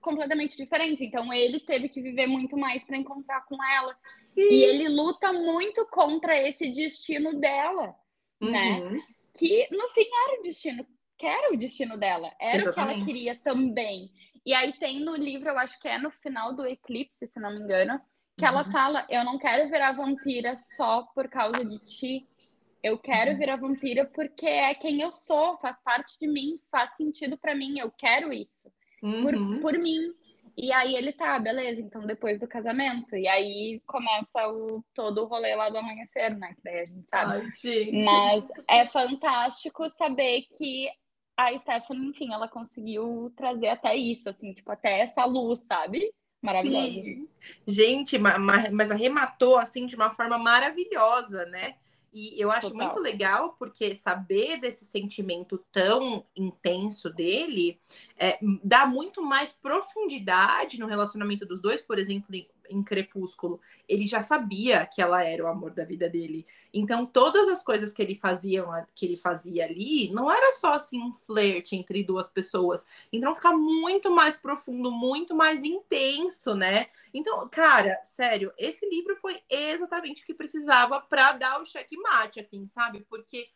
completamente 0.05 0.55
diferentes. 0.55 1.01
Então 1.01 1.33
ele 1.33 1.59
teve 1.59 1.89
que 1.89 1.99
viver 1.99 2.27
muito 2.27 2.55
mais 2.55 2.85
para 2.85 2.95
encontrar 2.95 3.43
com 3.45 3.61
ela. 3.63 3.97
Sim. 4.13 4.41
E 4.41 4.63
ele 4.63 4.87
luta 4.87 5.33
muito 5.33 5.85
contra 5.87 6.37
esse 6.37 6.71
destino 6.71 7.39
dela, 7.39 7.95
né? 8.39 8.79
Uhum. 8.79 9.01
Que 9.33 9.67
no 9.71 9.89
fim 9.89 10.05
era 10.29 10.39
o 10.39 10.43
destino, 10.43 10.85
que 11.17 11.25
era 11.25 11.51
o 11.53 11.57
destino 11.57 11.97
dela, 11.97 12.31
era 12.39 12.69
o 12.69 12.73
que 12.73 12.79
ela 12.79 12.91
Exatamente. 12.91 13.05
queria 13.05 13.35
também. 13.35 14.11
E 14.45 14.53
aí 14.53 14.71
tem 14.73 14.99
no 14.99 15.15
livro, 15.15 15.49
eu 15.49 15.57
acho 15.57 15.77
que 15.81 15.87
é 15.87 15.97
no 15.97 16.11
final 16.11 16.53
do 16.53 16.65
Eclipse, 16.67 17.25
se 17.25 17.39
não 17.39 17.51
me 17.51 17.59
engano, 17.61 17.99
que 18.37 18.45
ela 18.45 18.63
Uhum. 18.63 18.71
fala: 18.71 19.05
Eu 19.09 19.25
não 19.25 19.39
quero 19.39 19.69
virar 19.69 19.93
vampira 19.93 20.55
só 20.55 21.01
por 21.15 21.27
causa 21.27 21.65
de 21.65 21.79
ti. 21.79 22.27
Eu 22.83 22.99
quero 22.99 23.31
Uhum. 23.31 23.37
virar 23.39 23.55
vampira 23.55 24.05
porque 24.05 24.45
é 24.45 24.75
quem 24.75 25.01
eu 25.01 25.11
sou, 25.11 25.57
faz 25.57 25.81
parte 25.81 26.19
de 26.19 26.27
mim, 26.27 26.59
faz 26.69 26.95
sentido 26.95 27.35
pra 27.35 27.55
mim, 27.55 27.79
eu 27.79 27.89
quero 27.89 28.31
isso 28.31 28.71
Uhum. 29.05 29.59
por 29.61 29.77
mim. 29.77 30.13
E 30.57 30.71
aí 30.71 30.95
ele 30.95 31.11
tá, 31.11 31.37
beleza, 31.37 31.81
então 31.81 32.05
depois 32.05 32.39
do 32.39 32.47
casamento. 32.47 33.15
E 33.15 33.27
aí 33.27 33.81
começa 33.85 34.47
o, 34.47 34.83
todo 34.93 35.23
o 35.23 35.25
rolê 35.25 35.53
lá 35.53 35.69
do 35.69 35.77
amanhecer, 35.77 36.35
né? 36.37 36.53
Que 36.55 36.61
daí 36.63 36.79
a 36.79 36.85
gente 36.85 37.05
sabe. 37.09 37.31
Ai, 37.31 37.51
gente. 37.51 38.03
Mas 38.05 38.47
é 38.69 38.85
fantástico 38.85 39.89
saber 39.89 40.43
que 40.57 40.89
a 41.37 41.57
Stephanie, 41.59 42.07
enfim, 42.07 42.33
ela 42.33 42.47
conseguiu 42.47 43.33
trazer 43.35 43.67
até 43.67 43.95
isso, 43.97 44.29
assim, 44.29 44.53
tipo, 44.53 44.71
até 44.71 45.01
essa 45.01 45.25
luz, 45.25 45.59
sabe? 45.65 46.09
Maravilhosa. 46.41 46.87
Sim. 46.87 47.27
Gente, 47.67 48.17
ma- 48.17 48.37
ma- 48.37 48.69
mas 48.71 48.91
arrematou 48.91 49.57
assim 49.57 49.87
de 49.87 49.95
uma 49.95 50.11
forma 50.11 50.37
maravilhosa, 50.37 51.45
né? 51.47 51.75
E 52.17 52.39
eu 52.39 52.49
acho 52.49 52.69
Total. 52.71 52.88
muito 52.88 52.99
legal 53.01 53.58
porque 53.60 53.93
saber 53.93 54.58
desse 54.58 54.86
sentimento 54.86 55.62
tão 55.69 56.25
intenso 56.34 57.10
dele 57.10 57.78
é, 58.17 58.39
dá 58.63 58.86
muito 58.86 59.21
mais 59.21 59.51
profundidade 59.51 60.80
no 60.80 60.88
relacionamento 60.88 61.45
dos 61.45 61.60
dois, 61.60 61.82
por 61.82 61.99
exemplo, 61.99 62.34
em, 62.69 62.84
Crepúsculo. 62.84 63.60
Ele 63.88 64.06
já 64.06 64.21
sabia 64.21 64.86
que 64.86 65.01
ela 65.01 65.23
era 65.23 65.43
o 65.43 65.47
amor 65.47 65.71
da 65.71 65.84
vida 65.84 66.10
dele. 66.10 66.45
Então, 66.73 67.06
todas 67.06 67.47
as 67.47 67.63
coisas 67.63 67.93
que 67.93 68.01
ele 68.01 68.15
fazia, 68.15 68.65
que 68.93 69.06
ele 69.06 69.17
fazia 69.17 69.65
ali, 69.65 70.10
não 70.12 70.32
era 70.32 70.54
só 70.54 70.73
assim 70.73 71.01
um 71.01 71.13
flerte 71.13 71.75
entre 71.75 72.04
duas 72.04 72.28
pessoas. 72.28 72.86
Então, 73.12 73.36
fica 73.36 73.51
muito 73.51 74.12
mais 74.12 74.38
profundo, 74.38 74.91
muito 74.91 75.36
mais 75.36 75.63
intenso, 75.63 76.54
né? 76.56 76.88
Então, 77.13 77.47
cara, 77.49 77.99
sério, 78.04 78.51
esse 78.58 78.88
livro 78.89 79.15
foi 79.15 79.41
exatamente 79.49 80.21
o 80.21 80.25
que 80.25 80.34
precisava 80.34 80.99
para 80.99 81.32
dar 81.32 81.62
o 81.62 81.65
checkmate, 81.65 82.39
assim, 82.39 82.67
sabe? 82.67 83.06
Porque 83.10 83.47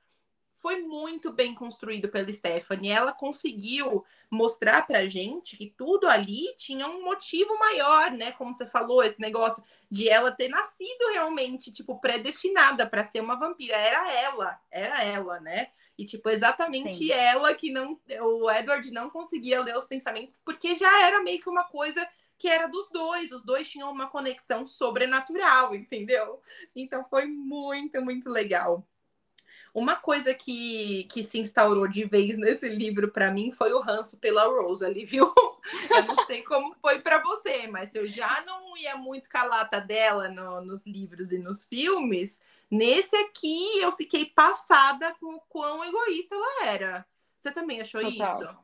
foi 0.61 0.81
muito 0.81 1.31
bem 1.31 1.53
construído 1.53 2.09
pela 2.09 2.31
Stephanie. 2.31 2.91
Ela 2.91 3.13
conseguiu 3.13 4.05
mostrar 4.29 4.85
pra 4.85 5.05
gente 5.05 5.57
que 5.57 5.73
tudo 5.75 6.07
ali 6.07 6.53
tinha 6.57 6.87
um 6.87 7.03
motivo 7.03 7.57
maior, 7.57 8.11
né? 8.11 8.31
Como 8.33 8.53
você 8.53 8.67
falou, 8.67 9.03
esse 9.03 9.19
negócio 9.19 9.63
de 9.89 10.07
ela 10.09 10.31
ter 10.31 10.49
nascido 10.49 11.11
realmente, 11.13 11.71
tipo, 11.71 11.99
predestinada 11.99 12.85
para 12.87 13.03
ser 13.03 13.21
uma 13.21 13.39
vampira. 13.39 13.75
Era 13.75 14.11
ela, 14.11 14.59
era 14.69 15.03
ela, 15.03 15.39
né? 15.39 15.69
E, 15.97 16.05
tipo, 16.05 16.29
exatamente 16.29 16.95
Sim. 16.95 17.11
ela 17.11 17.53
que 17.55 17.71
não. 17.71 17.99
O 18.21 18.51
Edward 18.51 18.91
não 18.91 19.09
conseguia 19.09 19.61
ler 19.61 19.77
os 19.77 19.85
pensamentos, 19.85 20.39
porque 20.43 20.75
já 20.75 21.05
era 21.05 21.23
meio 21.23 21.39
que 21.39 21.49
uma 21.49 21.63
coisa 21.63 22.07
que 22.37 22.47
era 22.47 22.67
dos 22.67 22.89
dois, 22.89 23.33
os 23.33 23.43
dois 23.43 23.69
tinham 23.69 23.91
uma 23.91 24.07
conexão 24.07 24.65
sobrenatural, 24.65 25.75
entendeu? 25.75 26.41
Então 26.73 27.05
foi 27.09 27.25
muito, 27.25 28.01
muito 28.01 28.29
legal. 28.29 28.87
Uma 29.73 29.95
coisa 29.95 30.33
que, 30.33 31.05
que 31.05 31.23
se 31.23 31.39
instaurou 31.39 31.87
de 31.87 32.05
vez 32.05 32.37
nesse 32.37 32.67
livro 32.67 33.11
para 33.11 33.31
mim 33.31 33.51
foi 33.51 33.71
o 33.71 33.79
ranço 33.79 34.17
pela 34.17 34.43
Rose 34.43 34.85
ali, 34.85 35.05
viu? 35.05 35.33
Eu 35.89 36.03
não 36.03 36.25
sei 36.25 36.41
como 36.41 36.73
foi 36.75 36.99
para 36.99 37.21
você, 37.21 37.67
mas 37.67 37.93
eu 37.93 38.07
já 38.07 38.41
não 38.45 38.75
ia 38.77 38.95
muito 38.95 39.29
com 39.29 39.37
a 39.37 39.43
lata 39.43 39.79
dela 39.79 40.29
no, 40.29 40.61
nos 40.61 40.85
livros 40.87 41.31
e 41.31 41.37
nos 41.37 41.65
filmes, 41.65 42.41
nesse 42.71 43.15
aqui 43.17 43.79
eu 43.79 43.91
fiquei 43.91 44.25
passada 44.25 45.13
com 45.19 45.35
o 45.35 45.41
quão 45.49 45.83
egoísta 45.83 46.33
ela 46.33 46.65
era. 46.65 47.05
Você 47.37 47.51
também 47.51 47.81
achou 47.81 48.01
Total. 48.01 48.41
isso? 48.41 48.57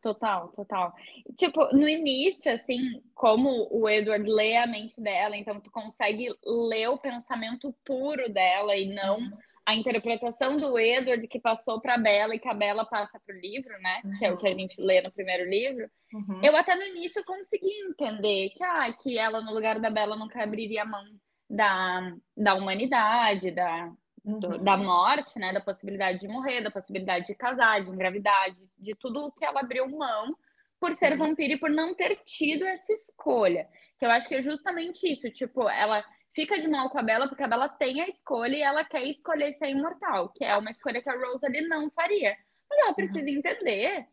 Total, 0.00 0.48
total. 0.48 0.94
Tipo, 1.36 1.74
no 1.74 1.86
início, 1.86 2.52
assim, 2.52 3.02
como 3.14 3.68
o 3.70 3.86
Edward 3.86 4.28
lê 4.28 4.56
a 4.56 4.66
mente 4.66 4.98
dela, 4.98 5.36
então 5.36 5.60
tu 5.60 5.70
consegue 5.70 6.34
ler 6.42 6.88
o 6.88 6.96
pensamento 6.96 7.74
puro 7.84 8.32
dela 8.32 8.74
e 8.74 8.94
não 8.94 9.18
uhum. 9.18 9.38
A 9.70 9.74
interpretação 9.74 10.56
do 10.56 10.76
Edward 10.76 11.26
que 11.28 11.38
passou 11.38 11.80
para 11.80 11.96
Bela 11.96 12.34
e 12.34 12.40
que 12.40 12.48
a 12.48 12.54
Bela 12.54 12.84
passa 12.84 13.20
pro 13.24 13.38
livro, 13.38 13.70
né? 13.80 14.00
Uhum. 14.04 14.18
Que 14.18 14.24
é 14.24 14.32
o 14.32 14.36
que 14.36 14.46
a 14.46 14.50
uhum. 14.50 14.58
gente 14.58 14.80
lê 14.80 15.00
no 15.00 15.12
primeiro 15.12 15.48
livro. 15.48 15.88
Uhum. 16.12 16.40
Eu 16.42 16.56
até 16.56 16.74
no 16.74 16.82
início 16.82 17.24
consegui 17.24 17.70
entender 17.88 18.50
que, 18.50 18.64
ah, 18.64 18.92
que 18.92 19.16
ela, 19.16 19.40
no 19.40 19.54
lugar 19.54 19.78
da 19.78 19.88
Bela, 19.88 20.16
nunca 20.16 20.42
abriria 20.42 20.82
a 20.82 20.86
mão 20.86 21.04
da, 21.48 22.12
da 22.36 22.54
humanidade, 22.54 23.52
da, 23.52 23.92
do, 24.24 24.58
da 24.58 24.76
morte, 24.76 25.38
né? 25.38 25.52
Da 25.52 25.60
possibilidade 25.60 26.18
de 26.18 26.26
morrer, 26.26 26.62
da 26.62 26.70
possibilidade 26.70 27.26
de 27.26 27.34
casar, 27.36 27.84
de 27.84 27.90
engravidar, 27.90 28.50
de, 28.50 28.68
de 28.76 28.94
tudo 28.96 29.32
que 29.38 29.44
ela 29.44 29.60
abriu 29.60 29.88
mão 29.88 30.34
por 30.80 30.94
ser 30.94 31.16
vampira 31.16 31.54
e 31.54 31.58
por 31.58 31.70
não 31.70 31.94
ter 31.94 32.16
tido 32.24 32.64
essa 32.64 32.92
escolha. 32.92 33.68
Que 34.00 34.04
eu 34.04 34.10
acho 34.10 34.26
que 34.26 34.34
é 34.34 34.42
justamente 34.42 35.06
isso. 35.06 35.30
Tipo, 35.30 35.68
ela 35.68 36.04
fica 36.34 36.60
de 36.60 36.68
mal 36.68 36.90
com 36.90 36.98
a 36.98 37.02
Bela 37.02 37.28
porque 37.28 37.42
a 37.42 37.48
Bela 37.48 37.68
tem 37.68 38.00
a 38.00 38.08
escolha 38.08 38.56
e 38.56 38.62
ela 38.62 38.84
quer 38.84 39.04
escolher 39.04 39.52
ser 39.52 39.68
imortal, 39.68 40.28
que 40.30 40.44
é 40.44 40.56
uma 40.56 40.70
escolha 40.70 41.02
que 41.02 41.08
a 41.08 41.18
Rose 41.18 41.44
ali 41.44 41.62
não 41.62 41.90
faria. 41.90 42.36
Mas 42.68 42.78
ela 42.78 42.94
precisa 42.94 43.20
uhum. 43.20 43.36
entender 43.36 44.06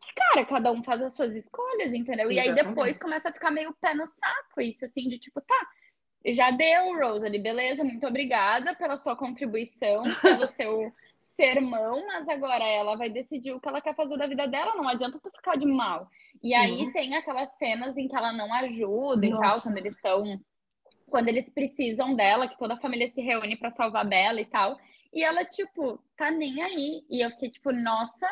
que, 0.00 0.14
cara, 0.14 0.44
cada 0.44 0.72
um 0.72 0.82
faz 0.82 1.00
as 1.02 1.14
suas 1.14 1.34
escolhas, 1.34 1.92
entendeu? 1.92 2.30
Exatamente. 2.30 2.34
E 2.34 2.40
aí 2.40 2.54
depois 2.54 2.98
começa 2.98 3.28
a 3.28 3.32
ficar 3.32 3.50
meio 3.50 3.74
pé 3.80 3.94
no 3.94 4.06
saco 4.06 4.60
isso, 4.60 4.84
assim, 4.84 5.08
de 5.08 5.18
tipo, 5.18 5.40
tá, 5.40 5.68
já 6.26 6.50
deu, 6.50 6.98
Rosalie, 6.98 7.40
beleza, 7.40 7.84
muito 7.84 8.06
obrigada 8.06 8.74
pela 8.74 8.96
sua 8.96 9.16
contribuição, 9.16 10.02
pelo 10.22 10.46
seu 10.52 10.92
sermão, 11.18 12.06
mas 12.06 12.28
agora 12.28 12.64
ela 12.64 12.96
vai 12.96 13.10
decidir 13.10 13.52
o 13.52 13.60
que 13.60 13.68
ela 13.68 13.80
quer 13.80 13.94
fazer 13.94 14.16
da 14.16 14.26
vida 14.26 14.46
dela, 14.46 14.74
não 14.76 14.88
adianta 14.88 15.18
tu 15.18 15.30
ficar 15.30 15.56
de 15.56 15.66
mal. 15.66 16.08
E 16.42 16.54
aí 16.54 16.92
tem 16.92 17.16
aquelas 17.16 17.50
cenas 17.56 17.96
em 17.96 18.06
que 18.06 18.16
ela 18.16 18.32
não 18.32 18.52
ajuda 18.54 19.26
Nossa. 19.26 19.36
e 19.36 19.40
tal, 19.40 19.60
quando 19.62 19.78
eles 19.78 19.94
estão 19.94 20.40
quando 21.14 21.28
eles 21.28 21.48
precisam 21.48 22.16
dela, 22.16 22.48
que 22.48 22.58
toda 22.58 22.74
a 22.74 22.80
família 22.80 23.08
se 23.08 23.20
reúne 23.20 23.54
para 23.54 23.70
salvar 23.70 24.04
Bela 24.04 24.40
e 24.40 24.44
tal. 24.46 24.76
E 25.12 25.22
ela, 25.22 25.44
tipo, 25.44 25.96
tá 26.16 26.28
nem 26.28 26.60
aí. 26.60 27.04
E 27.08 27.24
eu 27.24 27.30
fiquei, 27.30 27.50
tipo, 27.50 27.70
nossa, 27.70 28.26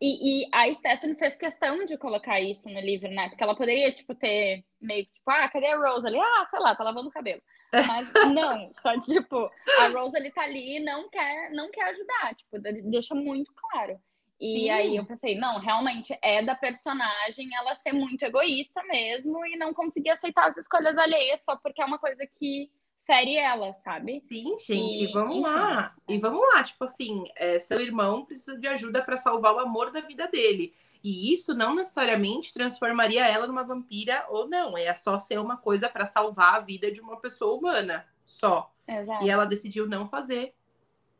e, 0.00 0.44
e, 0.44 0.48
a 0.52 0.72
Stephanie 0.72 1.16
fez 1.16 1.34
questão 1.34 1.84
de 1.84 1.98
colocar 1.98 2.40
isso 2.40 2.68
no 2.68 2.78
livro, 2.78 3.08
né? 3.10 3.28
Porque 3.28 3.42
ela 3.42 3.56
poderia, 3.56 3.90
tipo, 3.90 4.14
ter 4.14 4.64
meio 4.80 5.06
que, 5.06 5.12
tipo, 5.14 5.28
ah, 5.28 5.48
cadê 5.48 5.66
a 5.66 5.76
Rose 5.76 6.06
ali? 6.06 6.16
Ah, 6.20 6.46
sei 6.48 6.60
lá, 6.60 6.76
tá 6.76 6.84
lavando 6.84 7.08
o 7.08 7.12
cabelo. 7.12 7.42
Mas 7.72 8.08
não, 8.32 8.72
tá, 8.74 8.96
tipo, 9.00 9.50
a 9.80 9.88
Rose 9.88 10.16
ali 10.16 10.30
tá 10.30 10.42
ali 10.42 10.76
e 10.76 10.84
não 10.84 11.10
quer, 11.10 11.50
não 11.50 11.68
quer 11.72 11.82
ajudar, 11.88 12.36
tipo, 12.36 12.60
deixa 12.92 13.12
muito 13.16 13.52
claro. 13.54 13.98
E 14.40 14.60
Sim. 14.60 14.70
aí 14.70 14.96
eu 14.96 15.06
pensei, 15.06 15.36
não, 15.36 15.58
realmente 15.58 16.16
é 16.20 16.42
da 16.42 16.54
personagem 16.54 17.48
ela 17.54 17.74
ser 17.74 17.92
muito 17.92 18.22
egoísta 18.24 18.82
mesmo 18.84 19.44
e 19.46 19.56
não 19.56 19.72
conseguir 19.72 20.10
aceitar 20.10 20.48
as 20.48 20.56
escolhas 20.56 20.96
alheias 20.98 21.44
só 21.44 21.56
porque 21.56 21.80
é 21.80 21.84
uma 21.84 21.98
coisa 21.98 22.26
que 22.26 22.70
fere 23.06 23.36
ela, 23.36 23.72
sabe? 23.74 24.22
Sim, 24.28 24.56
gente, 24.58 25.04
e, 25.04 25.12
vamos 25.12 25.36
enfim. 25.36 25.42
lá. 25.42 25.94
E 26.08 26.18
vamos 26.18 26.40
lá, 26.52 26.64
tipo 26.64 26.84
assim, 26.84 27.24
é, 27.36 27.58
seu 27.58 27.80
irmão 27.80 28.24
precisa 28.24 28.58
de 28.58 28.66
ajuda 28.66 29.02
para 29.02 29.16
salvar 29.16 29.54
o 29.54 29.60
amor 29.60 29.92
da 29.92 30.00
vida 30.00 30.26
dele. 30.26 30.74
E 31.02 31.32
isso 31.34 31.54
não 31.54 31.74
necessariamente 31.74 32.52
transformaria 32.52 33.28
ela 33.28 33.46
numa 33.46 33.62
vampira 33.62 34.24
ou 34.30 34.48
não. 34.48 34.76
É 34.76 34.94
só 34.94 35.18
ser 35.18 35.38
uma 35.38 35.56
coisa 35.58 35.86
para 35.86 36.06
salvar 36.06 36.54
a 36.54 36.60
vida 36.60 36.90
de 36.90 37.00
uma 37.00 37.20
pessoa 37.20 37.54
humana, 37.54 38.06
só. 38.24 38.74
Exato. 38.88 39.22
E 39.24 39.28
ela 39.28 39.44
decidiu 39.44 39.86
não 39.86 40.06
fazer. 40.06 40.54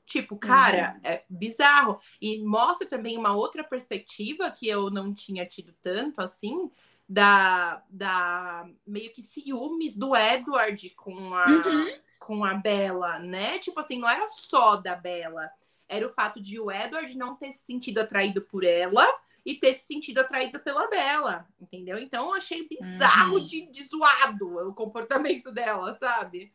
Tipo, 0.06 0.36
cara, 0.36 0.94
uhum. 0.94 1.00
é 1.10 1.24
bizarro. 1.28 1.98
E 2.20 2.42
mostra 2.44 2.86
também 2.86 3.16
uma 3.16 3.34
outra 3.34 3.64
perspectiva 3.64 4.50
que 4.50 4.68
eu 4.68 4.90
não 4.90 5.14
tinha 5.14 5.46
tido 5.46 5.74
tanto 5.80 6.20
assim, 6.20 6.70
da, 7.08 7.82
da 7.88 8.68
meio 8.86 9.12
que 9.12 9.22
ciúmes 9.22 9.94
do 9.94 10.14
Edward 10.16 10.90
com 10.90 11.34
a, 11.34 11.46
uhum. 11.46 11.86
com 12.18 12.44
a 12.44 12.54
Bella, 12.54 13.18
né? 13.18 13.58
Tipo 13.58 13.80
assim, 13.80 13.98
não 13.98 14.08
era 14.08 14.26
só 14.26 14.76
da 14.76 14.94
Bella. 14.94 15.50
Era 15.88 16.06
o 16.06 16.10
fato 16.10 16.40
de 16.40 16.58
o 16.58 16.70
Edward 16.70 17.16
não 17.16 17.36
ter 17.36 17.52
se 17.52 17.64
sentido 17.64 18.00
atraído 18.00 18.42
por 18.42 18.64
ela 18.64 19.06
e 19.44 19.54
ter 19.54 19.74
se 19.74 19.86
sentido 19.86 20.20
atraído 20.20 20.58
pela 20.60 20.88
Bella, 20.88 21.46
entendeu? 21.60 21.98
Então 21.98 22.28
eu 22.28 22.34
achei 22.34 22.66
bizarro 22.66 23.36
uhum. 23.36 23.44
de, 23.44 23.66
de 23.70 23.82
zoado 23.84 24.68
o 24.68 24.74
comportamento 24.74 25.52
dela, 25.52 25.94
sabe? 25.96 26.52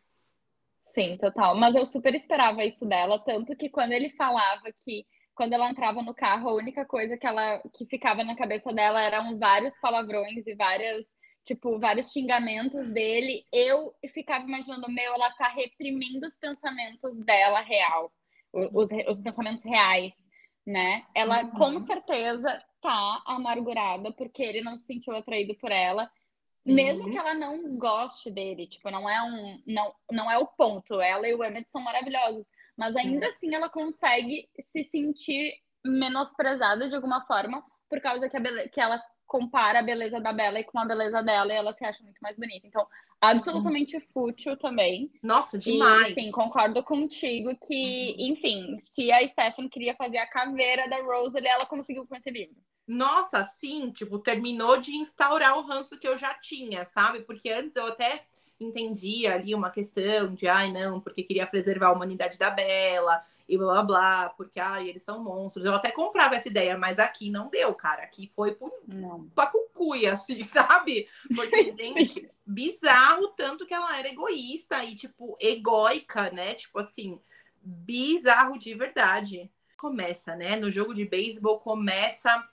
Sim, 0.90 1.18
total. 1.18 1.56
Mas 1.56 1.76
eu 1.76 1.86
super 1.86 2.14
esperava 2.16 2.66
isso 2.66 2.86
dela, 2.86 3.20
tanto 3.20 3.56
que 3.56 3.70
quando 3.70 3.92
ele 3.92 4.10
falava 4.12 4.72
que 4.84 5.06
quando 5.36 5.54
ela 5.54 5.70
entrava 5.70 6.02
no 6.02 6.14
carro, 6.14 6.50
a 6.50 6.54
única 6.56 6.86
coisa 6.86 7.16
que 7.18 7.26
ela 7.26 7.62
que 7.74 7.86
ficava 7.86 8.24
na 8.24 8.36
cabeça 8.36 8.74
dela 8.74 9.02
eram 9.02 9.38
vários 9.40 9.74
palavrões 9.80 10.46
e 10.46 10.54
várias, 10.56 11.06
tipo, 11.46 11.80
vários 11.80 12.12
xingamentos 12.12 12.92
dele. 12.92 13.46
Eu 13.54 13.94
ficava 14.14 14.46
imaginando, 14.46 14.92
meu, 14.92 15.14
ela 15.14 15.32
tá 15.36 15.48
reprimindo 15.48 16.28
os 16.28 16.36
pensamentos 16.36 17.16
dela 17.24 17.62
real, 17.62 18.12
os, 18.52 18.90
os 19.08 19.22
pensamentos 19.22 19.64
reais, 19.64 20.14
né? 20.68 21.04
Ela 21.16 21.44
uhum. 21.44 21.52
com 21.52 21.78
certeza 21.80 22.62
tá 22.82 23.22
amargurada 23.26 24.12
porque 24.14 24.42
ele 24.42 24.62
não 24.62 24.78
se 24.78 24.86
sentiu 24.86 25.16
atraído 25.16 25.56
por 25.56 25.72
ela. 25.72 26.12
Mesmo 26.74 27.06
uhum. 27.06 27.12
que 27.12 27.18
ela 27.18 27.34
não 27.34 27.78
goste 27.78 28.30
dele, 28.30 28.68
tipo, 28.68 28.90
não 28.90 29.10
é 29.10 29.22
um 29.22 29.62
não, 29.66 29.94
não 30.12 30.32
é 30.32 30.38
o 30.38 30.48
ponto. 30.48 31.02
Ela 31.02 31.28
e 31.28 31.34
o 31.34 31.44
Emmett 31.44 31.72
são 31.72 31.82
maravilhosos, 31.82 32.46
mas 32.78 32.96
ainda 32.96 33.26
uhum. 33.26 33.32
assim 33.32 33.54
ela 33.54 33.70
consegue 33.70 34.50
se 34.60 34.84
sentir 34.84 35.54
menosprezada 35.86 36.90
de 36.90 36.96
alguma 36.96 37.26
forma 37.26 37.64
por 37.90 38.00
causa 38.02 38.30
que, 38.30 38.38
a 38.38 38.70
que 38.70 38.80
ela 38.80 39.02
compara 39.30 39.80
a 39.80 39.84
beleza 39.84 40.20
da 40.20 40.34
Bela 40.34 40.64
com 40.64 40.80
a 40.80 40.86
beleza 40.86 41.22
dela 41.22 41.54
e 41.54 41.56
ela 41.56 41.72
se 41.74 41.86
acha 41.86 42.04
muito 42.04 42.18
mais 42.20 42.36
bonita. 42.36 42.66
Então, 42.66 42.86
absolutamente 43.22 43.96
uhum. 43.96 44.02
fútil 44.12 44.58
também. 44.58 45.12
Nossa, 45.22 45.58
demais. 45.58 46.12
E, 46.12 46.14
sim, 46.16 46.32
concordo 46.32 46.84
contigo 46.84 47.56
que, 47.66 48.16
uhum. 48.18 48.28
enfim, 48.28 48.80
se 48.82 49.12
a 49.12 49.26
Stephanie 49.28 49.70
queria 49.70 49.96
fazer 49.96 50.18
a 50.18 50.28
caveira 50.28 50.90
da 50.90 51.02
Rose, 51.04 51.38
ela 51.38 51.66
conseguiu 51.68 52.08
com 52.08 52.16
esse 52.16 52.30
livro. 52.30 52.56
Nossa, 52.90 53.44
sim, 53.44 53.92
tipo, 53.92 54.18
terminou 54.18 54.78
de 54.78 54.96
instaurar 54.96 55.56
o 55.56 55.62
ranço 55.62 56.00
que 56.00 56.08
eu 56.08 56.18
já 56.18 56.34
tinha, 56.34 56.84
sabe? 56.86 57.20
Porque 57.20 57.48
antes 57.52 57.76
eu 57.76 57.86
até 57.86 58.26
entendia 58.60 59.36
ali 59.36 59.54
uma 59.54 59.70
questão 59.70 60.34
de, 60.34 60.48
ai, 60.48 60.72
não, 60.72 61.00
porque 61.00 61.22
queria 61.22 61.46
preservar 61.46 61.90
a 61.90 61.92
humanidade 61.92 62.40
da 62.40 62.50
Bela 62.50 63.24
e 63.48 63.56
blá 63.56 63.76
blá 63.76 63.84
blá, 63.84 64.30
porque 64.30 64.60
ai, 64.60 64.90
eles 64.90 65.04
são 65.04 65.24
monstros. 65.24 65.68
Eu 65.68 65.76
até 65.76 65.92
comprava 65.92 66.36
essa 66.36 66.48
ideia, 66.48 66.80
mas 66.80 66.98
aqui 66.98 67.30
não 67.30 67.48
deu, 67.48 67.76
cara. 67.76 68.02
Aqui 68.02 68.28
foi 68.28 68.56
por, 68.56 68.72
pra 69.36 69.46
cucuia, 69.46 70.14
assim, 70.14 70.42
sabe? 70.42 71.08
Porque, 71.36 71.72
gente, 71.72 72.28
bizarro 72.44 73.28
tanto 73.30 73.68
que 73.68 73.74
ela 73.74 74.00
era 74.00 74.10
egoísta 74.10 74.84
e, 74.84 74.96
tipo, 74.96 75.38
egóica, 75.40 76.32
né? 76.32 76.56
Tipo 76.56 76.80
assim, 76.80 77.22
bizarro 77.62 78.58
de 78.58 78.74
verdade. 78.74 79.52
Começa, 79.78 80.36
né? 80.36 80.56
No 80.56 80.72
jogo 80.72 80.92
de 80.92 81.06
beisebol 81.06 81.60
começa 81.60 82.44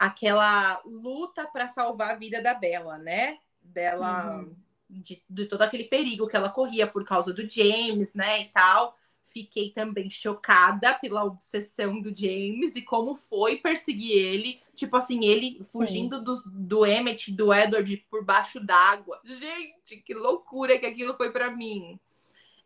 aquela 0.00 0.80
luta 0.82 1.46
para 1.46 1.68
salvar 1.68 2.12
a 2.12 2.16
vida 2.16 2.40
da 2.40 2.54
Bela, 2.54 2.96
né? 2.96 3.38
Dela 3.60 4.38
uhum. 4.38 4.56
de, 4.88 5.22
de 5.28 5.44
todo 5.44 5.60
aquele 5.60 5.84
perigo 5.84 6.26
que 6.26 6.34
ela 6.34 6.48
corria 6.48 6.86
por 6.86 7.04
causa 7.04 7.34
do 7.34 7.46
James, 7.48 8.14
né, 8.14 8.40
e 8.40 8.44
tal. 8.46 8.96
Fiquei 9.22 9.70
também 9.70 10.08
chocada 10.08 10.94
pela 10.94 11.22
obsessão 11.22 12.00
do 12.00 12.08
James 12.16 12.74
e 12.76 12.82
como 12.82 13.14
foi 13.14 13.56
perseguir 13.58 14.16
ele. 14.16 14.62
Tipo 14.74 14.96
assim, 14.96 15.26
ele 15.26 15.62
fugindo 15.64 16.24
do, 16.24 16.42
do 16.46 16.86
Emmett, 16.86 17.30
do 17.30 17.52
Edward 17.52 17.94
por 18.10 18.24
baixo 18.24 18.58
d'água. 18.58 19.20
Gente, 19.22 19.98
que 19.98 20.14
loucura 20.14 20.78
que 20.78 20.86
aquilo 20.86 21.14
foi 21.14 21.30
para 21.30 21.50
mim. 21.50 22.00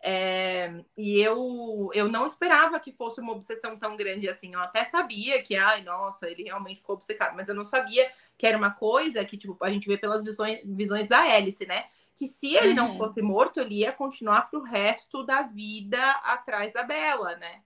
É, 0.07 0.85
e 0.99 1.19
eu, 1.19 1.91
eu 1.95 2.09
não 2.11 2.27
esperava 2.27 2.79
que 2.79 2.93
fosse 2.93 3.23
uma 3.23 3.33
obsessão 3.33 3.79
tão 3.79 3.97
grande 3.97 4.29
assim. 4.29 4.53
Eu 4.53 4.61
até 4.61 4.85
sabia 4.85 5.43
que, 5.43 5.57
ai, 5.57 5.83
nossa, 5.83 6.29
ele 6.31 6.43
realmente 6.43 6.81
ficou 6.81 6.97
obcecado, 6.97 7.35
mas 7.35 7.49
eu 7.49 7.55
não 7.55 7.65
sabia 7.65 8.11
que 8.37 8.47
era 8.47 8.59
uma 8.59 8.71
coisa 8.71 9.25
que, 9.25 9.39
tipo, 9.39 9.57
a 9.63 9.71
gente 9.71 9.89
vê 9.89 9.97
pelas 9.97 10.23
visões, 10.23 10.61
visões 10.65 11.07
da 11.07 11.27
hélice, 11.27 11.65
né? 11.67 11.87
que 12.17 12.27
se 12.27 12.55
ele 12.55 12.69
uhum. 12.69 12.75
não 12.75 12.99
fosse 12.99 13.21
morto, 13.21 13.61
ele 13.61 13.77
ia 13.77 13.93
continuar 13.93 14.49
pro 14.49 14.63
resto 14.63 15.25
da 15.25 15.43
vida 15.43 16.11
atrás 16.23 16.73
da 16.73 16.85
Bela, 16.85 17.35
né? 17.37 17.63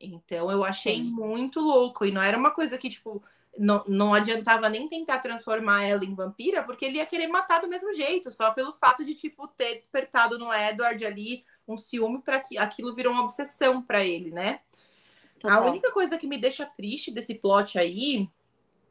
Então 0.00 0.50
eu 0.50 0.64
achei 0.64 0.96
Sim. 0.96 1.10
muito 1.10 1.60
louco. 1.60 2.06
E 2.06 2.10
não 2.10 2.22
era 2.22 2.38
uma 2.38 2.50
coisa 2.52 2.78
que, 2.78 2.88
tipo, 2.88 3.22
não, 3.58 3.84
não 3.86 4.14
adiantava 4.14 4.68
nem 4.68 4.88
tentar 4.88 5.18
transformar 5.18 5.84
ela 5.84 6.04
em 6.04 6.14
vampira, 6.14 6.62
porque 6.62 6.84
ele 6.84 6.98
ia 6.98 7.06
querer 7.06 7.26
matar 7.26 7.60
do 7.60 7.68
mesmo 7.68 7.92
jeito, 7.94 8.30
só 8.30 8.52
pelo 8.52 8.72
fato 8.72 9.04
de, 9.04 9.14
tipo, 9.14 9.48
ter 9.48 9.76
despertado 9.76 10.38
no 10.38 10.52
Edward 10.52 11.04
ali 11.04 11.44
um 11.66 11.76
ciúme 11.76 12.22
para 12.22 12.40
que 12.40 12.58
aquilo 12.58 12.94
virou 12.94 13.12
uma 13.12 13.22
obsessão 13.22 13.82
para 13.82 14.04
ele, 14.04 14.30
né? 14.30 14.60
A 15.44 15.60
única 15.60 15.90
coisa 15.92 16.18
que 16.18 16.26
me 16.26 16.36
deixa 16.36 16.66
triste 16.66 17.10
desse 17.10 17.34
plot 17.34 17.78
aí 17.78 18.28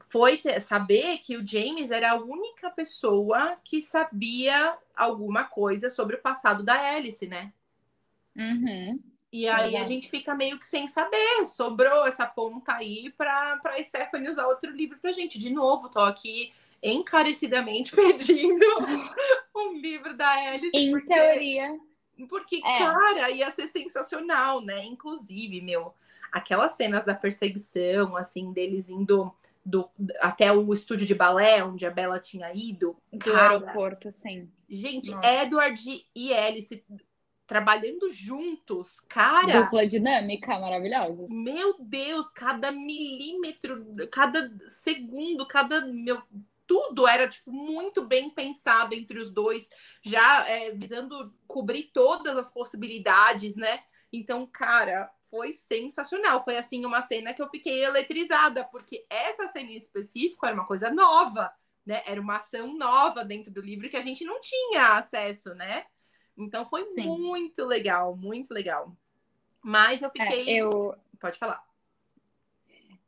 foi 0.08 0.38
ter, 0.38 0.60
saber 0.60 1.20
que 1.20 1.38
o 1.38 1.46
James 1.46 1.92
era 1.92 2.12
a 2.12 2.16
única 2.16 2.72
pessoa 2.72 3.58
que 3.64 3.82
sabia 3.82 4.76
alguma 4.96 5.44
coisa 5.44 5.90
sobre 5.90 6.16
o 6.16 6.22
passado 6.22 6.64
da 6.64 6.74
Alice, 6.96 7.28
né? 7.28 7.54
Uhum. 8.36 9.00
E 9.32 9.48
aí 9.48 9.76
a 9.76 9.84
gente 9.84 10.10
fica 10.10 10.34
meio 10.34 10.60
que 10.60 10.66
sem 10.66 10.88
saber. 10.88 11.46
Sobrou 11.46 12.08
essa 12.08 12.26
ponta 12.26 12.74
aí 12.74 13.14
para 13.16 13.60
Stephanie 13.84 14.30
usar 14.30 14.48
outro 14.48 14.72
livro 14.72 14.98
pra 15.00 15.12
gente. 15.12 15.38
De 15.38 15.52
novo, 15.52 15.90
tô 15.90 16.00
aqui 16.00 16.52
encarecidamente 16.82 17.94
pedindo 17.96 18.66
um 19.56 19.74
livro 19.74 20.16
da 20.16 20.30
Alice. 20.30 20.76
Em 20.76 20.92
porque, 20.92 21.14
teoria. 21.14 21.80
Porque, 22.28 22.58
é. 22.58 22.80
cara, 22.80 23.30
ia 23.30 23.52
ser 23.52 23.68
sensacional, 23.68 24.62
né? 24.62 24.84
Inclusive, 24.86 25.62
meu, 25.62 25.94
aquelas 26.32 26.74
cenas 26.74 27.06
da 27.06 27.14
perseguição, 27.14 28.16
assim, 28.16 28.52
deles 28.52 28.90
indo 28.90 29.34
do, 29.64 29.90
até 30.20 30.52
o 30.52 30.74
estúdio 30.74 31.06
de 31.06 31.14
balé 31.14 31.64
onde 31.64 31.86
a 31.86 31.92
Bela 31.92 32.20
tinha 32.20 32.52
ido. 32.54 32.98
Do 33.12 33.20
cara, 33.20 33.52
aeroporto, 33.52 34.12
sim. 34.12 34.50
Gente, 34.68 35.12
Nossa. 35.12 35.28
Edward 35.28 36.06
e 36.16 36.34
Alice 36.34 36.84
trabalhando 37.50 38.08
juntos, 38.12 39.00
cara. 39.10 39.64
Dupla 39.64 39.88
dinâmica 39.88 40.60
maravilhosa. 40.60 41.26
Meu 41.28 41.76
Deus, 41.80 42.28
cada 42.30 42.72
milímetro, 42.72 43.84
cada 44.12 44.54
segundo, 44.68 45.48
cada 45.48 45.84
meu 45.88 46.22
tudo 46.68 47.08
era 47.08 47.28
tipo 47.28 47.52
muito 47.52 48.06
bem 48.06 48.30
pensado 48.30 48.94
entre 48.94 49.18
os 49.18 49.32
dois, 49.32 49.68
já 50.04 50.48
é, 50.48 50.70
visando 50.70 51.34
cobrir 51.48 51.90
todas 51.92 52.38
as 52.38 52.54
possibilidades, 52.54 53.56
né? 53.56 53.82
Então, 54.14 54.46
cara, 54.46 55.12
foi 55.32 55.52
sensacional. 55.52 56.44
Foi 56.44 56.56
assim 56.56 56.86
uma 56.86 57.02
cena 57.02 57.34
que 57.34 57.42
eu 57.42 57.50
fiquei 57.50 57.84
eletrizada, 57.84 58.64
porque 58.64 59.04
essa 59.10 59.48
cena 59.48 59.72
em 59.72 59.78
específico 59.78 60.46
era 60.46 60.54
uma 60.54 60.68
coisa 60.68 60.92
nova, 60.92 61.52
né? 61.84 62.04
Era 62.06 62.22
uma 62.22 62.36
ação 62.36 62.78
nova 62.78 63.26
dentro 63.26 63.52
do 63.52 63.60
livro 63.60 63.90
que 63.90 63.98
a 63.98 64.04
gente 64.04 64.24
não 64.24 64.40
tinha 64.40 65.00
acesso, 65.00 65.56
né? 65.56 65.86
Então 66.38 66.66
foi 66.66 66.86
Sim. 66.88 67.06
muito 67.06 67.66
legal, 67.66 68.16
muito 68.16 68.52
legal. 68.54 68.96
Mas 69.62 70.02
eu 70.02 70.10
fiquei. 70.10 70.50
É, 70.50 70.58
eu... 70.62 70.96
Pode 71.20 71.38
falar. 71.38 71.64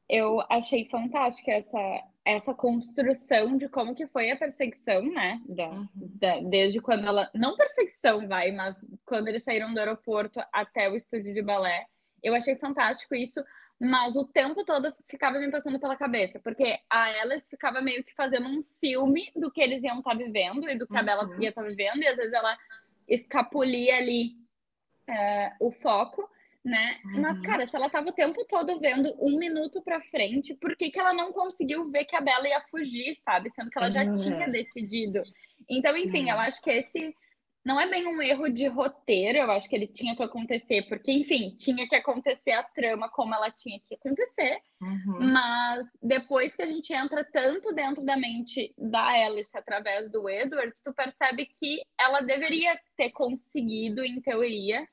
Eu 0.09 0.41
achei 0.49 0.89
fantástica 0.89 1.51
essa, 1.51 2.03
essa 2.25 2.53
construção 2.53 3.57
de 3.57 3.69
como 3.69 3.95
que 3.95 4.05
foi 4.07 4.29
a 4.29 4.35
perseguição, 4.35 5.01
né? 5.03 5.41
Da, 5.47 5.69
uhum. 5.69 5.87
da, 5.95 6.39
desde 6.41 6.81
quando 6.81 7.07
ela. 7.07 7.29
Não 7.33 7.55
perseguição, 7.55 8.27
vai, 8.27 8.51
mas 8.51 8.75
quando 9.05 9.29
eles 9.29 9.43
saíram 9.43 9.73
do 9.73 9.79
aeroporto 9.79 10.41
até 10.51 10.89
o 10.89 10.95
estúdio 10.95 11.33
de 11.33 11.41
balé. 11.41 11.85
Eu 12.21 12.35
achei 12.35 12.55
fantástico 12.55 13.15
isso, 13.15 13.41
mas 13.79 14.15
o 14.15 14.23
tempo 14.23 14.63
todo 14.63 14.93
ficava 15.09 15.39
me 15.39 15.49
passando 15.49 15.79
pela 15.79 15.95
cabeça, 15.95 16.39
porque 16.39 16.77
a 16.87 17.05
Alice 17.21 17.49
ficava 17.49 17.81
meio 17.81 18.03
que 18.03 18.13
fazendo 18.13 18.47
um 18.47 18.63
filme 18.79 19.31
do 19.35 19.49
que 19.49 19.59
eles 19.59 19.81
iam 19.81 19.97
estar 19.97 20.11
tá 20.11 20.17
vivendo 20.17 20.69
e 20.69 20.77
do 20.77 20.85
que 20.85 20.93
uhum. 20.93 20.99
a 20.99 21.03
Bela 21.03 21.25
uhum. 21.25 21.41
ia 21.41 21.49
estar 21.49 21.63
tá 21.63 21.67
vivendo, 21.67 21.97
e 21.97 22.07
às 22.07 22.15
vezes 22.15 22.31
ela 22.31 22.55
escapulia 23.13 23.97
ali 23.97 24.31
é, 25.07 25.53
o 25.59 25.71
foco, 25.71 26.27
né? 26.63 26.99
Uhum. 27.05 27.21
Mas, 27.21 27.39
cara, 27.41 27.67
se 27.67 27.75
ela 27.75 27.89
tava 27.89 28.09
o 28.09 28.13
tempo 28.13 28.45
todo 28.45 28.79
vendo 28.79 29.13
um 29.19 29.37
minuto 29.37 29.81
pra 29.81 30.01
frente, 30.01 30.53
por 30.55 30.75
que, 30.75 30.89
que 30.89 30.99
ela 30.99 31.13
não 31.13 31.33
conseguiu 31.33 31.89
ver 31.89 32.05
que 32.05 32.15
a 32.15 32.21
Bela 32.21 32.47
ia 32.47 32.61
fugir, 32.69 33.13
sabe? 33.15 33.49
Sendo 33.49 33.69
que 33.69 33.77
ela 33.77 33.91
já 33.91 34.03
uhum. 34.03 34.15
tinha 34.15 34.47
decidido. 34.47 35.21
Então, 35.69 35.95
enfim, 35.97 36.29
eu 36.29 36.39
acho 36.39 36.61
que 36.61 36.71
esse 36.71 37.15
não 37.63 37.79
é 37.79 37.87
bem 37.87 38.07
um 38.07 38.21
erro 38.21 38.49
de 38.49 38.67
roteiro, 38.67 39.37
eu 39.37 39.51
acho 39.51 39.69
que 39.69 39.75
ele 39.75 39.87
tinha 39.87 40.15
que 40.15 40.23
acontecer, 40.23 40.83
porque, 40.89 41.11
enfim, 41.11 41.55
tinha 41.57 41.87
que 41.87 41.95
acontecer 41.95 42.51
a 42.51 42.63
trama 42.63 43.07
como 43.09 43.35
ela 43.35 43.51
tinha 43.51 43.79
que 43.79 43.95
acontecer. 43.95 44.59
Uhum. 44.81 45.31
Mas 45.31 45.87
depois 46.01 46.55
que 46.55 46.63
a 46.63 46.65
gente 46.65 46.91
entra 46.91 47.23
tanto 47.23 47.73
dentro 47.73 48.03
da 48.03 48.17
mente 48.17 48.73
da 48.77 49.05
Alice 49.25 49.55
através 49.55 50.09
do 50.09 50.27
Edward, 50.27 50.73
tu 50.83 50.91
percebe 50.93 51.45
que 51.45 51.81
ela 51.99 52.21
deveria 52.21 52.79
ter 52.97 53.11
conseguido, 53.11 54.03
em 54.03 54.19
teoria, 54.19 54.79
uhum. 54.79 54.87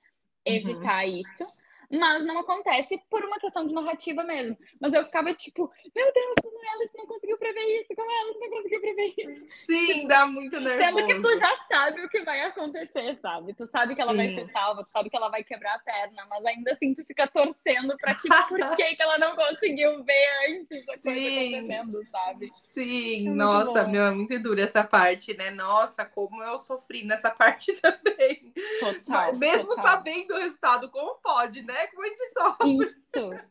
evitar 0.45 1.07
uhum. 1.07 1.16
isso 1.16 1.57
mas 1.91 2.24
não 2.24 2.39
acontece 2.39 3.01
por 3.11 3.24
uma 3.24 3.39
questão 3.39 3.66
de 3.66 3.72
narrativa 3.72 4.22
mesmo. 4.22 4.57
Mas 4.80 4.93
eu 4.93 5.05
ficava 5.05 5.32
tipo, 5.34 5.70
meu 5.95 6.12
Deus, 6.12 6.34
como 6.43 6.59
Alice 6.74 6.97
não 6.97 7.07
conseguiu 7.07 7.39
prever 7.39 7.80
isso? 7.80 7.95
Como 7.95 8.11
Alice 8.11 8.39
não 8.39 8.51
conseguiu 8.51 8.80
prever 8.80 9.14
isso? 9.16 9.47
Sim, 9.49 9.86
tipo, 9.86 10.09
dá 10.09 10.26
muito 10.26 10.61
nervoso. 10.61 10.78
Sendo 10.78 11.07
que 11.07 11.22
tu 11.22 11.39
já 11.39 11.57
sabe 11.68 12.05
o 12.05 12.09
que 12.09 12.22
vai 12.24 12.41
acontecer, 12.43 13.18
sabe? 13.20 13.55
Tu 13.55 13.66
sabe 13.68 13.95
que 13.95 14.01
ela 14.01 14.12
Sim. 14.12 14.16
vai 14.16 14.28
ser 14.28 14.53
salva, 14.53 14.84
tu 14.84 14.91
sabe 14.91 15.09
que 15.09 15.16
ela 15.16 15.28
vai 15.30 15.43
quebrar 15.43 15.74
a 15.76 15.78
perna, 15.78 16.26
mas 16.28 16.45
ainda 16.45 16.72
assim 16.72 16.95
tu 16.95 17.05
fica 17.05 17.26
torcendo 17.26 17.97
pra 17.97 18.14
que 18.14 18.28
por 18.49 18.76
que, 18.76 18.97
que 18.97 19.03
ela 19.03 19.18
não 19.18 19.34
conseguiu 19.34 20.05
ver 20.05 20.28
antes 20.51 20.89
a 20.89 20.99
coisa 20.99 21.28
acontecendo, 21.28 22.07
sabe? 22.11 22.47
Sim, 22.61 23.28
é 23.28 23.30
nossa, 23.32 23.84
bom. 23.84 23.91
meu, 23.91 24.05
é 24.05 24.11
muito 24.11 24.39
dura 24.39 24.62
essa 24.62 24.84
parte, 24.84 25.34
né? 25.36 25.51
Nossa, 25.51 26.05
como 26.05 26.43
eu 26.43 26.59
sofri 26.59 27.05
nessa 27.05 27.30
parte 27.32 27.72
também. 27.80 28.53
Total. 28.80 29.34
Mesmo 29.36 29.68
total. 29.68 29.84
sabendo 29.84 30.34
o 30.34 30.39
resultado, 30.39 30.91
como 30.91 31.14
pode, 31.16 31.62
né? 31.62 31.78
A 31.79 32.07
gente 32.07 32.26
sofre. 32.33 32.76
Isso. 32.76 33.49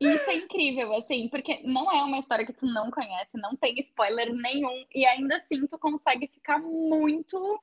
Isso 0.00 0.30
é 0.30 0.36
incrível, 0.36 0.94
assim, 0.94 1.28
porque 1.28 1.60
não 1.64 1.90
é 1.90 2.02
uma 2.04 2.18
história 2.18 2.46
que 2.46 2.52
tu 2.52 2.66
não 2.66 2.88
conhece, 2.88 3.36
não 3.36 3.56
tem 3.56 3.74
spoiler 3.80 4.32
nenhum, 4.32 4.84
e 4.94 5.04
ainda 5.04 5.36
assim 5.36 5.66
tu 5.66 5.76
consegue 5.76 6.28
ficar 6.28 6.58
muito 6.60 7.60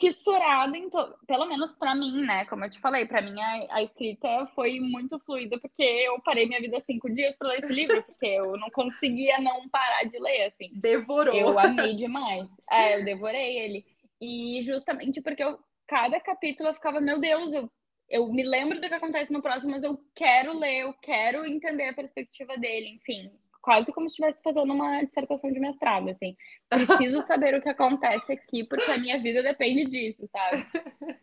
fissurado 0.00 0.74
em 0.74 0.88
todo. 0.88 1.14
Pelo 1.26 1.46
menos 1.46 1.72
para 1.72 1.94
mim, 1.94 2.24
né? 2.24 2.44
Como 2.46 2.64
eu 2.64 2.70
te 2.70 2.80
falei, 2.80 3.06
para 3.06 3.22
mim 3.22 3.38
a, 3.40 3.76
a, 3.76 3.82
escrita 3.82 4.46
foi 4.54 4.80
muito 4.80 5.18
fluida, 5.20 5.60
porque 5.60 5.82
eu 5.82 6.20
parei 6.22 6.46
minha 6.46 6.60
vida 6.60 6.80
cinco 6.80 7.08
dias 7.08 7.36
para 7.36 7.48
ler 7.48 7.58
esse 7.58 7.72
livro, 7.72 8.02
porque 8.02 8.26
eu 8.26 8.56
não 8.56 8.70
conseguia 8.70 9.38
não 9.40 9.68
parar 9.68 10.04
de 10.04 10.18
ler, 10.18 10.46
assim. 10.46 10.70
Devorou. 10.72 11.34
Eu 11.34 11.58
amei 11.58 11.94
demais. 11.94 12.48
É, 12.68 12.98
eu 12.98 13.04
devorei 13.04 13.58
ele. 13.58 13.86
E 14.20 14.62
justamente 14.64 15.20
porque 15.20 15.44
eu, 15.44 15.58
cada 15.86 16.18
capítulo 16.18 16.70
eu 16.70 16.74
ficava, 16.74 17.00
meu 17.00 17.20
Deus, 17.20 17.52
eu 17.52 17.70
eu 18.10 18.26
me 18.32 18.42
lembro 18.42 18.80
do 18.80 18.88
que 18.88 18.94
acontece 18.94 19.32
no 19.32 19.40
próximo, 19.40 19.70
mas 19.70 19.84
eu 19.84 19.98
quero 20.14 20.58
ler, 20.58 20.80
eu 20.80 20.92
quero 20.94 21.46
entender 21.46 21.88
a 21.88 21.94
perspectiva 21.94 22.56
dele, 22.58 22.88
enfim. 22.88 23.30
Quase 23.62 23.92
como 23.92 24.08
se 24.08 24.14
estivesse 24.14 24.42
fazendo 24.42 24.72
uma 24.72 25.04
dissertação 25.04 25.52
de 25.52 25.60
mestrado, 25.60 26.10
assim. 26.10 26.36
Preciso 26.68 27.20
saber 27.26 27.54
o 27.54 27.62
que 27.62 27.68
acontece 27.68 28.32
aqui, 28.32 28.64
porque 28.64 28.90
a 28.90 28.98
minha 28.98 29.22
vida 29.22 29.42
depende 29.42 29.84
disso, 29.84 30.26
sabe? 30.26 30.66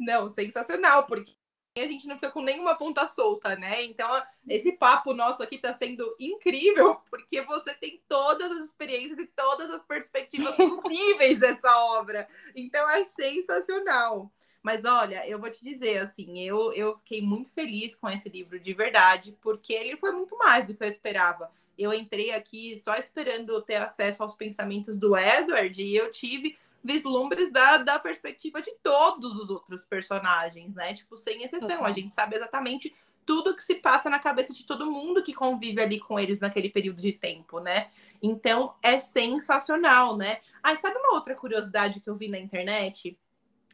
Não, 0.00 0.30
sensacional, 0.30 1.06
porque 1.06 1.32
a 1.76 1.86
gente 1.86 2.06
não 2.08 2.16
fica 2.16 2.30
com 2.30 2.42
nenhuma 2.42 2.74
ponta 2.74 3.06
solta, 3.06 3.54
né? 3.56 3.84
Então, 3.84 4.10
esse 4.48 4.72
papo 4.72 5.14
nosso 5.14 5.42
aqui 5.42 5.56
tá 5.58 5.72
sendo 5.72 6.14
incrível, 6.18 7.00
porque 7.08 7.42
você 7.42 7.72
tem 7.74 8.02
todas 8.08 8.50
as 8.50 8.64
experiências 8.66 9.18
e 9.18 9.26
todas 9.26 9.70
as 9.70 9.82
perspectivas 9.82 10.56
possíveis 10.56 11.38
dessa 11.38 11.76
obra. 11.96 12.28
Então, 12.56 12.88
é 12.90 13.04
sensacional. 13.04 14.30
Mas 14.62 14.84
olha, 14.84 15.26
eu 15.26 15.38
vou 15.38 15.50
te 15.50 15.62
dizer, 15.62 15.98
assim, 15.98 16.40
eu, 16.40 16.72
eu 16.72 16.96
fiquei 16.98 17.22
muito 17.22 17.50
feliz 17.52 17.96
com 17.96 18.08
esse 18.10 18.28
livro 18.28 18.58
de 18.58 18.74
verdade, 18.74 19.36
porque 19.40 19.72
ele 19.72 19.96
foi 19.96 20.12
muito 20.12 20.36
mais 20.36 20.66
do 20.66 20.76
que 20.76 20.82
eu 20.82 20.88
esperava. 20.88 21.50
Eu 21.78 21.94
entrei 21.94 22.32
aqui 22.32 22.76
só 22.76 22.94
esperando 22.96 23.62
ter 23.62 23.76
acesso 23.76 24.22
aos 24.22 24.34
pensamentos 24.34 24.98
do 24.98 25.16
Edward 25.16 25.82
e 25.82 25.96
eu 25.96 26.10
tive 26.10 26.58
vislumbres 26.82 27.52
da, 27.52 27.78
da 27.78 27.98
perspectiva 27.98 28.60
de 28.62 28.72
todos 28.82 29.38
os 29.38 29.50
outros 29.50 29.84
personagens, 29.84 30.74
né? 30.74 30.94
Tipo, 30.94 31.16
sem 31.16 31.42
exceção. 31.42 31.84
A 31.84 31.92
gente 31.92 32.14
sabe 32.14 32.36
exatamente 32.36 32.94
tudo 33.24 33.54
que 33.54 33.62
se 33.62 33.76
passa 33.76 34.10
na 34.10 34.18
cabeça 34.18 34.52
de 34.52 34.64
todo 34.64 34.90
mundo 34.90 35.22
que 35.22 35.32
convive 35.32 35.80
ali 35.80 36.00
com 36.00 36.18
eles 36.18 36.40
naquele 36.40 36.68
período 36.68 37.00
de 37.00 37.12
tempo, 37.12 37.60
né? 37.60 37.90
Então 38.22 38.74
é 38.82 38.98
sensacional, 38.98 40.16
né? 40.16 40.40
Aí 40.62 40.76
sabe 40.76 40.96
uma 40.98 41.14
outra 41.14 41.34
curiosidade 41.34 42.00
que 42.00 42.08
eu 42.08 42.16
vi 42.16 42.28
na 42.28 42.38
internet? 42.38 43.18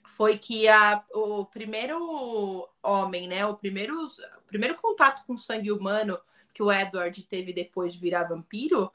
Foi 0.05 0.39
que 0.39 0.69
a, 0.69 1.03
o 1.13 1.47
primeiro 1.47 2.69
homem, 2.83 3.29
né? 3.29 3.47
O 3.47 3.55
primeiro, 3.55 4.05
o 4.05 4.47
primeiro 4.47 4.75
contato 4.77 5.25
com 5.27 5.39
sangue 5.39 5.73
humano 5.73 6.19
que 6.53 6.63
o 6.63 6.73
Edward 6.73 7.23
teve 7.25 7.53
depois 7.53 7.95
de 7.95 8.01
virar 8.01 8.25
vampiro 8.25 8.93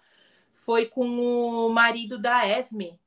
foi 0.54 0.86
com 0.86 1.08
o 1.08 1.70
marido 1.70 2.20
da 2.20 2.48
Esme, 2.48 3.00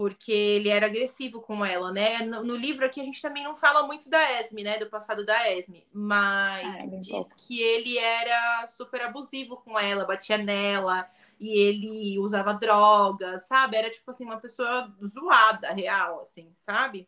porque 0.00 0.32
ele 0.32 0.70
era 0.70 0.86
agressivo 0.86 1.42
com 1.42 1.62
ela, 1.62 1.92
né? 1.92 2.20
No, 2.20 2.42
no, 2.42 2.56
livro 2.56 2.86
aqui 2.86 3.02
a 3.02 3.04
gente 3.04 3.20
também 3.20 3.44
não 3.44 3.54
fala 3.54 3.86
muito 3.86 4.08
da 4.08 4.40
Esme, 4.40 4.64
né? 4.64 4.78
Do 4.78 4.88
passado 4.88 5.26
da 5.26 5.52
Esme, 5.52 5.86
mas 5.92 6.74
diz 7.00 7.10
pouco. 7.10 7.36
que 7.36 7.60
ele 7.60 7.98
era 7.98 8.66
super 8.66 9.02
abusivo 9.02 9.58
com 9.58 9.78
ela, 9.78 10.06
batia 10.06 10.38
nela 10.38 11.06
e 11.38 11.50
ele 11.50 12.18
usava 12.18 12.54
drogas, 12.54 13.46
sabe? 13.46 13.76
Era 13.76 13.90
tipo 13.90 14.10
assim, 14.10 14.24
uma 14.24 14.38
pessoa 14.38 14.90
zoada, 15.06 15.70
real, 15.74 16.20
assim, 16.22 16.50
sabe? 16.54 17.06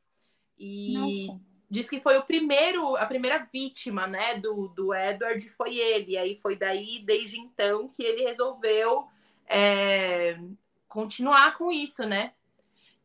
E 0.59 1.29
Nossa. 1.29 1.41
diz 1.71 1.89
que 1.89 1.99
foi 1.99 2.19
o 2.19 2.25
primeiro, 2.25 2.95
a 2.97 3.07
primeira 3.07 3.49
vítima, 3.51 4.07
né, 4.07 4.35
do, 4.35 4.69
do 4.69 4.95
Edward 4.95 5.49
foi 5.57 5.79
ele. 5.79 6.13
E 6.13 6.19
aí 6.19 6.39
foi 6.43 6.57
daí, 6.57 6.99
desde 6.99 7.39
então, 7.39 7.89
que 7.89 8.03
ele 8.03 8.25
resolveu 8.25 9.09
é, 9.47 10.39
continuar 10.87 11.57
com 11.57 11.73
isso, 11.73 12.07
né? 12.07 12.35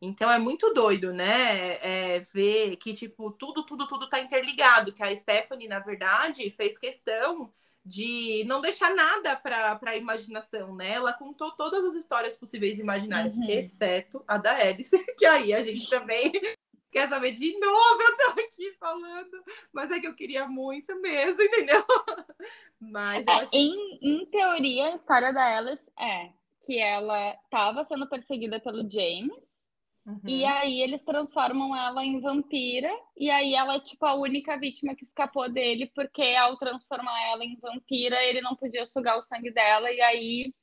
Então 0.00 0.30
é 0.30 0.38
muito 0.38 0.72
doido, 0.72 1.12
né? 1.12 1.76
É, 1.82 2.20
ver 2.32 2.76
que, 2.76 2.92
tipo, 2.92 3.32
tudo, 3.32 3.64
tudo, 3.64 3.86
tudo 3.88 4.08
tá 4.08 4.20
interligado. 4.20 4.92
Que 4.92 5.02
a 5.02 5.14
Stephanie, 5.14 5.66
na 5.66 5.80
verdade, 5.80 6.50
fez 6.50 6.78
questão 6.78 7.52
de 7.84 8.44
não 8.46 8.60
deixar 8.60 8.94
nada 8.94 9.34
para 9.34 9.78
a 9.86 9.96
imaginação, 9.96 10.74
né? 10.76 10.90
Ela 10.90 11.12
contou 11.12 11.52
todas 11.52 11.82
as 11.84 11.94
histórias 11.94 12.36
possíveis 12.36 12.78
e 12.78 12.82
imaginárias, 12.82 13.34
uhum. 13.34 13.48
exceto 13.48 14.22
a 14.28 14.36
da 14.36 14.54
Alice, 14.54 14.96
que 15.16 15.24
aí 15.24 15.54
a 15.54 15.64
gente 15.64 15.88
também 15.88 16.30
quer 16.92 17.08
saber 17.08 17.32
de 17.32 17.58
novo, 17.58 18.02
eu 18.02 18.16
tô 18.16 18.40
aqui 18.40 18.76
falando, 18.78 19.42
mas 19.72 19.90
é 19.90 20.00
que 20.00 20.06
eu 20.06 20.14
queria 20.14 20.46
muito 20.46 20.94
mesmo, 21.00 21.40
entendeu? 21.42 21.84
Mas 22.78 23.26
é, 23.26 23.44
em, 23.52 23.98
em 24.02 24.26
teoria, 24.26 24.88
a 24.88 24.94
história 24.94 25.32
da 25.32 25.56
Alice 25.56 25.90
é 25.98 26.30
que 26.60 26.78
ela 26.78 27.34
estava 27.44 27.84
sendo 27.84 28.06
perseguida 28.06 28.60
pelo 28.60 28.88
James, 28.90 29.57
Uhum. 30.08 30.20
E 30.26 30.42
aí 30.42 30.80
eles 30.80 31.02
transformam 31.02 31.76
ela 31.76 32.02
em 32.02 32.18
vampira, 32.18 32.90
e 33.14 33.28
aí 33.28 33.54
ela 33.54 33.74
é 33.74 33.80
tipo 33.80 34.06
a 34.06 34.14
única 34.14 34.58
vítima 34.58 34.94
que 34.94 35.04
escapou 35.04 35.52
dele, 35.52 35.92
porque 35.94 36.22
ao 36.34 36.56
transformar 36.56 37.22
ela 37.30 37.44
em 37.44 37.58
vampira, 37.58 38.16
ele 38.24 38.40
não 38.40 38.56
podia 38.56 38.86
sugar 38.86 39.18
o 39.18 39.22
sangue 39.22 39.50
dela, 39.50 39.92
e 39.92 40.00
aí 40.00 40.54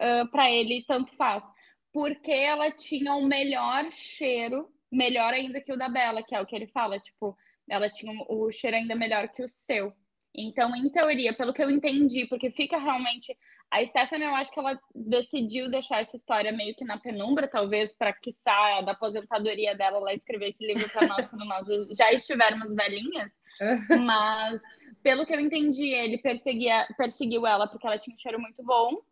uh, 0.00 0.28
para 0.32 0.50
ele 0.50 0.84
tanto 0.84 1.14
faz. 1.14 1.44
Porque 1.92 2.32
ela 2.32 2.72
tinha 2.72 3.14
o 3.14 3.24
melhor 3.24 3.88
cheiro, 3.92 4.68
melhor 4.90 5.32
ainda 5.32 5.60
que 5.60 5.72
o 5.72 5.78
da 5.78 5.88
Bela, 5.88 6.20
que 6.20 6.34
é 6.34 6.40
o 6.40 6.46
que 6.46 6.56
ele 6.56 6.66
fala, 6.66 6.98
tipo, 6.98 7.36
ela 7.70 7.88
tinha 7.88 8.12
o 8.28 8.50
cheiro 8.50 8.76
ainda 8.76 8.96
melhor 8.96 9.28
que 9.28 9.44
o 9.44 9.48
seu. 9.48 9.92
Então, 10.34 10.74
em 10.74 10.90
teoria, 10.90 11.32
pelo 11.32 11.54
que 11.54 11.62
eu 11.62 11.70
entendi, 11.70 12.26
porque 12.26 12.50
fica 12.50 12.78
realmente 12.78 13.36
a 13.70 13.84
Stephanie, 13.84 14.26
eu 14.26 14.34
acho 14.34 14.50
que 14.50 14.58
ela 14.58 14.78
decidiu 14.94 15.70
deixar 15.70 16.00
essa 16.00 16.16
história 16.16 16.50
meio 16.50 16.74
que 16.74 16.84
na 16.84 16.98
penumbra, 16.98 17.46
talvez, 17.46 17.94
para 17.94 18.14
que 18.14 18.32
saia 18.32 18.82
da 18.82 18.92
aposentadoria 18.92 19.74
dela 19.74 19.98
lá 19.98 20.14
escrever 20.14 20.48
esse 20.48 20.66
livro 20.66 20.88
para 20.90 21.06
nós 21.06 21.26
quando 21.26 21.44
nós 21.44 21.66
já 21.96 22.10
estivermos 22.12 22.74
velhinhas. 22.74 23.30
Mas, 24.06 24.62
pelo 25.02 25.26
que 25.26 25.34
eu 25.34 25.40
entendi, 25.40 25.88
ele 25.88 26.16
perseguia, 26.16 26.86
perseguiu 26.96 27.46
ela 27.46 27.66
porque 27.66 27.86
ela 27.86 27.98
tinha 27.98 28.14
um 28.14 28.18
cheiro 28.18 28.40
muito 28.40 28.62
bom. 28.62 29.02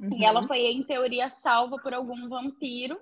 Uhum. 0.00 0.18
E 0.18 0.24
ela 0.24 0.40
uhum. 0.40 0.48
foi, 0.48 0.58
em 0.58 0.82
teoria, 0.82 1.30
salva 1.30 1.78
por 1.78 1.94
algum 1.94 2.28
vampiro. 2.28 3.00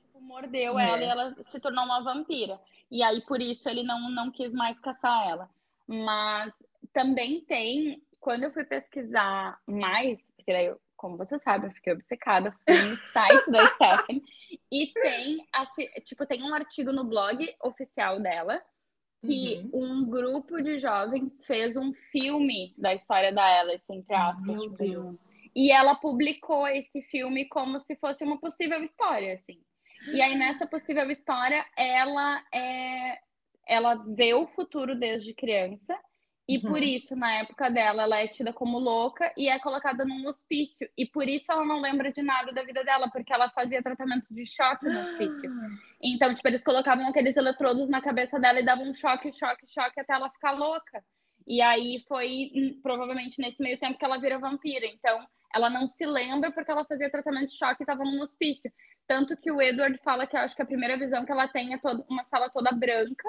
Tipo, 0.00 0.20
mordeu 0.20 0.80
é. 0.80 0.88
ela 0.88 1.00
e 1.00 1.04
ela 1.04 1.36
se 1.44 1.60
tornou 1.60 1.84
uma 1.84 2.02
vampira. 2.02 2.60
E 2.90 3.04
aí, 3.04 3.20
por 3.20 3.40
isso, 3.40 3.68
ele 3.68 3.84
não, 3.84 4.10
não 4.10 4.32
quis 4.32 4.52
mais 4.52 4.80
caçar 4.80 5.28
ela. 5.28 5.48
Mas 5.86 6.52
também 6.92 7.40
tem 7.42 8.02
quando 8.22 8.44
eu 8.44 8.52
fui 8.52 8.64
pesquisar 8.64 9.60
mais, 9.66 10.18
porque 10.36 10.52
daí, 10.52 10.66
eu, 10.66 10.80
como 10.96 11.16
você 11.16 11.38
sabe, 11.40 11.66
eu 11.66 11.72
fiquei 11.72 11.92
obcecada, 11.92 12.52
fui 12.64 12.80
no 12.80 12.96
site 12.96 13.50
da 13.50 13.66
Stephanie 13.74 14.24
e 14.70 14.86
tem, 14.94 15.44
tipo, 16.04 16.24
tem 16.24 16.40
um 16.42 16.54
artigo 16.54 16.92
no 16.92 17.04
blog 17.04 17.52
oficial 17.60 18.20
dela 18.20 18.62
que 19.24 19.68
uhum. 19.72 20.02
um 20.02 20.04
grupo 20.04 20.60
de 20.62 20.78
jovens 20.78 21.44
fez 21.44 21.76
um 21.76 21.92
filme 22.10 22.74
da 22.78 22.94
história 22.94 23.32
da 23.32 23.60
Alice, 23.60 23.92
entre 23.92 24.14
aspas. 24.14 24.46
Meu 24.46 24.60
tipo, 24.62 24.76
Deus. 24.76 25.36
E 25.54 25.70
ela 25.70 25.94
publicou 25.94 26.66
esse 26.66 27.02
filme 27.02 27.44
como 27.48 27.78
se 27.78 27.94
fosse 27.96 28.24
uma 28.24 28.38
possível 28.38 28.82
história, 28.82 29.34
assim. 29.34 29.60
E 30.12 30.20
aí, 30.20 30.36
nessa 30.36 30.66
possível 30.66 31.08
história, 31.08 31.64
ela 31.76 32.42
é... 32.52 33.18
ela 33.64 33.94
vê 33.94 34.34
o 34.34 34.48
futuro 34.48 34.96
desde 34.96 35.32
criança 35.32 35.96
e 36.52 36.58
uhum. 36.58 36.64
por 36.64 36.82
isso, 36.82 37.16
na 37.16 37.32
época 37.36 37.70
dela, 37.70 38.02
ela 38.02 38.18
é 38.18 38.28
tida 38.28 38.52
como 38.52 38.78
louca 38.78 39.32
e 39.38 39.48
é 39.48 39.58
colocada 39.58 40.04
num 40.04 40.28
hospício. 40.28 40.86
E 40.98 41.06
por 41.06 41.26
isso 41.26 41.50
ela 41.50 41.64
não 41.64 41.80
lembra 41.80 42.12
de 42.12 42.22
nada 42.22 42.52
da 42.52 42.62
vida 42.62 42.84
dela, 42.84 43.10
porque 43.10 43.32
ela 43.32 43.48
fazia 43.48 43.82
tratamento 43.82 44.26
de 44.30 44.44
choque 44.44 44.84
no 44.84 45.00
hospício. 45.00 45.50
Então, 46.02 46.34
tipo, 46.34 46.46
eles 46.46 46.62
colocavam 46.62 47.08
aqueles 47.08 47.34
eletrodos 47.38 47.88
na 47.88 48.02
cabeça 48.02 48.38
dela 48.38 48.60
e 48.60 48.64
davam 48.66 48.90
um 48.90 48.92
choque, 48.92 49.32
choque, 49.32 49.66
choque 49.66 49.98
até 49.98 50.12
ela 50.12 50.28
ficar 50.28 50.52
louca. 50.52 51.02
E 51.46 51.62
aí 51.62 52.04
foi 52.06 52.50
hum, 52.54 52.80
provavelmente 52.82 53.40
nesse 53.40 53.62
meio 53.62 53.78
tempo 53.78 53.98
que 53.98 54.04
ela 54.04 54.20
vira 54.20 54.38
vampira. 54.38 54.84
Então, 54.84 55.26
ela 55.54 55.70
não 55.70 55.88
se 55.88 56.04
lembra 56.04 56.52
porque 56.52 56.70
ela 56.70 56.84
fazia 56.84 57.10
tratamento 57.10 57.48
de 57.48 57.56
choque 57.56 57.80
e 57.80 57.84
estava 57.84 58.04
num 58.04 58.20
hospício. 58.20 58.70
Tanto 59.08 59.38
que 59.38 59.50
o 59.50 59.62
Edward 59.62 59.98
fala 60.04 60.26
que 60.26 60.36
eu 60.36 60.40
acho 60.40 60.54
que 60.54 60.60
a 60.60 60.66
primeira 60.66 60.98
visão 60.98 61.24
que 61.24 61.32
ela 61.32 61.48
tem 61.48 61.72
é 61.72 61.78
toda, 61.78 62.04
uma 62.10 62.24
sala 62.24 62.50
toda 62.50 62.72
branca 62.72 63.26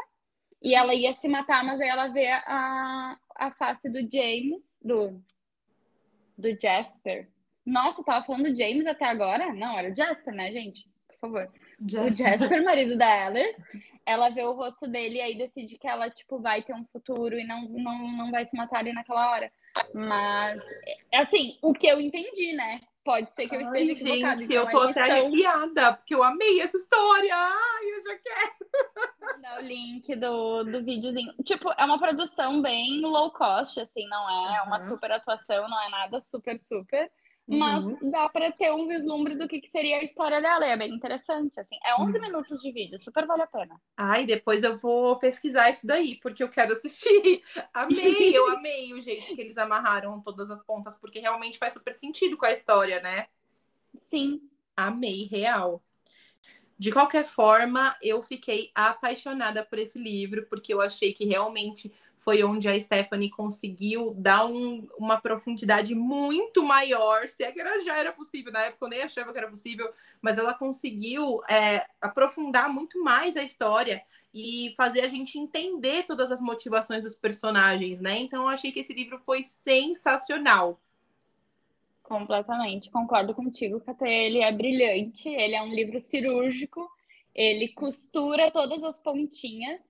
e 0.64 0.74
ela 0.74 0.96
ia 0.96 1.12
se 1.12 1.28
matar, 1.28 1.64
mas 1.64 1.80
aí 1.82 1.90
ela 1.90 2.08
vê 2.08 2.28
a, 2.28 3.18
a 3.36 3.52
face 3.52 3.90
do 3.90 4.00
James, 4.00 4.78
do, 4.82 5.22
do 6.38 6.58
Jasper. 6.60 7.28
Nossa, 7.66 8.00
eu 8.00 8.06
tava 8.06 8.26
falando 8.26 8.50
do 8.50 8.56
James 8.56 8.88
até 8.88 9.06
agora? 9.06 9.54
Não, 9.54 9.78
era 9.78 9.92
o 9.92 9.96
Jasper, 9.96 10.34
né, 10.34 10.54
gente? 10.54 10.88
Por 11.10 11.18
favor. 11.20 11.52
Jasper. 11.86 12.12
O 12.12 12.14
Jasper, 12.14 12.64
marido 12.64 12.98
da 12.98 13.26
Alice. 13.26 13.62
Ela 14.06 14.30
vê 14.30 14.44
o 14.44 14.54
rosto 14.54 14.88
dele 14.88 15.18
e 15.18 15.22
aí 15.22 15.38
decide 15.38 15.78
que 15.78 15.88
ela, 15.88 16.10
tipo, 16.10 16.40
vai 16.40 16.62
ter 16.62 16.74
um 16.74 16.86
futuro 16.86 17.38
e 17.38 17.46
não, 17.46 17.64
não, 17.64 18.12
não 18.12 18.32
vai 18.32 18.46
se 18.46 18.56
matar 18.56 18.80
ali 18.80 18.94
naquela 18.94 19.32
hora. 19.32 19.52
Mas, 19.94 20.62
é 21.12 21.20
assim, 21.20 21.58
o 21.62 21.74
que 21.74 21.88
eu 21.88 22.00
entendi, 22.00 22.54
né? 22.54 22.82
Pode 23.04 23.34
ser 23.34 23.50
que 23.50 23.56
eu 23.56 23.62
esteja 23.62 23.92
Ai, 23.92 23.92
equivocada. 23.92 24.38
Gente, 24.38 24.54
então, 24.54 24.64
eu 24.64 24.72
tô 24.72 24.80
até 24.80 25.02
arrepiada, 25.02 25.94
porque 25.94 26.16
eu 26.16 26.24
amei 26.24 26.62
essa 26.62 26.78
história. 26.78 27.36
Ai, 27.36 27.86
eu 27.92 28.02
já 28.02 28.18
quero. 28.18 28.54
Vou 29.20 29.42
dar 29.42 29.60
o 29.60 29.62
link 29.62 30.16
do, 30.16 30.64
do 30.64 30.84
videozinho. 30.84 31.34
Tipo, 31.44 31.74
é 31.78 31.84
uma 31.84 32.00
produção 32.00 32.62
bem 32.62 33.02
low 33.02 33.30
cost, 33.32 33.80
assim, 33.82 34.08
não 34.08 34.30
é 34.30 34.62
uhum. 34.62 34.68
uma 34.68 34.80
super 34.80 35.12
atuação, 35.12 35.68
não 35.68 35.82
é 35.82 35.90
nada 35.90 36.22
super, 36.22 36.58
super. 36.58 37.12
Mas 37.46 37.84
uhum. 37.84 38.10
dá 38.10 38.30
para 38.30 38.52
ter 38.54 38.72
um 38.72 38.88
vislumbre 38.88 39.36
do 39.36 39.48
que, 39.48 39.60
que 39.60 39.70
seria 39.70 39.98
a 39.98 40.04
história 40.04 40.42
dela. 40.42 40.66
E 40.66 40.70
é 40.70 40.78
bem 40.78 40.94
interessante, 40.94 41.60
assim. 41.60 41.76
É 41.84 42.02
11 42.02 42.18
uhum. 42.18 42.24
minutos 42.24 42.62
de 42.62 42.72
vídeo, 42.72 43.00
super 43.00 43.28
vale 43.28 43.42
a 43.42 43.48
pena. 43.48 43.80
Ai, 43.98 44.26
depois 44.26 44.64
eu 44.64 44.78
vou 44.78 45.20
pesquisar 45.20 45.70
isso 45.70 45.86
daí, 45.86 46.16
porque 46.22 46.42
eu 46.42 46.50
quero 46.50 46.72
assistir. 46.72 47.44
amei, 47.74 48.36
eu 48.36 48.48
amei 48.56 48.94
o 48.94 49.02
jeito 49.02 49.36
que 49.36 49.42
eles 49.42 49.58
amarraram 49.58 50.22
todas 50.22 50.50
as 50.50 50.64
pontas, 50.64 50.96
porque 50.96 51.20
realmente 51.20 51.58
faz 51.58 51.74
super 51.74 51.94
sentido 51.94 52.38
com 52.38 52.46
a 52.46 52.54
história, 52.54 53.02
né? 53.02 53.28
Sim. 54.10 54.42
Amei, 54.76 55.28
real. 55.30 55.84
De 56.84 56.92
qualquer 56.92 57.24
forma, 57.24 57.96
eu 58.02 58.22
fiquei 58.22 58.70
apaixonada 58.76 59.64
por 59.64 59.80
esse 59.80 59.98
livro, 59.98 60.46
porque 60.50 60.74
eu 60.74 60.82
achei 60.82 61.14
que 61.14 61.24
realmente 61.24 61.90
foi 62.18 62.44
onde 62.44 62.68
a 62.68 62.78
Stephanie 62.78 63.30
conseguiu 63.30 64.14
dar 64.18 64.46
um, 64.46 64.86
uma 64.98 65.18
profundidade 65.22 65.96
muito 65.96 66.62
maior, 66.62 67.30
se 67.30 67.42
é 67.42 67.54
que 67.54 67.62
era, 67.62 67.80
já 67.80 67.98
era 67.98 68.12
possível, 68.12 68.52
na 68.52 68.64
época 68.64 68.84
eu 68.84 68.90
nem 68.90 69.02
achava 69.02 69.32
que 69.32 69.38
era 69.38 69.50
possível, 69.50 69.94
mas 70.22 70.38
ela 70.38 70.54
conseguiu 70.54 71.40
é, 71.48 71.88
aprofundar 72.02 72.68
muito 72.68 73.02
mais 73.02 73.38
a 73.38 73.44
história 73.44 74.04
e 74.34 74.74
fazer 74.76 75.06
a 75.06 75.08
gente 75.08 75.40
entender 75.40 76.04
todas 76.04 76.34
as 76.34 76.42
motivações 76.42 77.06
dos 77.06 77.16
personagens, 77.16 78.02
né? 78.02 78.18
Então 78.18 78.42
eu 78.42 78.50
achei 78.50 78.74
que 78.74 78.82
esse 78.82 78.94
livro 78.94 79.22
foi 79.26 79.42
sensacional. 79.46 80.82
Completamente, 82.04 82.92
concordo 82.92 83.34
contigo, 83.34 83.80
Cate. 83.80 84.06
Ele 84.06 84.40
é 84.40 84.52
brilhante, 84.52 85.28
ele 85.30 85.56
é 85.56 85.62
um 85.62 85.74
livro 85.74 86.00
cirúrgico, 86.00 86.88
ele 87.34 87.70
costura 87.70 88.52
todas 88.52 88.84
as 88.84 89.02
pontinhas 89.02 89.82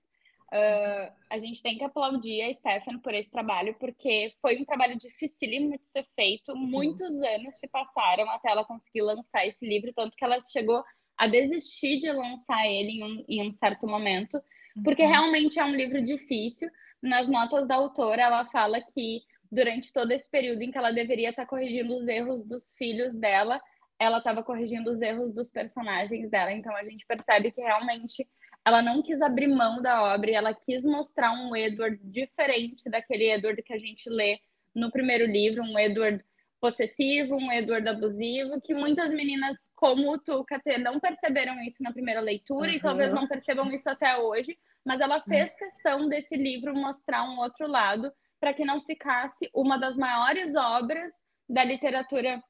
Uh, 0.52 1.10
a 1.30 1.38
gente 1.38 1.60
tem 1.60 1.76
que 1.76 1.82
aplaudir 1.82 2.42
a 2.42 2.54
Stefan 2.54 3.00
por 3.00 3.12
esse 3.12 3.28
trabalho, 3.28 3.74
porque 3.80 4.32
foi 4.40 4.56
um 4.60 4.64
trabalho 4.64 4.96
dificílimo 4.96 5.76
de 5.76 5.84
ser 5.84 6.06
feito. 6.14 6.54
Muitos 6.54 7.10
anos 7.10 7.56
se 7.58 7.66
passaram 7.66 8.30
até 8.30 8.50
ela 8.50 8.64
conseguir 8.64 9.02
lançar 9.02 9.44
esse 9.44 9.66
livro, 9.66 9.92
tanto 9.92 10.16
que 10.16 10.24
ela 10.24 10.40
chegou 10.44 10.76
a 10.76 10.84
a 11.16 11.26
desistir 11.26 12.00
de 12.00 12.10
lançar 12.12 12.66
ele 12.66 12.92
em 12.92 13.04
um, 13.04 13.24
em 13.28 13.48
um 13.48 13.52
certo 13.52 13.86
momento, 13.86 14.40
porque 14.82 15.02
uhum. 15.02 15.10
realmente 15.10 15.58
é 15.58 15.64
um 15.64 15.74
livro 15.74 16.04
difícil. 16.04 16.68
Nas 17.02 17.28
notas 17.28 17.68
da 17.68 17.76
autora, 17.76 18.22
ela 18.22 18.46
fala 18.46 18.80
que 18.80 19.22
durante 19.54 19.92
todo 19.92 20.10
esse 20.10 20.28
período 20.28 20.62
em 20.62 20.70
que 20.70 20.78
ela 20.78 20.90
deveria 20.90 21.30
estar 21.30 21.46
corrigindo 21.46 21.96
os 21.96 22.08
erros 22.08 22.44
dos 22.44 22.74
filhos 22.74 23.14
dela, 23.14 23.60
ela 23.98 24.18
estava 24.18 24.42
corrigindo 24.42 24.90
os 24.90 25.00
erros 25.00 25.32
dos 25.32 25.50
personagens 25.50 26.28
dela. 26.28 26.52
Então 26.52 26.74
a 26.76 26.84
gente 26.84 27.06
percebe 27.06 27.52
que 27.52 27.60
realmente 27.60 28.28
ela 28.64 28.82
não 28.82 29.02
quis 29.02 29.20
abrir 29.22 29.46
mão 29.46 29.80
da 29.80 30.02
obra, 30.14 30.30
e 30.30 30.34
ela 30.34 30.54
quis 30.54 30.84
mostrar 30.84 31.32
um 31.32 31.54
Edward 31.54 31.98
diferente 32.02 32.88
daquele 32.88 33.30
Edward 33.30 33.62
que 33.62 33.72
a 33.72 33.78
gente 33.78 34.08
lê 34.08 34.40
no 34.74 34.90
primeiro 34.90 35.26
livro, 35.26 35.62
um 35.62 35.78
Edward 35.78 36.24
possessivo, 36.60 37.36
um 37.36 37.52
Edward 37.52 37.86
abusivo, 37.86 38.60
que 38.60 38.74
muitas 38.74 39.10
meninas 39.10 39.58
como 39.76 40.18
tu, 40.18 40.42
Katê, 40.44 40.78
não 40.78 40.98
perceberam 40.98 41.60
isso 41.60 41.82
na 41.82 41.92
primeira 41.92 42.20
leitura 42.20 42.70
uhum. 42.70 42.76
e 42.76 42.80
talvez 42.80 43.12
não 43.12 43.28
percebam 43.28 43.70
isso 43.70 43.88
até 43.88 44.16
hoje, 44.16 44.58
mas 44.82 44.98
ela 44.98 45.20
fez 45.20 45.50
uhum. 45.50 45.56
questão 45.58 46.08
desse 46.08 46.36
livro 46.36 46.74
mostrar 46.74 47.22
um 47.24 47.38
outro 47.38 47.68
lado 47.68 48.10
para 48.44 48.52
que 48.52 48.62
não 48.62 48.82
ficasse 48.82 49.48
uma 49.54 49.78
das 49.78 49.96
maiores 49.96 50.54
obras 50.54 51.14
da 51.48 51.64
literatura 51.64 52.44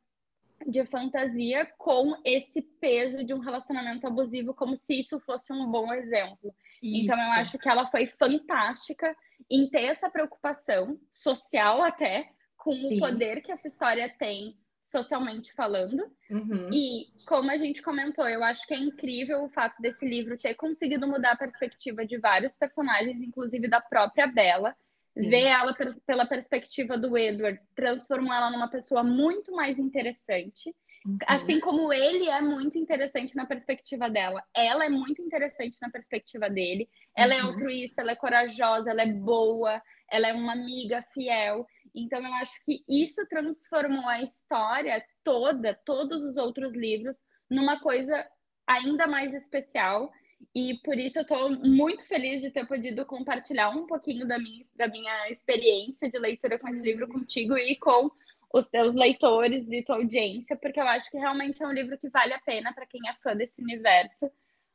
de 0.66 0.84
fantasia 0.86 1.66
com 1.78 2.20
esse 2.24 2.60
peso 2.80 3.22
de 3.22 3.32
um 3.32 3.38
relacionamento 3.38 4.04
abusivo, 4.04 4.52
como 4.52 4.76
se 4.76 4.98
isso 4.98 5.20
fosse 5.20 5.52
um 5.52 5.70
bom 5.70 5.92
exemplo. 5.92 6.52
Isso. 6.82 7.04
Então, 7.04 7.16
eu 7.16 7.32
acho 7.34 7.56
que 7.58 7.68
ela 7.68 7.88
foi 7.92 8.08
fantástica 8.08 9.16
em 9.48 9.70
ter 9.70 9.84
essa 9.84 10.10
preocupação 10.10 10.98
social, 11.12 11.80
até 11.80 12.28
com 12.56 12.74
Sim. 12.74 12.96
o 12.96 12.98
poder 12.98 13.40
que 13.40 13.52
essa 13.52 13.68
história 13.68 14.12
tem 14.18 14.58
socialmente 14.82 15.52
falando. 15.52 16.10
Uhum. 16.28 16.70
E, 16.72 17.06
como 17.24 17.52
a 17.52 17.56
gente 17.56 17.80
comentou, 17.82 18.28
eu 18.28 18.42
acho 18.42 18.66
que 18.66 18.74
é 18.74 18.78
incrível 18.78 19.44
o 19.44 19.48
fato 19.48 19.80
desse 19.80 20.04
livro 20.04 20.36
ter 20.36 20.54
conseguido 20.54 21.06
mudar 21.06 21.34
a 21.34 21.36
perspectiva 21.36 22.04
de 22.04 22.18
vários 22.18 22.56
personagens, 22.56 23.22
inclusive 23.22 23.68
da 23.68 23.80
própria 23.80 24.26
Bella. 24.26 24.74
Sim. 25.16 25.28
Ver 25.30 25.44
ela 25.44 25.74
pela 26.06 26.26
perspectiva 26.26 26.98
do 26.98 27.16
Edward 27.16 27.60
transformou 27.74 28.32
ela 28.34 28.50
numa 28.50 28.68
pessoa 28.68 29.04
muito 29.04 29.52
mais 29.52 29.78
interessante. 29.78 30.74
Uhum. 31.06 31.18
Assim 31.26 31.60
como 31.60 31.92
ele 31.92 32.28
é 32.28 32.40
muito 32.40 32.78
interessante 32.78 33.36
na 33.36 33.44
perspectiva 33.44 34.08
dela, 34.08 34.42
ela 34.56 34.86
é 34.86 34.88
muito 34.88 35.20
interessante 35.20 35.76
na 35.80 35.90
perspectiva 35.90 36.48
dele. 36.48 36.88
Ela 37.16 37.34
é 37.34 37.42
uhum. 37.42 37.48
é 37.48 37.50
altruísta, 37.50 38.00
ela 38.00 38.12
é 38.12 38.16
corajosa, 38.16 38.90
ela 38.90 39.02
é 39.02 39.12
boa, 39.12 39.80
ela 40.10 40.28
é 40.28 40.32
uma 40.32 40.52
amiga 40.52 41.02
fiel. 41.12 41.66
Então, 41.94 42.18
eu 42.20 42.34
acho 42.34 42.52
que 42.64 42.82
isso 42.88 43.24
transformou 43.28 44.08
a 44.08 44.22
história 44.22 45.04
toda, 45.22 45.78
todos 45.84 46.22
os 46.22 46.36
outros 46.36 46.72
livros, 46.72 47.22
numa 47.48 47.78
coisa 47.78 48.26
ainda 48.66 49.06
mais 49.06 49.34
especial. 49.34 50.10
E 50.54 50.74
por 50.84 50.98
isso 50.98 51.18
eu 51.18 51.22
estou 51.22 51.50
muito 51.50 52.04
feliz 52.06 52.40
de 52.40 52.50
ter 52.50 52.66
podido 52.66 53.06
compartilhar 53.06 53.70
um 53.70 53.86
pouquinho 53.86 54.26
da 54.26 54.38
minha, 54.38 54.64
da 54.74 54.88
minha 54.88 55.30
experiência 55.30 56.08
de 56.08 56.18
leitura 56.18 56.58
com 56.58 56.68
esse 56.68 56.80
livro 56.80 57.06
contigo 57.08 57.56
e 57.56 57.76
com 57.76 58.10
os 58.52 58.68
teus 58.68 58.94
leitores 58.94 59.68
e 59.70 59.82
tua 59.82 59.96
audiência, 59.96 60.56
porque 60.56 60.78
eu 60.78 60.86
acho 60.86 61.10
que 61.10 61.18
realmente 61.18 61.62
é 61.62 61.66
um 61.66 61.72
livro 61.72 61.98
que 61.98 62.08
vale 62.08 62.32
a 62.32 62.40
pena 62.40 62.72
para 62.72 62.86
quem 62.86 63.00
é 63.08 63.14
fã 63.14 63.34
desse 63.34 63.60
universo. 63.60 64.30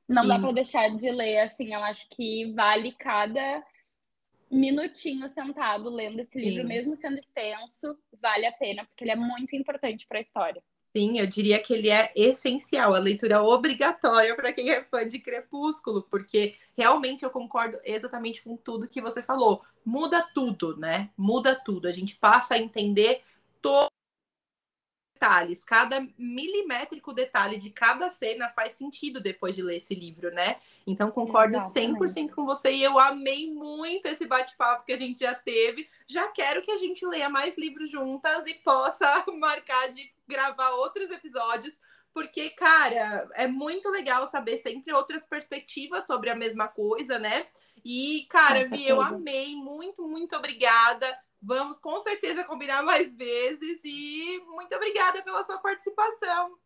Não 0.07 0.23
Sim. 0.23 0.27
dá 0.27 0.39
para 0.39 0.51
deixar 0.51 0.89
de 0.95 1.09
ler, 1.09 1.39
assim, 1.39 1.73
eu 1.73 1.81
acho 1.83 2.07
que 2.09 2.51
vale 2.53 2.91
cada 2.93 3.63
minutinho 4.51 5.29
sentado 5.29 5.89
lendo 5.89 6.19
esse 6.19 6.37
livro, 6.37 6.63
Sim. 6.63 6.67
mesmo 6.67 6.95
sendo 6.97 7.19
extenso, 7.19 7.97
vale 8.21 8.45
a 8.45 8.51
pena, 8.51 8.83
porque 8.85 9.03
ele 9.03 9.11
é 9.11 9.15
muito 9.15 9.55
importante 9.55 10.05
para 10.07 10.17
a 10.17 10.21
história. 10.21 10.61
Sim, 10.95 11.19
eu 11.19 11.27
diria 11.27 11.61
que 11.61 11.73
ele 11.73 11.89
é 11.89 12.11
essencial, 12.15 12.95
a 12.95 12.99
leitura 12.99 13.43
obrigatória 13.43 14.35
para 14.35 14.51
quem 14.51 14.71
é 14.71 14.83
fã 14.83 15.07
de 15.07 15.19
Crepúsculo, 15.19 16.01
porque 16.09 16.55
realmente 16.75 17.23
eu 17.23 17.29
concordo 17.29 17.79
exatamente 17.83 18.41
com 18.41 18.57
tudo 18.57 18.87
que 18.87 18.99
você 18.99 19.21
falou. 19.21 19.63
Muda 19.85 20.27
tudo, 20.33 20.75
né? 20.77 21.11
Muda 21.15 21.53
tudo. 21.53 21.87
A 21.87 21.91
gente 21.91 22.15
passa 22.15 22.55
a 22.55 22.57
entender 22.57 23.21
todo 23.61 23.89
detalhes, 25.19 25.65
cada 25.65 26.07
milimétrico 26.17 27.13
detalhe 27.13 27.57
de 27.57 27.69
cada 27.69 28.09
cena 28.09 28.49
faz 28.49 28.71
sentido 28.71 29.19
depois 29.19 29.53
de 29.53 29.61
ler 29.61 29.77
esse 29.77 29.93
livro, 29.93 30.31
né? 30.31 30.55
Então 30.87 31.11
concordo 31.11 31.57
Exatamente. 31.57 31.99
100% 31.99 32.31
com 32.33 32.45
você 32.45 32.71
e 32.71 32.81
eu 32.81 32.97
amei 32.97 33.51
muito 33.51 34.07
esse 34.07 34.25
bate-papo 34.25 34.85
que 34.85 34.93
a 34.93 34.97
gente 34.97 35.19
já 35.19 35.35
teve. 35.35 35.89
Já 36.07 36.29
quero 36.29 36.61
que 36.61 36.71
a 36.71 36.77
gente 36.77 37.05
leia 37.05 37.29
mais 37.29 37.57
livros 37.57 37.91
juntas 37.91 38.47
e 38.47 38.53
possa 38.53 39.25
marcar 39.37 39.91
de 39.91 40.09
gravar 40.29 40.69
outros 40.71 41.09
episódios, 41.09 41.73
porque, 42.13 42.51
cara, 42.51 43.27
é 43.33 43.47
muito 43.47 43.89
legal 43.89 44.27
saber 44.27 44.57
sempre 44.59 44.93
outras 44.93 45.25
perspectivas 45.25 46.05
sobre 46.05 46.29
a 46.29 46.35
mesma 46.35 46.67
coisa, 46.67 47.19
né? 47.19 47.47
E, 47.83 48.25
cara, 48.29 48.67
Vi, 48.67 48.87
eu 48.87 49.01
amei, 49.01 49.55
muito, 49.55 50.07
muito 50.07 50.35
obrigada. 50.35 51.17
Vamos 51.41 51.79
com 51.79 51.99
certeza 52.01 52.43
combinar 52.43 52.83
mais 52.83 53.13
vezes 53.13 53.79
e 53.83 54.41
muito 54.47 54.75
obrigada 54.75 55.21
pela 55.23 55.45
sua 55.45 55.57
participação. 55.59 56.57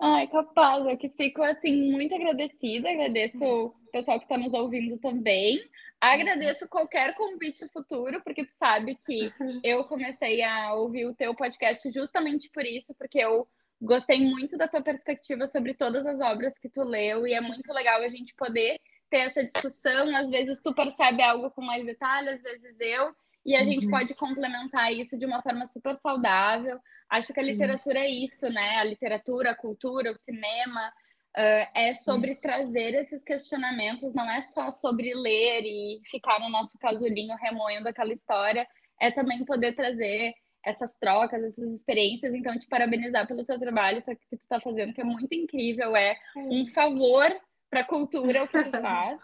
Ai, 0.00 0.26
capaz, 0.26 0.84
eu 0.84 0.96
que 0.96 1.08
fico 1.10 1.42
assim 1.42 1.90
muito 1.92 2.14
agradecida, 2.14 2.90
agradeço 2.90 3.44
o 3.44 3.70
pessoal 3.92 4.18
que 4.18 4.24
está 4.24 4.36
nos 4.36 4.52
ouvindo 4.52 4.98
também. 4.98 5.60
Agradeço 6.00 6.68
qualquer 6.68 7.14
convite 7.14 7.68
futuro, 7.68 8.20
porque 8.24 8.44
tu 8.44 8.52
sabe 8.52 8.96
que 8.96 9.30
eu 9.62 9.84
comecei 9.84 10.42
a 10.42 10.74
ouvir 10.74 11.06
o 11.06 11.14
teu 11.14 11.34
podcast 11.34 11.90
justamente 11.92 12.50
por 12.50 12.66
isso, 12.66 12.92
porque 12.98 13.18
eu 13.18 13.46
gostei 13.80 14.24
muito 14.24 14.56
da 14.56 14.66
tua 14.66 14.82
perspectiva 14.82 15.46
sobre 15.46 15.74
todas 15.74 16.04
as 16.06 16.20
obras 16.20 16.58
que 16.58 16.68
tu 16.68 16.82
leu 16.82 17.26
e 17.26 17.34
é 17.34 17.40
muito 17.40 17.72
legal 17.72 18.00
a 18.02 18.08
gente 18.08 18.34
poder 18.34 18.80
ter 19.08 19.18
essa 19.18 19.44
discussão. 19.44 20.16
Às 20.16 20.28
vezes 20.30 20.60
tu 20.60 20.74
percebe 20.74 21.22
algo 21.22 21.50
com 21.50 21.62
mais 21.62 21.84
detalhe, 21.86 22.30
às 22.30 22.42
vezes 22.42 22.76
eu 22.80 23.14
e 23.44 23.56
a 23.56 23.64
gente 23.64 23.86
uhum. 23.86 23.90
pode 23.90 24.14
complementar 24.14 24.92
isso 24.92 25.18
de 25.18 25.26
uma 25.26 25.42
forma 25.42 25.66
super 25.66 25.96
saudável. 25.96 26.78
Acho 27.10 27.32
que 27.32 27.40
a 27.40 27.42
literatura 27.42 27.98
Sim. 27.98 28.06
é 28.06 28.08
isso, 28.08 28.48
né? 28.48 28.76
A 28.78 28.84
literatura, 28.84 29.50
a 29.50 29.56
cultura, 29.56 30.12
o 30.12 30.16
cinema 30.16 30.88
uh, 31.36 31.66
é 31.74 31.94
sobre 31.94 32.36
trazer 32.36 32.94
esses 32.94 33.22
questionamentos, 33.24 34.14
não 34.14 34.30
é 34.30 34.40
só 34.40 34.70
sobre 34.70 35.12
ler 35.14 35.62
e 35.64 36.00
ficar 36.06 36.38
no 36.40 36.48
nosso 36.48 36.78
casulinho 36.78 37.34
remoendo 37.36 37.88
aquela 37.88 38.12
história, 38.12 38.66
é 39.00 39.10
também 39.10 39.44
poder 39.44 39.74
trazer 39.74 40.34
essas 40.64 40.94
trocas, 40.94 41.42
essas 41.42 41.74
experiências. 41.74 42.32
Então, 42.32 42.56
te 42.58 42.68
parabenizar 42.68 43.26
pelo 43.26 43.44
teu 43.44 43.58
trabalho 43.58 44.02
que 44.02 44.14
tu 44.14 44.42
está 44.42 44.60
fazendo, 44.60 44.94
que 44.94 45.00
é 45.00 45.04
muito 45.04 45.34
incrível, 45.34 45.96
é 45.96 46.16
um 46.36 46.66
favor 46.68 47.28
para 47.68 47.80
a 47.80 47.84
cultura 47.84 48.44
o 48.44 48.48
que 48.48 48.62
tu 48.62 48.70
faz. 48.70 49.20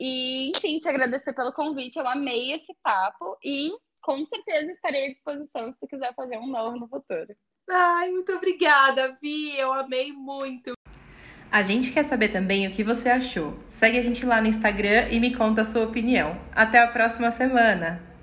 E, 0.00 0.50
enfim, 0.50 0.78
te 0.78 0.88
agradecer 0.88 1.32
pelo 1.32 1.52
convite. 1.52 1.98
Eu 1.98 2.06
amei 2.06 2.52
esse 2.52 2.74
papo 2.82 3.36
e 3.42 3.70
com 4.00 4.24
certeza 4.26 4.70
estarei 4.70 5.06
à 5.06 5.10
disposição 5.10 5.72
se 5.72 5.78
tu 5.78 5.86
quiser 5.86 6.14
fazer 6.14 6.38
um 6.38 6.46
novo 6.46 6.76
no 6.76 6.88
futuro. 6.88 7.34
Ai, 7.70 8.10
muito 8.10 8.32
obrigada, 8.32 9.16
Vi. 9.22 9.56
Eu 9.56 9.72
amei 9.72 10.12
muito. 10.12 10.72
A 11.50 11.62
gente 11.62 11.92
quer 11.92 12.02
saber 12.02 12.28
também 12.28 12.66
o 12.66 12.72
que 12.72 12.82
você 12.82 13.08
achou. 13.08 13.54
Segue 13.68 13.98
a 13.98 14.02
gente 14.02 14.24
lá 14.24 14.40
no 14.40 14.48
Instagram 14.48 15.08
e 15.10 15.20
me 15.20 15.34
conta 15.34 15.62
a 15.62 15.66
sua 15.66 15.84
opinião. 15.84 16.40
Até 16.54 16.80
a 16.80 16.88
próxima 16.88 17.30
semana! 17.30 18.11